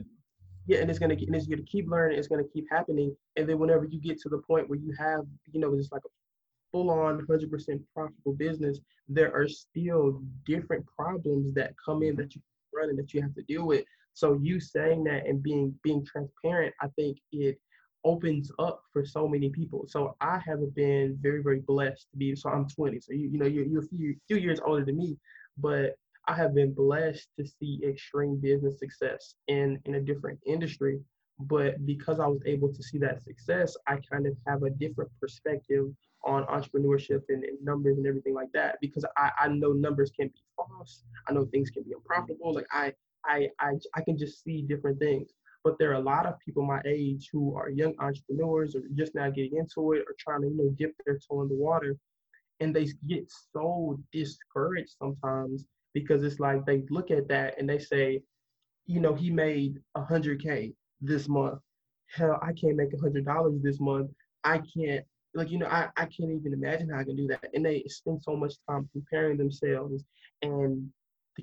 yeah, 0.67 0.79
and 0.79 0.89
it's 0.89 0.99
gonna 0.99 1.15
and 1.15 1.35
it's 1.35 1.47
gonna 1.47 1.63
keep 1.63 1.89
learning. 1.89 2.19
It's 2.19 2.29
gonna 2.29 2.45
keep 2.45 2.67
happening, 2.71 3.15
and 3.37 3.49
then 3.49 3.59
whenever 3.59 3.85
you 3.85 4.01
get 4.01 4.21
to 4.21 4.29
the 4.29 4.39
point 4.39 4.69
where 4.69 4.79
you 4.79 4.95
have, 4.99 5.25
you 5.53 5.61
know, 5.61 5.75
it's 5.75 5.93
like 5.93 6.03
a 6.07 6.09
full 6.71 6.91
on 6.91 7.27
100% 7.27 7.81
profitable 7.95 8.35
business, 8.35 8.79
there 9.09 9.35
are 9.35 9.49
still 9.49 10.23
different 10.47 10.85
problems 10.87 11.55
that 11.55 11.73
come 11.85 12.03
in 12.03 12.15
that 12.17 12.35
you 12.35 12.43
run 12.75 12.91
and 12.91 12.99
that 12.99 13.13
you 13.13 13.21
have 13.21 13.35
to 13.35 13.43
deal 13.43 13.67
with. 13.67 13.85
So 14.15 14.39
you 14.41 14.61
saying 14.61 15.05
that 15.05 15.27
and 15.27 15.43
being 15.43 15.75
being 15.83 16.05
transparent, 16.05 16.75
I 16.81 16.89
think 16.97 17.19
it 17.33 17.59
opens 18.09 18.51
up 18.59 18.83
for 18.93 19.05
so 19.05 19.29
many 19.29 19.51
people. 19.51 19.85
So 19.87 20.17
I 20.23 20.39
haven't 20.45 20.75
been 20.75 21.19
very, 21.21 21.43
very 21.43 21.61
blessed 21.61 22.07
to 22.11 22.17
be. 22.17 22.35
So 22.35 22.49
I'm 22.49 22.67
20. 22.67 23.01
So 23.01 23.13
you, 23.13 23.29
you 23.33 23.39
know, 23.39 23.47
you're, 23.47 23.67
you're 23.67 23.85
a 23.85 23.89
few, 23.89 24.17
few 24.27 24.39
years 24.39 24.61
older 24.65 24.85
than 24.85 24.97
me, 24.97 25.19
but 25.59 25.97
I 26.27 26.35
have 26.35 26.55
been 26.55 26.73
blessed 26.73 27.29
to 27.39 27.47
see 27.47 27.81
extreme 27.87 28.37
business 28.41 28.79
success 28.79 29.35
in 29.49 29.79
in 29.85 29.95
a 29.97 30.01
different 30.01 30.39
industry. 30.47 31.01
But 31.41 31.85
because 31.87 32.19
I 32.19 32.27
was 32.27 32.43
able 32.47 32.73
to 32.73 32.83
see 32.83 32.99
that 32.99 33.23
success, 33.23 33.77
I 33.87 33.99
kind 34.11 34.27
of 34.27 34.35
have 34.47 34.63
a 34.65 34.71
different 34.71 35.11
perspective 35.21 35.87
on 36.25 36.45
entrepreneurship 36.47 37.23
and, 37.29 37.45
and 37.45 37.57
numbers 37.63 37.97
and 37.99 38.07
everything 38.07 38.35
like 38.35 38.53
that. 38.55 38.79
Because 38.81 39.05
I, 39.17 39.31
I 39.39 39.49
know 39.49 39.73
numbers 39.73 40.11
can 40.19 40.29
be 40.29 40.43
false. 40.57 41.05
I 41.29 41.33
know 41.33 41.45
things 41.47 41.71
can 41.71 41.83
be 41.85 41.93
unprofitable. 41.93 42.55
Like 42.55 42.69
I 42.73 42.93
I 43.25 43.49
I 43.61 43.73
I 43.95 44.01
can 44.01 44.17
just 44.19 44.43
see 44.43 44.63
different 44.63 44.99
things. 44.99 45.29
But 45.65 45.79
there 45.79 45.91
are 45.91 45.95
a 45.95 46.01
lot 46.01 46.27
of 46.27 46.39
people 46.39 46.65
my 46.65 46.81
age 46.87 47.29
who 47.33 47.57
are 47.57 47.69
young 47.69 47.95
entrepreneurs 47.99 48.75
or 48.75 48.83
just 48.95 49.15
now 49.15 49.29
getting 49.31 49.57
into 49.59 49.93
it 49.93 50.05
or 50.07 50.15
trying 50.19 50.43
to, 50.43 50.49
you 50.49 50.57
know, 50.57 50.71
dip 50.79 50.95
their 51.05 51.19
toe 51.19 51.43
in 51.43 51.49
the 51.49 51.55
water. 51.55 51.97
And 52.61 52.75
they 52.75 52.87
get 53.07 53.31
so 53.53 53.99
discouraged 54.13 54.97
sometimes 54.99 55.65
because 55.95 56.23
it's 56.23 56.41
like 56.41 56.65
they 56.65 56.85
look 56.91 57.11
at 57.11 57.29
that 57.29 57.59
and 57.59 57.69
they 57.69 57.79
say, 57.79 58.23
you 58.87 59.01
know, 59.01 59.15
he 59.15 59.31
made 59.31 59.79
a 59.95 60.03
hundred 60.03 60.43
K 60.43 60.73
this 61.01 61.29
month. 61.29 61.61
Hell, 62.07 62.39
I 62.43 62.53
can't 62.53 62.77
make 62.77 62.93
a 62.95 63.01
hundred 63.01 63.27
dollars 63.27 63.61
this 63.63 63.81
month. 63.81 64.11
I 64.45 64.59
can't 64.59 65.05
like 65.35 65.51
you 65.51 65.59
know 65.59 65.67
I, 65.67 65.89
I 65.97 66.07
can't 66.07 66.31
even 66.31 66.53
imagine 66.53 66.89
how 66.91 67.01
I 67.01 67.05
can 67.05 67.17
do 67.17 67.27
that. 67.29 67.45
And 67.55 67.65
they 67.65 67.85
spend 67.89 68.23
so 68.23 68.35
much 68.37 68.55
time 68.69 68.89
comparing 68.93 69.37
themselves 69.37 70.05
and 70.43 70.91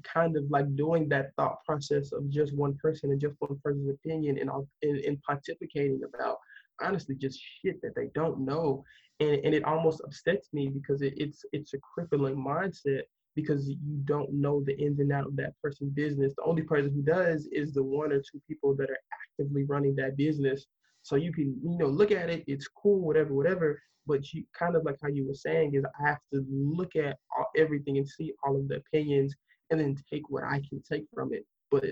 kind 0.03 0.37
of 0.37 0.43
like 0.49 0.75
doing 0.75 1.09
that 1.09 1.31
thought 1.35 1.63
process 1.65 2.11
of 2.11 2.29
just 2.29 2.55
one 2.55 2.75
person 2.81 3.11
and 3.11 3.21
just 3.21 3.35
one 3.39 3.59
person's 3.63 3.89
opinion 3.89 4.37
and, 4.39 4.49
and, 4.81 4.99
and 4.99 5.17
pontificating 5.27 5.99
about 6.03 6.37
honestly 6.81 7.15
just 7.15 7.39
shit 7.61 7.81
that 7.81 7.95
they 7.95 8.09
don't 8.13 8.39
know. 8.39 8.83
And, 9.19 9.39
and 9.45 9.53
it 9.53 9.63
almost 9.63 10.01
upsets 10.03 10.49
me 10.53 10.67
because 10.67 11.01
it, 11.01 11.13
it's 11.17 11.45
it's 11.53 11.73
a 11.73 11.77
crippling 11.79 12.35
mindset 12.35 13.03
because 13.35 13.67
you 13.67 14.01
don't 14.05 14.33
know 14.33 14.63
the 14.65 14.77
ins 14.77 14.99
and 14.99 15.11
out 15.11 15.27
of 15.27 15.35
that 15.37 15.53
person's 15.61 15.93
business. 15.93 16.33
The 16.35 16.43
only 16.43 16.63
person 16.63 16.91
who 16.93 17.01
does 17.01 17.47
is 17.51 17.73
the 17.73 17.83
one 17.83 18.11
or 18.11 18.19
two 18.19 18.41
people 18.47 18.75
that 18.75 18.89
are 18.89 18.99
actively 19.23 19.63
running 19.63 19.95
that 19.95 20.17
business. 20.17 20.65
So 21.03 21.15
you 21.15 21.31
can 21.31 21.55
you 21.63 21.77
know 21.77 21.87
look 21.87 22.11
at 22.11 22.29
it 22.29 22.43
it's 22.47 22.67
cool 22.67 22.99
whatever 22.99 23.33
whatever 23.33 23.79
but 24.07 24.33
you 24.33 24.43
kind 24.57 24.75
of 24.75 24.83
like 24.83 24.97
how 25.01 25.07
you 25.07 25.27
were 25.27 25.35
saying 25.35 25.73
is 25.73 25.83
i 25.99 26.07
have 26.07 26.19
to 26.33 26.43
look 26.49 26.95
at 26.95 27.17
all, 27.37 27.45
everything 27.55 27.97
and 27.97 28.07
see 28.07 28.33
all 28.43 28.55
of 28.55 28.67
the 28.67 28.77
opinions 28.77 29.35
and 29.69 29.79
then 29.79 29.97
take 30.11 30.29
what 30.29 30.43
I 30.43 30.61
can 30.69 30.81
take 30.89 31.05
from 31.13 31.33
it, 31.33 31.45
but 31.71 31.85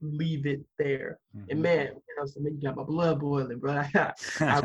leave 0.00 0.46
it 0.46 0.60
there. 0.78 1.18
Mm-hmm. 1.36 1.50
And 1.50 1.62
man, 1.62 1.88
I 2.18 2.20
was, 2.20 2.36
man, 2.38 2.54
you 2.54 2.60
got 2.60 2.76
my 2.76 2.82
blood 2.82 3.20
boiling, 3.20 3.58
bro. 3.58 3.72
I, 3.72 3.88
I 4.40 4.60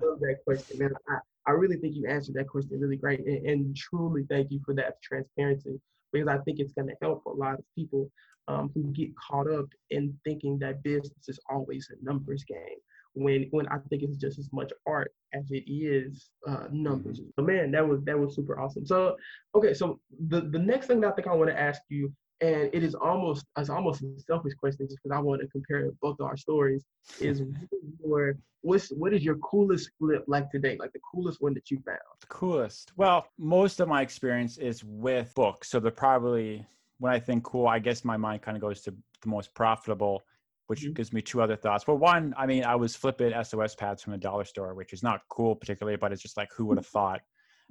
love 0.00 0.20
that 0.20 0.36
question, 0.44 0.78
man. 0.78 0.92
I, 1.08 1.18
I 1.46 1.52
really 1.52 1.76
think 1.76 1.94
you 1.94 2.06
answered 2.06 2.34
that 2.34 2.48
question 2.48 2.80
really 2.80 2.96
great, 2.96 3.20
and, 3.20 3.46
and 3.46 3.76
truly 3.76 4.24
thank 4.28 4.50
you 4.50 4.60
for 4.64 4.74
that 4.74 5.00
transparency 5.02 5.80
because 6.12 6.28
I 6.28 6.38
think 6.38 6.58
it's 6.58 6.72
going 6.72 6.88
to 6.88 6.94
help 7.02 7.24
a 7.26 7.30
lot 7.30 7.54
of 7.54 7.64
people 7.74 8.10
um, 8.48 8.70
who 8.74 8.84
get 8.92 9.10
caught 9.16 9.50
up 9.50 9.66
in 9.90 10.18
thinking 10.24 10.58
that 10.58 10.82
business 10.82 11.28
is 11.28 11.38
always 11.50 11.90
a 11.90 12.04
numbers 12.04 12.44
game 12.44 12.78
when 13.18 13.48
when 13.50 13.66
I 13.68 13.78
think 13.88 14.02
it's 14.02 14.16
just 14.16 14.38
as 14.38 14.50
much 14.52 14.72
art 14.86 15.12
as 15.34 15.50
it 15.50 15.64
is 15.70 16.30
uh, 16.46 16.64
numbers. 16.70 17.20
Mm-hmm. 17.20 17.30
So 17.38 17.42
man, 17.42 17.70
that 17.72 17.86
was 17.86 18.02
that 18.04 18.18
was 18.18 18.34
super 18.34 18.58
awesome. 18.58 18.86
So 18.86 19.16
okay, 19.54 19.74
so 19.74 20.00
the 20.28 20.40
the 20.40 20.58
next 20.58 20.86
thing 20.86 21.00
that 21.00 21.08
I 21.08 21.10
think 21.12 21.28
I 21.28 21.34
want 21.34 21.50
to 21.50 21.58
ask 21.58 21.82
you, 21.88 22.12
and 22.40 22.70
it 22.72 22.82
is 22.82 22.94
almost 22.94 23.44
it's 23.56 23.70
almost 23.70 24.02
a 24.02 24.20
selfish 24.26 24.54
question 24.54 24.86
just 24.86 24.98
because 25.02 25.16
I 25.16 25.20
want 25.20 25.40
to 25.42 25.48
compare 25.48 25.90
both 26.00 26.16
of 26.20 26.26
our 26.26 26.36
stories, 26.36 26.84
is 27.20 27.42
your 28.04 28.36
what's 28.62 28.88
what 28.90 29.12
is 29.12 29.24
your 29.24 29.36
coolest 29.36 29.90
flip 29.98 30.24
like 30.26 30.50
today? 30.50 30.76
Like 30.78 30.92
the 30.92 31.00
coolest 31.12 31.40
one 31.40 31.54
that 31.54 31.70
you 31.70 31.78
found? 31.84 31.98
The 32.20 32.26
coolest. 32.28 32.92
Well, 32.96 33.26
most 33.38 33.80
of 33.80 33.88
my 33.88 34.02
experience 34.02 34.58
is 34.58 34.84
with 34.84 35.34
books, 35.34 35.70
so 35.70 35.80
they're 35.80 35.90
probably 35.90 36.66
when 36.98 37.12
I 37.12 37.18
think 37.18 37.44
cool, 37.44 37.66
I 37.66 37.78
guess 37.78 38.04
my 38.04 38.16
mind 38.16 38.42
kind 38.42 38.56
of 38.56 38.60
goes 38.60 38.80
to 38.82 38.94
the 39.22 39.28
most 39.28 39.54
profitable 39.54 40.22
which 40.68 40.82
mm-hmm. 40.82 40.92
gives 40.92 41.12
me 41.12 41.20
two 41.20 41.42
other 41.42 41.56
thoughts. 41.56 41.86
Well, 41.86 41.96
one, 41.96 42.34
I 42.36 42.46
mean, 42.46 42.62
I 42.62 42.76
was 42.76 42.94
flipping 42.94 43.32
SOS 43.42 43.74
pads 43.74 44.02
from 44.02 44.12
the 44.12 44.18
dollar 44.18 44.44
store, 44.44 44.74
which 44.74 44.92
is 44.92 45.02
not 45.02 45.22
cool 45.30 45.56
particularly, 45.56 45.96
but 45.96 46.12
it's 46.12 46.22
just 46.22 46.36
like 46.36 46.50
who 46.56 46.66
would 46.66 46.78
have 46.78 46.86
thought. 46.86 47.20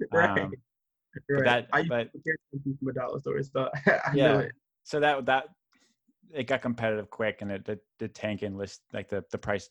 right. 0.12 0.42
Um, 0.42 0.52
right. 1.30 1.44
That, 1.44 1.68
I 1.72 1.84
but, 1.84 2.10
from 2.12 2.88
a 2.88 2.92
dollar 2.92 3.20
store, 3.20 3.42
so 3.42 3.70
I 3.86 4.12
yeah. 4.14 4.42
So 4.82 5.00
that 5.00 5.26
that 5.26 5.44
it 6.34 6.46
got 6.48 6.60
competitive 6.60 7.08
quick, 7.08 7.38
and 7.40 7.52
it 7.52 7.64
the, 7.64 7.78
the 8.00 8.08
tank 8.08 8.42
and 8.42 8.58
list 8.58 8.80
like 8.92 9.08
the 9.08 9.24
the 9.30 9.38
price 9.38 9.70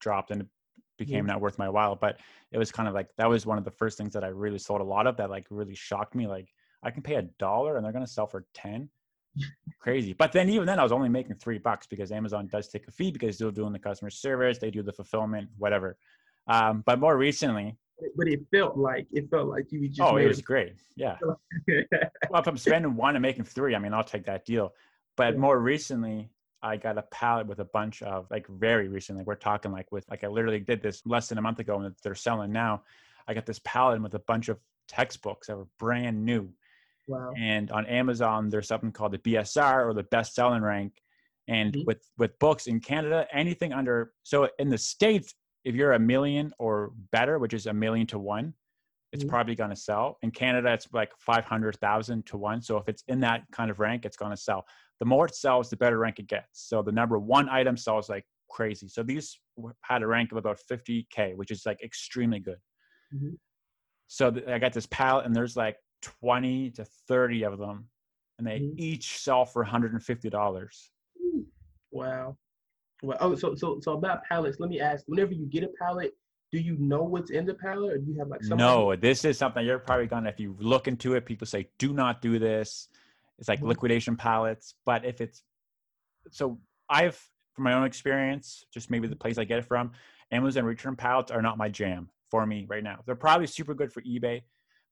dropped 0.00 0.30
and 0.30 0.42
it 0.42 0.48
became 0.96 1.20
mm-hmm. 1.20 1.26
not 1.28 1.40
worth 1.42 1.58
my 1.58 1.68
while. 1.68 1.94
But 1.94 2.20
it 2.52 2.58
was 2.58 2.72
kind 2.72 2.88
of 2.88 2.94
like 2.94 3.08
that 3.18 3.28
was 3.28 3.44
one 3.44 3.58
of 3.58 3.64
the 3.64 3.70
first 3.70 3.98
things 3.98 4.14
that 4.14 4.24
I 4.24 4.28
really 4.28 4.58
sold 4.58 4.80
a 4.80 4.84
lot 4.84 5.06
of 5.06 5.18
that 5.18 5.28
like 5.28 5.46
really 5.50 5.74
shocked 5.74 6.14
me. 6.14 6.26
Like 6.26 6.48
I 6.82 6.90
can 6.90 7.02
pay 7.02 7.16
a 7.16 7.22
dollar 7.38 7.76
and 7.76 7.84
they're 7.84 7.92
gonna 7.92 8.06
sell 8.06 8.26
for 8.26 8.46
ten 8.54 8.88
crazy. 9.80 10.12
But 10.12 10.32
then 10.32 10.48
even 10.48 10.66
then 10.66 10.78
I 10.78 10.82
was 10.82 10.92
only 10.92 11.08
making 11.08 11.36
three 11.36 11.58
bucks 11.58 11.86
because 11.86 12.12
Amazon 12.12 12.48
does 12.50 12.68
take 12.68 12.86
a 12.88 12.90
fee 12.90 13.10
because 13.10 13.38
they're 13.38 13.50
doing 13.50 13.72
the 13.72 13.78
customer 13.78 14.10
service, 14.10 14.58
they 14.58 14.70
do 14.70 14.82
the 14.82 14.92
fulfillment, 14.92 15.48
whatever. 15.58 15.96
Um, 16.48 16.82
but 16.86 16.98
more 17.00 17.16
recently, 17.16 17.76
but 18.16 18.28
it 18.28 18.40
felt 18.50 18.76
like 18.76 19.06
it 19.12 19.30
felt 19.30 19.48
like 19.48 19.72
you 19.72 19.88
just. 19.88 20.00
Oh, 20.00 20.16
it 20.16 20.26
was 20.26 20.42
great. 20.42 20.74
Yeah. 20.96 21.16
well, 22.30 22.40
if 22.40 22.46
I'm 22.46 22.56
spending 22.56 22.94
one 22.94 23.16
and 23.16 23.22
making 23.22 23.44
three, 23.44 23.74
I 23.74 23.78
mean, 23.78 23.94
I'll 23.94 24.04
take 24.04 24.26
that 24.26 24.44
deal. 24.44 24.74
But 25.16 25.34
yeah. 25.34 25.40
more 25.40 25.58
recently, 25.58 26.30
I 26.62 26.76
got 26.76 26.98
a 26.98 27.02
pallet 27.02 27.46
with 27.46 27.60
a 27.60 27.64
bunch 27.64 28.02
of 28.02 28.26
like 28.30 28.46
very 28.48 28.88
recently. 28.88 29.24
We're 29.24 29.34
talking 29.34 29.72
like 29.72 29.90
with 29.92 30.04
like 30.10 30.24
I 30.24 30.28
literally 30.28 30.60
did 30.60 30.82
this 30.82 31.02
less 31.06 31.28
than 31.28 31.38
a 31.38 31.42
month 31.42 31.58
ago, 31.58 31.80
and 31.80 31.94
they're 32.02 32.14
selling 32.14 32.52
now. 32.52 32.82
I 33.26 33.34
got 33.34 33.46
this 33.46 33.60
pallet 33.64 34.00
with 34.02 34.14
a 34.14 34.20
bunch 34.20 34.48
of 34.48 34.58
textbooks 34.88 35.46
that 35.46 35.56
were 35.56 35.66
brand 35.78 36.24
new 36.24 36.50
Wow. 37.08 37.32
And 37.38 37.70
on 37.70 37.86
Amazon, 37.86 38.48
there's 38.48 38.68
something 38.68 38.92
called 38.92 39.12
the 39.12 39.18
BSR 39.18 39.86
or 39.86 39.94
the 39.94 40.04
best 40.04 40.34
selling 40.34 40.62
rank. 40.62 40.92
And 41.48 41.72
mm-hmm. 41.72 41.86
with 41.86 42.02
with 42.18 42.38
books 42.38 42.66
in 42.66 42.80
Canada, 42.80 43.26
anything 43.32 43.72
under 43.72 44.12
so 44.24 44.48
in 44.58 44.68
the 44.68 44.78
states, 44.78 45.34
if 45.64 45.74
you're 45.74 45.92
a 45.92 45.98
million 45.98 46.52
or 46.58 46.92
better, 47.12 47.38
which 47.38 47.54
is 47.54 47.66
a 47.66 47.72
million 47.72 48.06
to 48.08 48.18
one, 48.18 48.52
it's 49.12 49.22
mm-hmm. 49.22 49.30
probably 49.30 49.54
going 49.54 49.70
to 49.70 49.76
sell. 49.76 50.18
In 50.22 50.32
Canada, 50.32 50.72
it's 50.72 50.88
like 50.92 51.12
five 51.18 51.44
hundred 51.44 51.76
thousand 51.76 52.26
to 52.26 52.36
one. 52.36 52.60
So 52.60 52.76
if 52.78 52.88
it's 52.88 53.04
in 53.06 53.20
that 53.20 53.44
kind 53.52 53.70
of 53.70 53.78
rank, 53.78 54.04
it's 54.04 54.16
going 54.16 54.32
to 54.32 54.36
sell. 54.36 54.66
The 54.98 55.06
more 55.06 55.26
it 55.26 55.36
sells, 55.36 55.70
the 55.70 55.76
better 55.76 55.98
rank 55.98 56.18
it 56.18 56.26
gets. 56.26 56.48
So 56.68 56.82
the 56.82 56.92
number 56.92 57.18
one 57.18 57.48
item 57.48 57.76
sells 57.76 58.08
like 58.08 58.24
crazy. 58.50 58.88
So 58.88 59.02
these 59.02 59.38
had 59.82 60.02
a 60.02 60.06
rank 60.06 60.32
of 60.32 60.38
about 60.38 60.58
50k, 60.70 61.36
which 61.36 61.50
is 61.50 61.64
like 61.64 61.82
extremely 61.82 62.40
good. 62.40 62.58
Mm-hmm. 63.14 63.34
So 64.08 64.34
I 64.48 64.58
got 64.58 64.72
this 64.72 64.86
pallet, 64.86 65.26
and 65.26 65.34
there's 65.34 65.56
like 65.56 65.76
20 66.02 66.70
to 66.70 66.84
30 66.84 67.44
of 67.44 67.58
them 67.58 67.88
and 68.38 68.46
they 68.46 68.60
mm-hmm. 68.60 68.74
each 68.78 69.18
sell 69.18 69.44
for 69.44 69.64
$150 69.64 70.68
wow 71.90 72.36
well 73.02 73.18
oh 73.20 73.34
so 73.34 73.54
so 73.54 73.78
so 73.80 73.92
about 73.92 74.24
pallets 74.24 74.58
let 74.58 74.70
me 74.70 74.80
ask 74.80 75.04
whenever 75.06 75.32
you 75.32 75.46
get 75.46 75.62
a 75.62 75.68
pallet 75.80 76.12
do 76.52 76.58
you 76.58 76.76
know 76.78 77.02
what's 77.02 77.30
in 77.30 77.44
the 77.44 77.54
pallet 77.54 77.92
or 77.92 77.98
do 77.98 78.10
you 78.10 78.18
have 78.18 78.28
like 78.28 78.42
something 78.42 78.58
no 78.58 78.94
this 78.96 79.24
is 79.24 79.36
something 79.36 79.64
you're 79.64 79.78
probably 79.78 80.06
gonna 80.06 80.28
if 80.28 80.40
you 80.40 80.56
look 80.58 80.88
into 80.88 81.14
it 81.14 81.26
people 81.26 81.46
say 81.46 81.68
do 81.78 81.92
not 81.92 82.22
do 82.22 82.38
this 82.38 82.88
it's 83.38 83.48
like 83.48 83.58
mm-hmm. 83.58 83.68
liquidation 83.68 84.16
pallets 84.16 84.74
but 84.84 85.04
if 85.04 85.20
it's 85.20 85.42
so 86.30 86.58
i've 86.88 87.20
from 87.54 87.64
my 87.64 87.74
own 87.74 87.84
experience 87.84 88.64
just 88.72 88.90
maybe 88.90 89.06
the 89.06 89.14
mm-hmm. 89.14 89.20
place 89.20 89.38
i 89.38 89.44
get 89.44 89.58
it 89.58 89.64
from 89.64 89.90
amazon 90.32 90.64
return 90.64 90.96
pallets 90.96 91.30
are 91.30 91.42
not 91.42 91.58
my 91.58 91.68
jam 91.68 92.08
for 92.30 92.46
me 92.46 92.66
right 92.68 92.82
now 92.82 93.00
they're 93.06 93.14
probably 93.14 93.46
super 93.46 93.74
good 93.74 93.92
for 93.92 94.02
ebay 94.02 94.42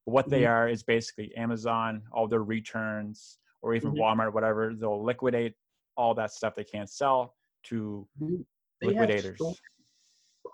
But 0.07 0.13
what 0.13 0.29
they 0.29 0.43
Mhm. 0.43 0.51
are 0.51 0.69
is 0.69 0.83
basically 0.83 1.35
Amazon, 1.37 2.03
all 2.13 2.29
their 2.29 2.43
returns, 2.43 3.39
or 3.63 3.75
even 3.75 3.93
Mhm. 3.93 3.99
Walmart, 3.99 4.33
whatever. 4.35 4.75
They'll 4.75 5.03
liquidate 5.03 5.57
all 5.97 6.15
that 6.15 6.33
stuff 6.33 6.55
they 6.55 6.65
can't 6.65 6.91
sell 6.91 7.37
to 7.65 8.07
they 8.21 8.89
liquidators. 8.89 9.37
stores- 9.37 9.61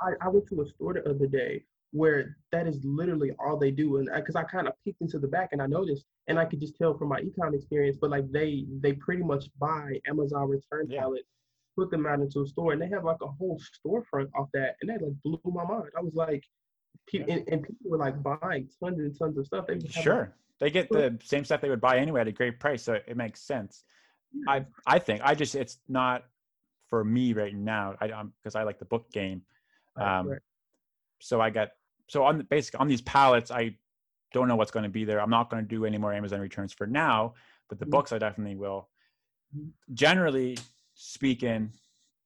I, 0.00 0.12
I 0.20 0.28
went 0.28 0.46
to 0.48 0.60
a 0.62 0.66
store 0.66 0.94
the 0.94 1.08
other 1.08 1.26
day 1.26 1.64
where 1.92 2.36
that 2.52 2.68
is 2.68 2.84
literally 2.84 3.32
all 3.40 3.56
they 3.56 3.72
do, 3.72 3.96
and 3.96 4.08
because 4.14 4.36
I, 4.36 4.44
kind 4.44 4.68
of 4.68 4.74
peeked 4.84 5.00
into 5.00 5.18
the 5.18 5.26
back 5.26 5.48
and 5.52 5.60
I 5.60 5.66
noticed, 5.66 6.06
and 6.28 6.38
I 6.38 6.44
could 6.44 6.60
just 6.60 6.76
tell 6.76 6.96
from 6.96 7.08
my 7.08 7.20
ecom 7.20 7.52
experience, 7.54 7.96
but 8.00 8.10
like 8.10 8.30
they 8.30 8.66
they 8.78 8.92
pretty 8.92 9.24
much 9.24 9.50
buy 9.58 10.00
Amazon 10.06 10.48
return 10.48 10.86
Yeah. 10.88 11.00
pallets, 11.00 11.28
put 11.76 11.90
them 11.90 12.06
out 12.06 12.20
into 12.20 12.42
a 12.42 12.46
store, 12.46 12.72
and 12.72 12.80
they 12.80 12.88
have 12.88 13.02
like 13.04 13.20
a 13.22 13.26
whole 13.26 13.58
storefront 13.58 14.30
off 14.36 14.48
that, 14.52 14.76
and 14.80 14.90
that 14.90 15.02
like 15.02 15.20
blew 15.24 15.40
my 15.44 15.64
mind. 15.64 15.90
I 15.96 16.00
was 16.02 16.14
like, 16.14 16.44
pe- 17.10 17.18
Yeah. 17.18 17.34
and, 17.34 17.48
and 17.48 17.62
people 17.62 17.90
were 17.90 17.98
like 17.98 18.22
buying 18.22 18.68
tons 18.80 18.98
and 18.98 19.18
tons 19.18 19.36
of 19.38 19.46
stuff. 19.46 19.66
They 19.66 19.74
have, 19.74 19.82
like, 19.82 19.92
Sure. 19.92 20.34
They 20.58 20.70
get 20.70 20.90
the 20.90 21.18
same 21.24 21.44
stuff 21.44 21.62
they 21.62 21.70
would 21.70 21.80
buy 21.80 21.96
anyway 21.98 22.20
at 22.20 22.28
a 22.28 22.32
great 22.32 22.60
price, 22.60 22.82
so 22.82 22.94
it 22.94 23.16
makes 23.16 23.40
sense. 23.40 23.84
I 24.46 24.66
I 24.86 24.98
think 24.98 25.22
I 25.24 25.34
just 25.34 25.54
it's 25.54 25.78
not 25.88 26.24
for 26.88 27.02
me 27.02 27.32
right 27.32 27.54
now. 27.54 27.96
I 28.00 28.08
because 28.42 28.54
I 28.54 28.62
like 28.64 28.78
the 28.78 28.84
book 28.84 29.10
game. 29.10 29.42
Um, 29.96 30.28
right. 30.28 30.38
so 31.18 31.40
I 31.40 31.48
got 31.50 31.70
so 32.08 32.24
on 32.24 32.36
the 32.38 32.44
basic 32.44 32.78
on 32.78 32.88
these 32.88 33.00
pallets, 33.00 33.50
I 33.50 33.74
don't 34.32 34.48
know 34.48 34.56
what's 34.56 34.70
going 34.70 34.84
to 34.84 34.90
be 34.90 35.04
there. 35.04 35.20
I'm 35.20 35.30
not 35.30 35.50
going 35.50 35.62
to 35.62 35.68
do 35.68 35.86
any 35.86 35.96
more 35.98 36.12
Amazon 36.12 36.40
returns 36.40 36.72
for 36.74 36.86
now, 36.86 37.34
but 37.68 37.78
the 37.78 37.86
Mhm. 37.86 37.90
books 37.90 38.12
I 38.12 38.18
definitely 38.18 38.56
will. 38.56 38.90
Mhm. 39.56 39.70
Generally 39.94 40.58
speaking, 40.94 41.72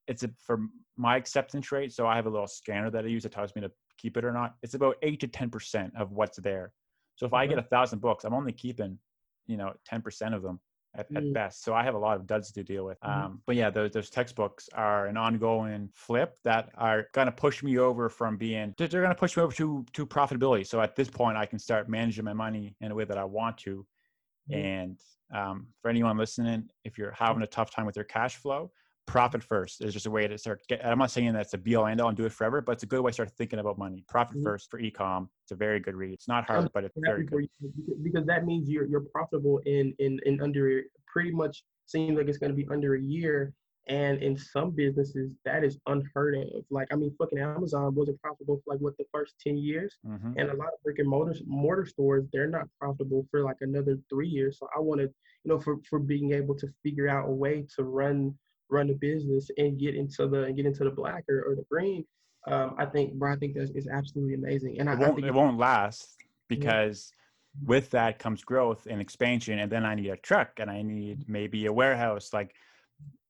it's 0.09 0.25
a, 0.25 0.31
for 0.39 0.59
my 0.97 1.17
acceptance 1.17 1.71
rate. 1.73 1.93
So 1.93 2.07
I 2.07 2.17
have 2.17 2.27
a 2.27 2.31
little 2.31 2.47
scanner 2.49 2.91
that 2.91 3.05
I 3.05 3.09
use 3.09 3.23
that 3.23 3.33
tells 3.33 3.55
me 3.55 3.63
to 3.63 3.71
keep 4.05 4.19
it 4.19 4.25
or 4.25 4.33
not. 4.33 4.57
It's 4.63 4.75
about 4.75 4.97
eight 5.03 5.21
to 5.21 5.29
ten 5.29 5.49
percent 5.51 5.93
of 5.97 6.13
what's 6.13 6.39
there. 6.39 6.73
So 7.17 7.25
if 7.27 7.33
I 7.33 7.47
get 7.47 7.59
a 7.59 7.63
thousand 7.63 8.01
books, 8.01 8.25
I'm 8.25 8.35
only 8.35 8.53
keeping, 8.53 8.99
you 9.47 9.57
know, 9.57 9.73
ten 9.87 10.03
percent 10.03 10.35
of 10.35 10.43
them 10.43 10.61
at, 10.95 11.07
at 11.17 11.25
Mm. 11.25 11.33
best. 11.33 11.65
So 11.65 11.73
I 11.75 11.83
have 11.83 11.95
a 11.95 11.99
lot 12.07 12.17
of 12.19 12.27
duds 12.27 12.53
to 12.53 12.63
deal 12.63 12.85
with. 12.85 13.01
Mhm. 13.01 13.09
Um, 13.09 13.43
but 13.47 13.57
yeah, 13.57 13.71
those, 13.71 13.93
those 13.93 14.11
textbooks 14.11 14.69
are 14.75 15.07
an 15.07 15.17
ongoing 15.17 15.89
flip 15.95 16.37
that 16.45 16.71
are 16.75 17.07
going 17.13 17.27
to 17.27 17.33
push 17.33 17.63
me 17.63 17.79
over 17.79 18.09
from 18.11 18.37
being, 18.37 18.75
they're 18.77 18.89
going 18.89 19.09
to 19.09 19.15
push 19.15 19.37
me 19.37 19.43
over 19.43 19.55
to, 19.55 19.87
to 19.95 20.07
profitability. 20.07 20.67
So 20.67 20.81
at 20.83 20.95
this 20.97 21.09
point, 21.09 21.37
I 21.39 21.47
can 21.47 21.59
start 21.59 21.89
managing 21.89 22.27
my 22.27 22.35
money 22.35 22.77
in 22.83 22.93
a 22.93 22.95
way 22.95 23.05
that 23.07 23.19
I 23.19 23.25
want 23.25 23.57
to. 23.67 23.87
Mhm. 24.51 24.65
And 24.75 25.01
um, 25.41 25.69
for 25.81 25.89
anyone 25.89 26.19
listening, 26.19 26.69
if 26.85 26.99
you're 26.99 27.13
having 27.13 27.43
a 27.43 27.47
tough 27.47 27.71
time 27.75 27.87
with 27.87 27.97
your 27.97 28.05
cash 28.05 28.37
flow, 28.37 28.71
profit 29.07 29.43
first 29.43 29.83
is 29.83 29.93
just 29.93 30.07
a 30.07 30.11
way 30.11 30.27
to 30.27 30.39
start 30.39 30.63
get 30.67 30.85
i'm 30.85 30.99
not 30.99 31.11
saying 31.11 31.33
that's 31.33 31.53
a 31.53 31.59
be 31.59 31.75
all 31.75 31.87
end 31.87 32.01
all 32.01 32.09
and 32.09 32.17
do 32.17 32.25
it 32.25 32.33
forever 32.33 32.61
but 32.61 32.73
it's 32.73 32.83
a 32.85 32.87
good 32.87 33.01
way 33.03 33.11
to 33.11 33.15
start 33.15 33.31
thinking 33.37 33.59
about 33.59 33.77
money. 33.79 34.03
Profit 34.09 34.39
Mhm. 34.39 34.43
first 34.45 34.71
for 34.71 34.81
ecom 34.81 35.29
it's 35.45 35.53
a 35.53 35.57
very 35.57 35.79
good 35.79 35.95
read. 35.95 36.15
It's 36.15 36.29
not 36.29 36.45
hard 36.47 36.71
but 36.73 36.85
it's 36.85 36.95
very 36.97 37.25
good. 37.25 37.49
because- 38.03 38.25
that 38.27 38.47
means 38.47 38.69
you're 38.71 38.87
you're 38.87 39.01
profitable 39.17 39.59
in 39.67 39.95
in 39.99 40.19
in 40.25 40.41
under 40.41 40.83
pretty 41.07 41.33
much 41.33 41.65
seems 41.87 42.17
like 42.17 42.29
it's 42.29 42.39
going 42.39 42.51
to 42.51 42.57
be 42.57 42.67
under 42.71 42.95
a 42.95 43.01
year 43.01 43.53
and 43.89 44.23
in 44.23 44.35
some 44.35 44.71
businesses 44.71 45.35
that 45.45 45.63
is 45.63 45.79
unheard 45.87 46.35
of. 46.37 46.65
Like 46.71 46.89
i 46.93 46.97
mean 46.97 47.15
fucking 47.19 47.39
amazon 47.39 47.95
wasn't 47.95 48.21
profitable 48.23 48.57
for 48.65 48.73
like 48.73 48.81
what 48.81 48.97
the 48.97 49.05
first 49.13 49.35
10 49.41 49.59
years 49.59 49.99
Mhm. 50.07 50.35
and 50.39 50.49
a 50.51 50.55
lot 50.57 50.69
of 50.73 50.83
brick 50.83 50.99
and 50.99 51.09
mortar 51.09 51.35
mortar 51.47 51.85
stores 51.85 52.25
they're 52.33 52.49
not 52.49 52.67
profitable 52.81 53.27
for 53.31 53.43
like 53.43 53.59
another 53.61 53.99
three 54.09 54.29
years. 54.29 54.59
So 54.59 54.67
i 54.75 54.81
wanted 54.81 55.13
you 55.45 55.51
know 55.51 55.61
for 55.61 55.77
for 55.91 55.99
being 55.99 56.33
able 56.33 56.55
to 56.57 56.69
figure 56.83 57.09
out 57.09 57.29
a 57.29 57.33
way 57.33 57.67
to 57.77 57.85
run 57.85 58.37
run 58.71 58.89
the 58.89 58.95
business 58.95 59.51
and 59.59 59.79
get 59.79 59.95
into 59.95 60.27
the 60.27 60.53
get 60.53 60.67
into 60.67 60.85
the 60.85 60.91
black 60.91 61.25
or, 61.29 61.43
or 61.43 61.55
the 61.55 61.65
green 61.71 62.05
um, 62.47 62.75
I 62.77 62.85
think, 62.85 63.15
bro, 63.15 63.33
I 63.33 63.37
think 63.37 63.55
that 63.55 63.71
is 63.75 63.89
absolutely 63.89 64.35
amazing, 64.35 64.79
and 64.79 64.91
I, 64.91 64.93
it 64.93 64.97
I 64.97 64.99
won't 64.99 65.15
think 65.15 65.27
it 65.29 65.33
won't 65.33 65.57
last 65.57 66.17
because 66.49 67.11
with 67.65 67.91
that 67.91 68.19
comes 68.19 68.43
growth 68.43 68.87
and 68.91 69.01
expansion 69.01 69.61
and 69.61 69.71
then 69.71 69.85
i 69.85 69.95
need 69.95 70.09
a 70.09 70.17
truck 70.17 70.59
and 70.59 70.71
i 70.71 70.83
need 70.83 71.29
maybe 71.29 71.67
a 71.67 71.73
warehouse 71.73 72.33
like 72.33 72.55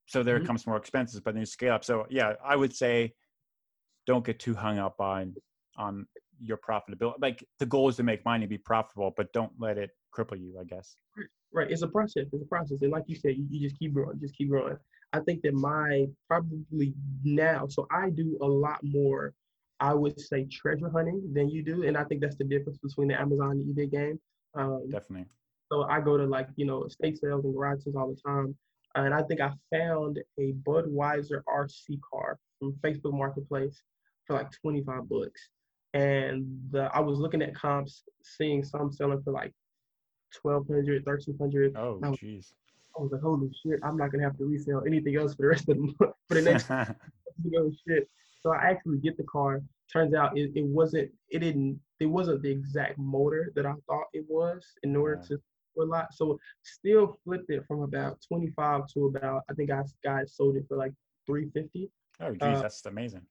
so 0.06 0.22
there 0.22 0.40
Mhm. 0.40 0.46
comes 0.46 0.66
more 0.66 0.76
expenses 0.76 1.20
but 1.20 1.34
then 1.34 1.40
you 1.40 1.46
scale 1.46 1.74
up 1.74 1.84
so 1.84 2.06
yeah 2.08 2.34
i 2.42 2.56
would 2.56 2.74
say 2.74 3.12
don't 4.06 4.24
get 4.24 4.38
too 4.38 4.54
hung 4.54 4.78
up 4.78 5.00
on 5.00 5.34
on 5.76 6.06
your 6.40 6.56
profitability 6.56 7.14
like 7.20 7.44
the 7.58 7.66
goal 7.66 7.88
is 7.88 7.96
to 7.96 8.02
make 8.02 8.24
money 8.24 8.46
be 8.46 8.58
profitable 8.58 9.12
but 9.16 9.32
don't 9.32 9.52
let 9.58 9.76
it 9.78 9.90
cripple 10.16 10.40
you 10.40 10.58
i 10.58 10.64
guess 10.64 10.96
Right. 11.52 11.70
It's 11.70 11.82
a 11.82 11.88
process. 11.88 12.26
It's 12.32 12.42
a 12.42 12.46
process. 12.46 12.78
And 12.82 12.90
like 12.90 13.04
you 13.06 13.14
said, 13.14 13.36
you, 13.36 13.46
you 13.48 13.60
just 13.68 13.78
keep 13.78 13.94
growing, 13.94 14.18
just 14.18 14.36
keep 14.36 14.50
growing. 14.50 14.76
I 15.14 15.20
think 15.20 15.42
that 15.42 15.54
my 15.54 16.06
probably 16.28 16.92
now, 17.22 17.66
so 17.68 17.86
I 17.90 18.10
do 18.10 18.36
a 18.42 18.46
lot 18.46 18.80
more, 18.82 19.32
I 19.80 19.94
would 19.94 20.20
say 20.20 20.44
treasure 20.46 20.90
hunting 20.90 21.22
than 21.32 21.48
you 21.48 21.62
do. 21.62 21.84
And 21.84 21.96
I 21.96 22.04
think 22.04 22.20
that's 22.20 22.36
the 22.36 22.44
difference 22.44 22.78
between 22.78 23.08
the 23.08 23.20
Amazon 23.20 23.52
and 23.52 23.76
eBay 23.76 23.90
game. 23.90 24.20
Um, 24.54 24.90
definitely 24.90 25.26
so 25.70 25.84
I 25.84 26.00
go 26.00 26.16
to 26.16 26.24
like, 26.24 26.48
you 26.56 26.66
know, 26.66 26.84
estate 26.84 27.18
sales 27.18 27.44
and 27.44 27.54
garage 27.54 27.82
sales 27.82 27.96
all 27.96 28.08
the 28.08 28.20
time. 28.20 28.56
And 28.94 29.12
I 29.12 29.22
think 29.22 29.40
I 29.40 29.50
found 29.72 30.20
a 30.38 30.52
Budweiser 30.66 31.42
RC 31.48 32.00
car 32.08 32.38
from 32.58 32.74
Facebook 32.74 33.12
Marketplace 33.12 33.82
for 34.26 34.34
like 34.34 34.50
25 34.62 35.08
bucks. 35.08 35.48
And 35.94 36.46
the, 36.70 36.90
I 36.94 37.00
was 37.00 37.18
looking 37.18 37.42
at 37.42 37.54
comps, 37.54 38.04
seeing 38.22 38.62
some 38.62 38.92
selling 38.92 39.22
for 39.22 39.32
like 39.32 39.52
1200 40.42 41.06
1300 41.06 41.76
oh 41.76 42.00
jeez 42.02 42.52
I 42.96 43.02
was 43.02 43.10
like, 43.12 43.22
holy 43.22 43.50
shit, 43.62 43.80
I'm 43.82 43.96
not 43.96 44.12
gonna 44.12 44.24
have 44.24 44.36
to 44.38 44.44
resell 44.44 44.84
anything 44.86 45.16
else 45.16 45.34
for 45.34 45.42
the 45.42 45.48
rest 45.48 45.68
of 45.68 45.76
the 45.76 45.82
month 46.00 46.14
for 46.28 46.34
the 46.34 46.42
next 46.42 46.68
you 47.44 47.50
know 47.50 47.70
shit. 47.86 48.08
So 48.42 48.52
I 48.52 48.70
actually 48.70 48.98
get 48.98 49.16
the 49.16 49.24
car. 49.24 49.62
Turns 49.92 50.14
out 50.14 50.36
it, 50.36 50.52
it 50.54 50.64
wasn't 50.66 51.10
it 51.30 51.38
didn't 51.40 51.80
it 52.00 52.06
wasn't 52.06 52.42
the 52.42 52.50
exact 52.50 52.98
motor 52.98 53.52
that 53.54 53.66
I 53.66 53.72
thought 53.86 54.06
it 54.12 54.24
was 54.28 54.64
in 54.82 54.94
order 54.96 55.20
Yeah. 55.22 55.36
to 55.36 55.82
a 55.82 55.84
lot. 55.84 56.14
So 56.14 56.38
still 56.62 57.18
flipped 57.24 57.50
it 57.50 57.64
from 57.66 57.82
about 57.82 58.18
25 58.28 58.86
to 58.94 59.06
about 59.06 59.42
I 59.50 59.54
think 59.54 59.70
I 59.70 59.82
guys 60.04 60.34
sold 60.36 60.56
it 60.56 60.64
for 60.68 60.76
like 60.76 60.92
350. 61.26 61.90
oh 62.20 62.32
geez 62.32 62.42
Uh, 62.42 62.62
that's 62.62 62.84
amazing 62.86 63.22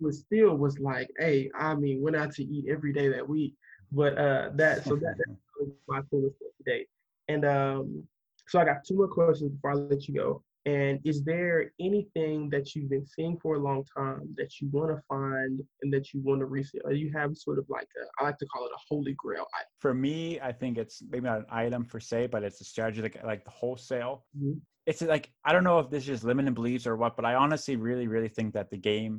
But 0.00 0.14
still 0.14 0.56
was 0.56 0.78
like, 0.80 1.10
hey, 1.18 1.50
I 1.54 1.74
mean, 1.74 2.00
went 2.02 2.16
out 2.16 2.32
to 2.34 2.44
eat 2.44 2.64
every 2.68 2.92
day 2.92 3.08
that 3.08 3.28
week. 3.28 3.54
But 3.92 4.18
uh 4.18 4.50
that 4.56 4.84
so 4.84 4.96
that 4.96 5.14
that's 5.18 5.70
my 5.88 6.00
coolest 6.10 6.36
today. 6.58 6.86
And 7.28 7.44
um 7.44 8.02
so 8.48 8.60
I 8.60 8.64
got 8.64 8.84
two 8.84 8.96
more 8.96 9.08
questions 9.08 9.50
before 9.52 9.70
I 9.72 9.74
let 9.74 10.08
you 10.08 10.14
go. 10.14 10.42
And 10.64 11.00
is 11.04 11.24
there 11.24 11.72
anything 11.80 12.48
that 12.50 12.74
you've 12.76 12.88
been 12.88 13.04
seeing 13.04 13.36
for 13.40 13.56
a 13.56 13.58
long 13.58 13.84
time 13.96 14.32
that 14.36 14.60
you 14.60 14.68
want 14.70 14.90
to 14.90 15.02
find 15.08 15.60
and 15.82 15.92
that 15.92 16.12
you 16.14 16.20
want 16.22 16.38
to 16.40 16.46
resell? 16.46 16.82
Or 16.84 16.92
you 16.92 17.10
have 17.12 17.36
sort 17.36 17.58
of 17.58 17.66
like 17.68 17.88
a, 18.00 18.22
I 18.22 18.26
like 18.26 18.38
to 18.38 18.46
call 18.46 18.66
it 18.66 18.70
a 18.72 18.78
holy 18.88 19.14
grail 19.14 19.46
item. 19.58 19.68
for 19.80 19.92
me 19.92 20.40
i 20.40 20.52
think 20.52 20.78
it's 20.78 21.02
maybe 21.10 21.24
not 21.24 21.40
an 21.40 21.46
item 21.50 21.84
per 21.84 21.98
se 21.98 22.28
but 22.28 22.44
it's 22.44 22.60
a 22.60 22.64
strategy 22.64 23.02
like, 23.02 23.22
like 23.24 23.44
the 23.44 23.50
wholesale 23.50 24.24
Mhm. 24.38 24.60
it's 24.86 25.02
like 25.02 25.32
I 25.44 25.52
don't 25.52 25.64
know 25.64 25.78
if 25.80 25.90
this 25.90 26.02
is 26.04 26.06
just 26.06 26.24
limited 26.24 26.54
beliefs 26.54 26.86
or 26.86 26.96
what, 26.96 27.16
but 27.16 27.24
I 27.24 27.34
honestly 27.34 27.76
really, 27.76 28.06
really 28.08 28.28
think 28.28 28.54
that 28.54 28.70
the 28.70 28.76
game 28.78 29.14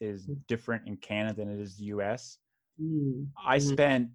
is 0.00 0.26
Mm. 0.28 0.38
different 0.48 0.86
in 0.88 0.96
Canada 0.96 1.34
than 1.44 1.48
it 1.54 1.60
is 1.60 1.76
the 1.76 1.86
US. 1.96 2.38
Mm, 2.80 3.28
I 3.54 3.58
Mhm. 3.58 3.60
spent 3.60 4.10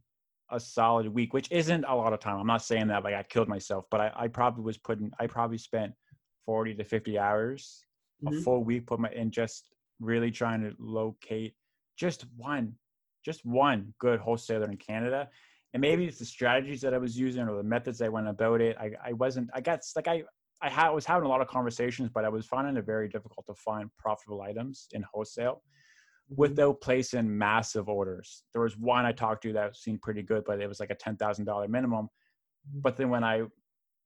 a 0.51 0.59
solid 0.59 1.07
week, 1.07 1.33
which 1.33 1.51
isn't 1.51 1.85
a 1.85 1.95
lot 1.95 2.13
of 2.13 2.19
time. 2.19 2.37
I'm 2.37 2.47
not 2.47 2.61
saying 2.63 2.87
that 2.87 3.03
like 3.03 3.13
I 3.15 3.23
killed 3.23 3.47
myself, 3.47 3.85
but 3.89 4.01
I, 4.01 4.11
I 4.15 4.27
probably 4.27 4.63
was 4.63 4.77
putting 4.77 5.11
I 5.19 5.27
probably 5.27 5.57
spent 5.57 5.93
40 6.45 6.75
to 6.75 6.83
50 6.83 7.17
hours, 7.17 7.85
a 8.27 8.31
Mhm. 8.31 8.43
full 8.43 8.63
week 8.63 8.87
put 8.87 8.99
my 8.99 9.09
in 9.09 9.31
just 9.31 9.71
really 9.99 10.31
trying 10.31 10.61
to 10.61 10.75
locate 10.79 11.55
just 11.97 12.25
one, 12.35 12.75
just 13.23 13.45
one 13.45 13.93
good 13.99 14.19
wholesaler 14.19 14.69
in 14.69 14.77
Canada. 14.77 15.29
And 15.73 15.81
maybe 15.81 16.05
it's 16.05 16.19
the 16.19 16.25
strategies 16.25 16.81
that 16.81 16.93
I 16.93 16.97
was 16.97 17.17
using 17.17 17.47
or 17.47 17.55
the 17.55 17.63
methods 17.63 18.01
I 18.01 18.09
went 18.09 18.27
about 18.27 18.59
it. 18.61 18.75
I, 18.77 18.91
I 19.03 19.13
wasn't, 19.13 19.49
I 19.53 19.61
got 19.61 19.79
like 19.95 20.07
I, 20.07 20.23
I 20.61 20.69
had, 20.69 20.89
was 20.89 21.05
having 21.05 21.25
a 21.25 21.29
lot 21.29 21.41
of 21.41 21.47
conversations, 21.47 22.09
but 22.13 22.25
I 22.25 22.29
was 22.29 22.45
finding 22.45 22.75
it 22.77 22.85
very 22.85 23.07
difficult 23.07 23.45
to 23.47 23.53
find 23.53 23.89
profitable 23.97 24.41
items 24.41 24.87
in 24.91 25.03
wholesale. 25.03 25.63
Without 26.36 26.79
placing 26.82 27.38
massive 27.38 27.89
orders. 27.89 28.43
There 28.53 28.61
was 28.61 28.77
one 28.77 29.05
I 29.05 29.11
talked 29.11 29.43
to 29.43 29.53
that 29.53 29.75
seemed 29.75 30.01
pretty 30.01 30.21
good, 30.21 30.43
but 30.45 30.61
it 30.61 30.67
was 30.67 30.79
like 30.79 30.89
a 30.89 30.95
ten 30.95 31.17
thousand 31.17 31.45
dollar 31.45 31.67
minimum. 31.67 32.09
Mhm. 32.69 32.82
But 32.82 32.97
then 32.97 33.09
when 33.09 33.23
I, 33.23 33.43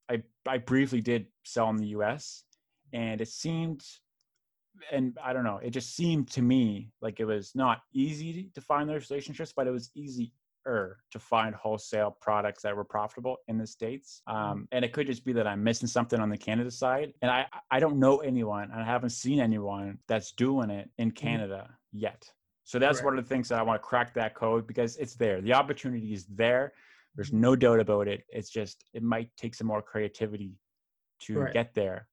I, 0.09 0.23
I 0.47 0.57
briefly 0.57 1.01
did 1.01 1.27
sell 1.43 1.69
in 1.69 1.77
the 1.77 1.87
U.S. 1.87 2.43
and 2.93 3.21
it 3.21 3.27
seemed, 3.27 3.83
and 4.91 5.17
I 5.23 5.33
don't 5.33 5.43
know, 5.43 5.59
it 5.61 5.69
just 5.71 5.95
seemed 5.95 6.29
to 6.31 6.41
me 6.41 6.91
like 7.01 7.19
it 7.19 7.25
was 7.25 7.51
not 7.55 7.81
easy 7.93 8.49
to 8.55 8.61
find 8.61 8.89
those 8.89 9.09
relationships, 9.09 9.53
but 9.55 9.67
it 9.67 9.71
was 9.71 9.91
easier 10.65 10.97
to 11.11 11.19
find 11.19 11.55
wholesale 11.55 12.15
products 12.21 12.63
that 12.63 12.75
were 12.75 12.83
profitable 12.83 13.37
in 13.47 13.57
the 13.57 13.67
states. 13.67 14.21
Mm-hmm. 14.27 14.37
Um, 14.37 14.67
and 14.71 14.83
it 14.85 14.93
could 14.93 15.07
just 15.07 15.25
be 15.25 15.33
that 15.33 15.47
I'm 15.47 15.63
missing 15.63 15.87
something 15.87 16.19
on 16.19 16.29
the 16.29 16.37
Canada 16.37 16.71
side, 16.71 17.13
and 17.21 17.31
I 17.31 17.45
I 17.71 17.79
don't 17.79 17.97
know 17.97 18.17
anyone, 18.17 18.69
and 18.71 18.81
I 18.81 18.85
haven't 18.85 19.11
seen 19.11 19.39
anyone 19.39 19.97
that's 20.07 20.31
doing 20.31 20.69
it 20.69 20.89
in 20.97 21.09
mm-hmm. 21.09 21.27
Canada 21.27 21.69
yet. 21.91 22.29
So 22.63 22.79
that's 22.79 22.97
Correct. 22.97 23.05
one 23.05 23.19
of 23.19 23.25
the 23.25 23.29
things 23.29 23.49
that 23.49 23.59
I 23.59 23.61
want 23.61 23.81
to 23.81 23.87
crack 23.87 24.13
that 24.15 24.33
code 24.33 24.65
because 24.65 24.97
it's 24.97 25.15
there. 25.15 25.39
The 25.39 25.53
opportunity 25.53 26.13
is 26.13 26.25
there. 26.25 26.73
There's 27.15 27.29
mm-hmm. 27.29 27.41
no 27.41 27.55
doubt 27.55 27.79
about 27.79 28.07
it. 28.07 28.23
It's 28.29 28.49
just 28.49 28.83
it 28.93 29.03
might 29.03 29.29
take 29.37 29.53
some 29.53 29.67
more 29.67 29.81
creativity 29.81 30.57
to 31.21 31.47
get 31.53 31.73
there 31.73 32.07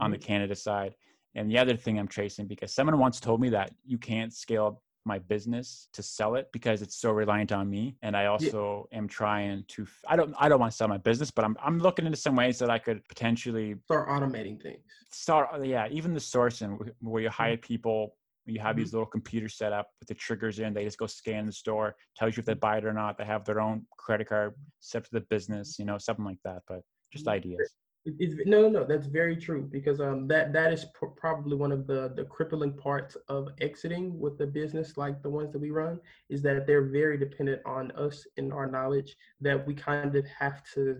on 0.00 0.10
the. 0.10 0.18
Canada 0.18 0.54
side. 0.54 0.94
And 1.34 1.50
the 1.50 1.58
other 1.58 1.76
thing 1.76 1.98
I'm 1.98 2.08
tracing 2.08 2.46
because 2.46 2.72
someone 2.72 2.98
once 2.98 3.20
told 3.20 3.40
me 3.40 3.48
that 3.50 3.70
you 3.84 3.98
can't 3.98 4.32
scale 4.32 4.82
my 5.08 5.18
business 5.18 5.88
to 5.94 6.02
sell 6.02 6.36
it 6.36 6.48
because 6.52 6.82
it's 6.82 6.96
so 6.96 7.10
reliant 7.10 7.50
on 7.50 7.68
me. 7.68 7.96
And 8.02 8.16
I 8.16 8.26
also 8.26 8.88
yeah. 8.92 8.98
am 8.98 9.08
trying 9.08 9.64
to. 9.68 9.86
I 10.06 10.14
don't. 10.14 10.34
I 10.38 10.48
don't 10.48 10.60
want 10.60 10.70
to 10.70 10.76
sell 10.76 10.88
my 10.88 10.98
business, 10.98 11.30
but 11.32 11.44
I'm. 11.44 11.56
I'm 11.60 11.80
looking 11.80 12.06
into 12.06 12.18
some 12.18 12.36
ways 12.36 12.58
that 12.60 12.70
I 12.70 12.78
could 12.78 13.02
potentially 13.08 13.74
start 13.86 14.08
automating 14.08 14.62
things. 14.62 14.78
Start. 15.10 15.64
Yeah, 15.64 15.88
even 15.90 16.14
the 16.14 16.20
sourcing 16.20 16.78
where 17.00 17.22
you 17.22 17.30
hire 17.30 17.56
mm-hmm. 17.56 17.66
people 17.66 18.14
you 18.48 18.60
have 18.60 18.70
mm-hmm. 18.70 18.78
these 18.78 18.92
little 18.92 19.06
computers 19.06 19.54
set 19.54 19.72
up 19.72 19.90
with 20.00 20.08
the 20.08 20.14
triggers 20.14 20.58
in. 20.58 20.72
They 20.72 20.84
just 20.84 20.98
go 20.98 21.06
scan 21.06 21.46
the 21.46 21.52
store, 21.52 21.96
tells 22.16 22.36
you 22.36 22.40
if 22.40 22.46
they 22.46 22.52
mm-hmm. 22.52 22.60
buy 22.60 22.78
it 22.78 22.84
or 22.84 22.92
not. 22.92 23.18
They 23.18 23.24
have 23.24 23.44
their 23.44 23.60
own 23.60 23.84
credit 23.98 24.28
card 24.28 24.54
set 24.80 25.04
to 25.04 25.10
the 25.12 25.20
business, 25.20 25.78
you 25.78 25.84
know, 25.84 25.98
something 25.98 26.24
like 26.24 26.38
that. 26.44 26.62
But 26.66 26.80
just 27.12 27.28
ideas. 27.28 27.70
It's, 28.18 28.34
no, 28.46 28.68
no, 28.68 28.84
that's 28.84 29.06
very 29.06 29.36
true 29.36 29.68
because 29.70 30.00
um, 30.00 30.28
that 30.28 30.52
that 30.52 30.72
is 30.72 30.86
pr- 30.94 31.06
probably 31.06 31.56
one 31.56 31.72
of 31.72 31.86
the 31.86 32.12
the 32.14 32.24
crippling 32.24 32.72
parts 32.72 33.16
of 33.28 33.48
exiting 33.60 34.18
with 34.18 34.38
the 34.38 34.46
business 34.46 34.96
like 34.96 35.22
the 35.22 35.30
ones 35.30 35.52
that 35.52 35.58
we 35.58 35.70
run 35.70 36.00
is 36.28 36.42
that 36.42 36.66
they're 36.66 36.86
very 36.86 37.18
dependent 37.18 37.60
on 37.66 37.90
us 37.92 38.26
and 38.36 38.52
our 38.52 38.66
knowledge 38.66 39.16
that 39.40 39.66
we 39.66 39.74
kind 39.74 40.14
of 40.14 40.26
have 40.26 40.62
to 40.74 40.96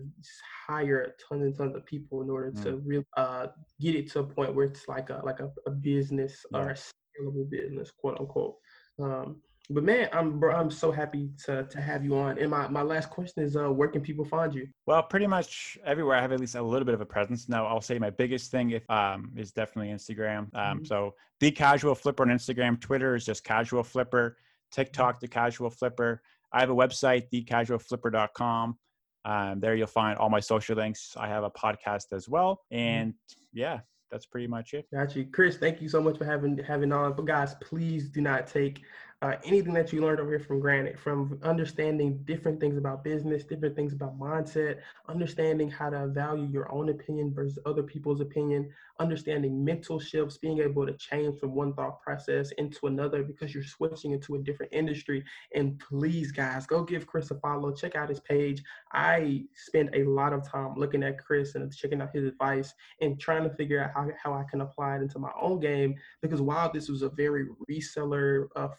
hire 0.67 1.15
tons 1.27 1.43
and 1.43 1.57
tons 1.57 1.75
of 1.75 1.85
people 1.85 2.21
in 2.21 2.29
order 2.29 2.51
mm. 2.51 2.63
to 2.63 2.77
really 2.77 3.05
uh, 3.17 3.47
get 3.79 3.95
it 3.95 4.11
to 4.11 4.19
a 4.19 4.23
point 4.23 4.53
where 4.53 4.65
it's 4.65 4.87
like 4.87 5.09
a 5.09 5.21
like 5.23 5.39
a, 5.39 5.49
a 5.65 5.71
business 5.71 6.45
yeah. 6.51 6.59
or 6.59 6.69
a 6.69 6.73
scalable 6.75 7.49
business, 7.49 7.91
quote 7.91 8.19
unquote. 8.19 8.55
Um, 8.99 9.37
but 9.69 9.83
man, 9.83 10.09
I'm 10.11 10.39
bro, 10.39 10.55
I'm 10.55 10.71
so 10.71 10.91
happy 10.91 11.29
to 11.45 11.63
to 11.63 11.81
have 11.81 12.03
you 12.03 12.17
on. 12.17 12.39
And 12.39 12.49
my, 12.49 12.67
my 12.67 12.81
last 12.81 13.09
question 13.09 13.43
is, 13.43 13.55
uh, 13.55 13.69
where 13.69 13.87
can 13.87 14.01
people 14.01 14.25
find 14.25 14.53
you? 14.53 14.67
Well, 14.87 15.03
pretty 15.03 15.27
much 15.27 15.77
everywhere. 15.85 16.17
I 16.17 16.21
have 16.21 16.31
at 16.31 16.39
least 16.39 16.55
a 16.55 16.61
little 16.61 16.85
bit 16.85 16.95
of 16.95 17.01
a 17.01 17.05
presence. 17.05 17.47
Now, 17.47 17.67
I'll 17.67 17.81
say 17.81 17.99
my 17.99 18.09
biggest 18.09 18.49
thing 18.49 18.71
if 18.71 18.89
um 18.89 19.31
is 19.35 19.51
definitely 19.51 19.93
Instagram. 19.93 20.39
Um, 20.39 20.49
mm-hmm. 20.53 20.85
so 20.85 21.13
the 21.39 21.51
Casual 21.51 21.93
Flipper 21.93 22.23
on 22.23 22.29
Instagram, 22.29 22.81
Twitter 22.81 23.15
is 23.15 23.25
just 23.25 23.43
Casual 23.43 23.83
Flipper, 23.83 24.37
TikTok 24.71 25.19
the 25.19 25.27
Casual 25.27 25.69
Flipper. 25.69 26.21
I 26.51 26.61
have 26.61 26.71
a 26.71 26.75
website, 26.75 27.29
thecasualflipper.com. 27.31 28.77
Um, 29.25 29.59
there 29.59 29.75
you'll 29.75 29.85
find 29.87 30.17
all 30.17 30.29
my 30.29 30.39
social 30.39 30.77
links. 30.77 31.15
I 31.15 31.27
have 31.27 31.43
a 31.43 31.51
podcast 31.51 32.11
as 32.11 32.27
well, 32.27 32.61
mm-hmm. 32.73 32.79
and 32.79 33.13
yeah, 33.53 33.81
that's 34.09 34.25
pretty 34.25 34.47
much 34.47 34.73
it. 34.73 34.87
Got 34.91 35.15
you, 35.15 35.25
Chris. 35.25 35.57
Thank 35.57 35.81
you 35.81 35.89
so 35.89 36.01
much 36.01 36.17
for 36.17 36.25
having 36.25 36.57
having 36.57 36.91
on. 36.91 37.13
But 37.13 37.25
guys, 37.25 37.55
please 37.61 38.09
do 38.09 38.21
not 38.21 38.47
take 38.47 38.81
uh, 39.21 39.35
anything 39.43 39.73
that 39.73 39.91
you 39.91 40.01
learned 40.01 40.19
over 40.19 40.29
here 40.29 40.39
from 40.39 40.61
Granite, 40.61 40.97
from 40.97 41.37
understanding 41.43 42.19
different 42.23 42.57
things 42.59 42.77
about 42.77 43.03
business, 43.03 43.43
different 43.43 43.75
things 43.75 43.91
about 43.91 44.17
mindset, 44.17 44.77
understanding 45.09 45.69
how 45.69 45.89
to 45.89 46.07
value 46.07 46.47
your 46.47 46.71
own 46.71 46.87
opinion 46.87 47.33
versus 47.33 47.59
other 47.65 47.83
people's 47.83 48.21
opinion, 48.21 48.69
understanding 48.97 49.63
mental 49.63 49.99
shifts, 49.99 50.37
being 50.37 50.59
able 50.59 50.85
to 50.85 50.93
change 50.93 51.37
from 51.37 51.53
one 51.53 51.73
thought 51.73 52.01
process 52.01 52.51
into 52.51 52.87
another 52.87 53.21
because 53.21 53.53
you're 53.53 53.63
switching 53.63 54.11
into 54.11 54.35
a 54.35 54.39
different 54.39 54.71
industry. 54.71 55.21
And 55.53 55.77
please, 55.79 56.31
guys, 56.31 56.65
go 56.65 56.83
give 56.83 57.05
Chris 57.05 57.29
a 57.31 57.35
follow. 57.35 57.73
Check 57.73 57.95
out 57.95 58.07
his 58.07 58.21
page. 58.21 58.63
I 58.93 59.43
spend 59.53 59.89
a 59.93 60.05
lot 60.05 60.31
of 60.31 60.49
time 60.49 60.75
looking 60.77 61.03
at 61.03 61.19
Chris 61.19 61.55
and 61.55 61.75
checking 61.75 62.01
out 62.01 62.15
his 62.15 62.23
advice 62.23 62.73
and 63.01 63.19
trying 63.19 63.43
to 63.43 63.53
figure 63.55 63.83
out 63.83 63.91
how, 63.93 64.09
how 64.23 64.33
I 64.33 64.43
can 64.49 64.61
apply 64.61 64.95
it 64.95 65.01
into 65.01 65.19
my 65.19 65.31
own 65.41 65.59
game. 65.59 65.95
Because 66.21 66.41
while 66.41 66.71
this 66.71 66.87
was 66.87 67.01
a 67.01 67.09
very 67.09 67.47
reseller 67.69 68.47
uh, 68.55 68.69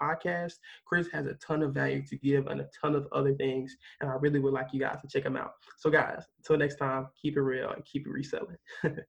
Podcast. 0.00 0.54
Chris 0.84 1.08
has 1.12 1.26
a 1.26 1.34
ton 1.34 1.62
of 1.62 1.72
value 1.72 2.02
to 2.06 2.16
give 2.16 2.46
and 2.46 2.60
a 2.60 2.68
ton 2.80 2.94
of 2.94 3.06
other 3.12 3.34
things. 3.34 3.76
And 4.00 4.10
I 4.10 4.14
really 4.14 4.40
would 4.40 4.52
like 4.52 4.68
you 4.72 4.80
guys 4.80 5.00
to 5.02 5.08
check 5.08 5.24
him 5.24 5.36
out. 5.36 5.52
So, 5.78 5.90
guys, 5.90 6.24
until 6.38 6.58
next 6.58 6.76
time, 6.76 7.08
keep 7.20 7.36
it 7.36 7.42
real 7.42 7.70
and 7.70 7.84
keep 7.84 8.06
it 8.06 8.10
reselling. 8.10 8.56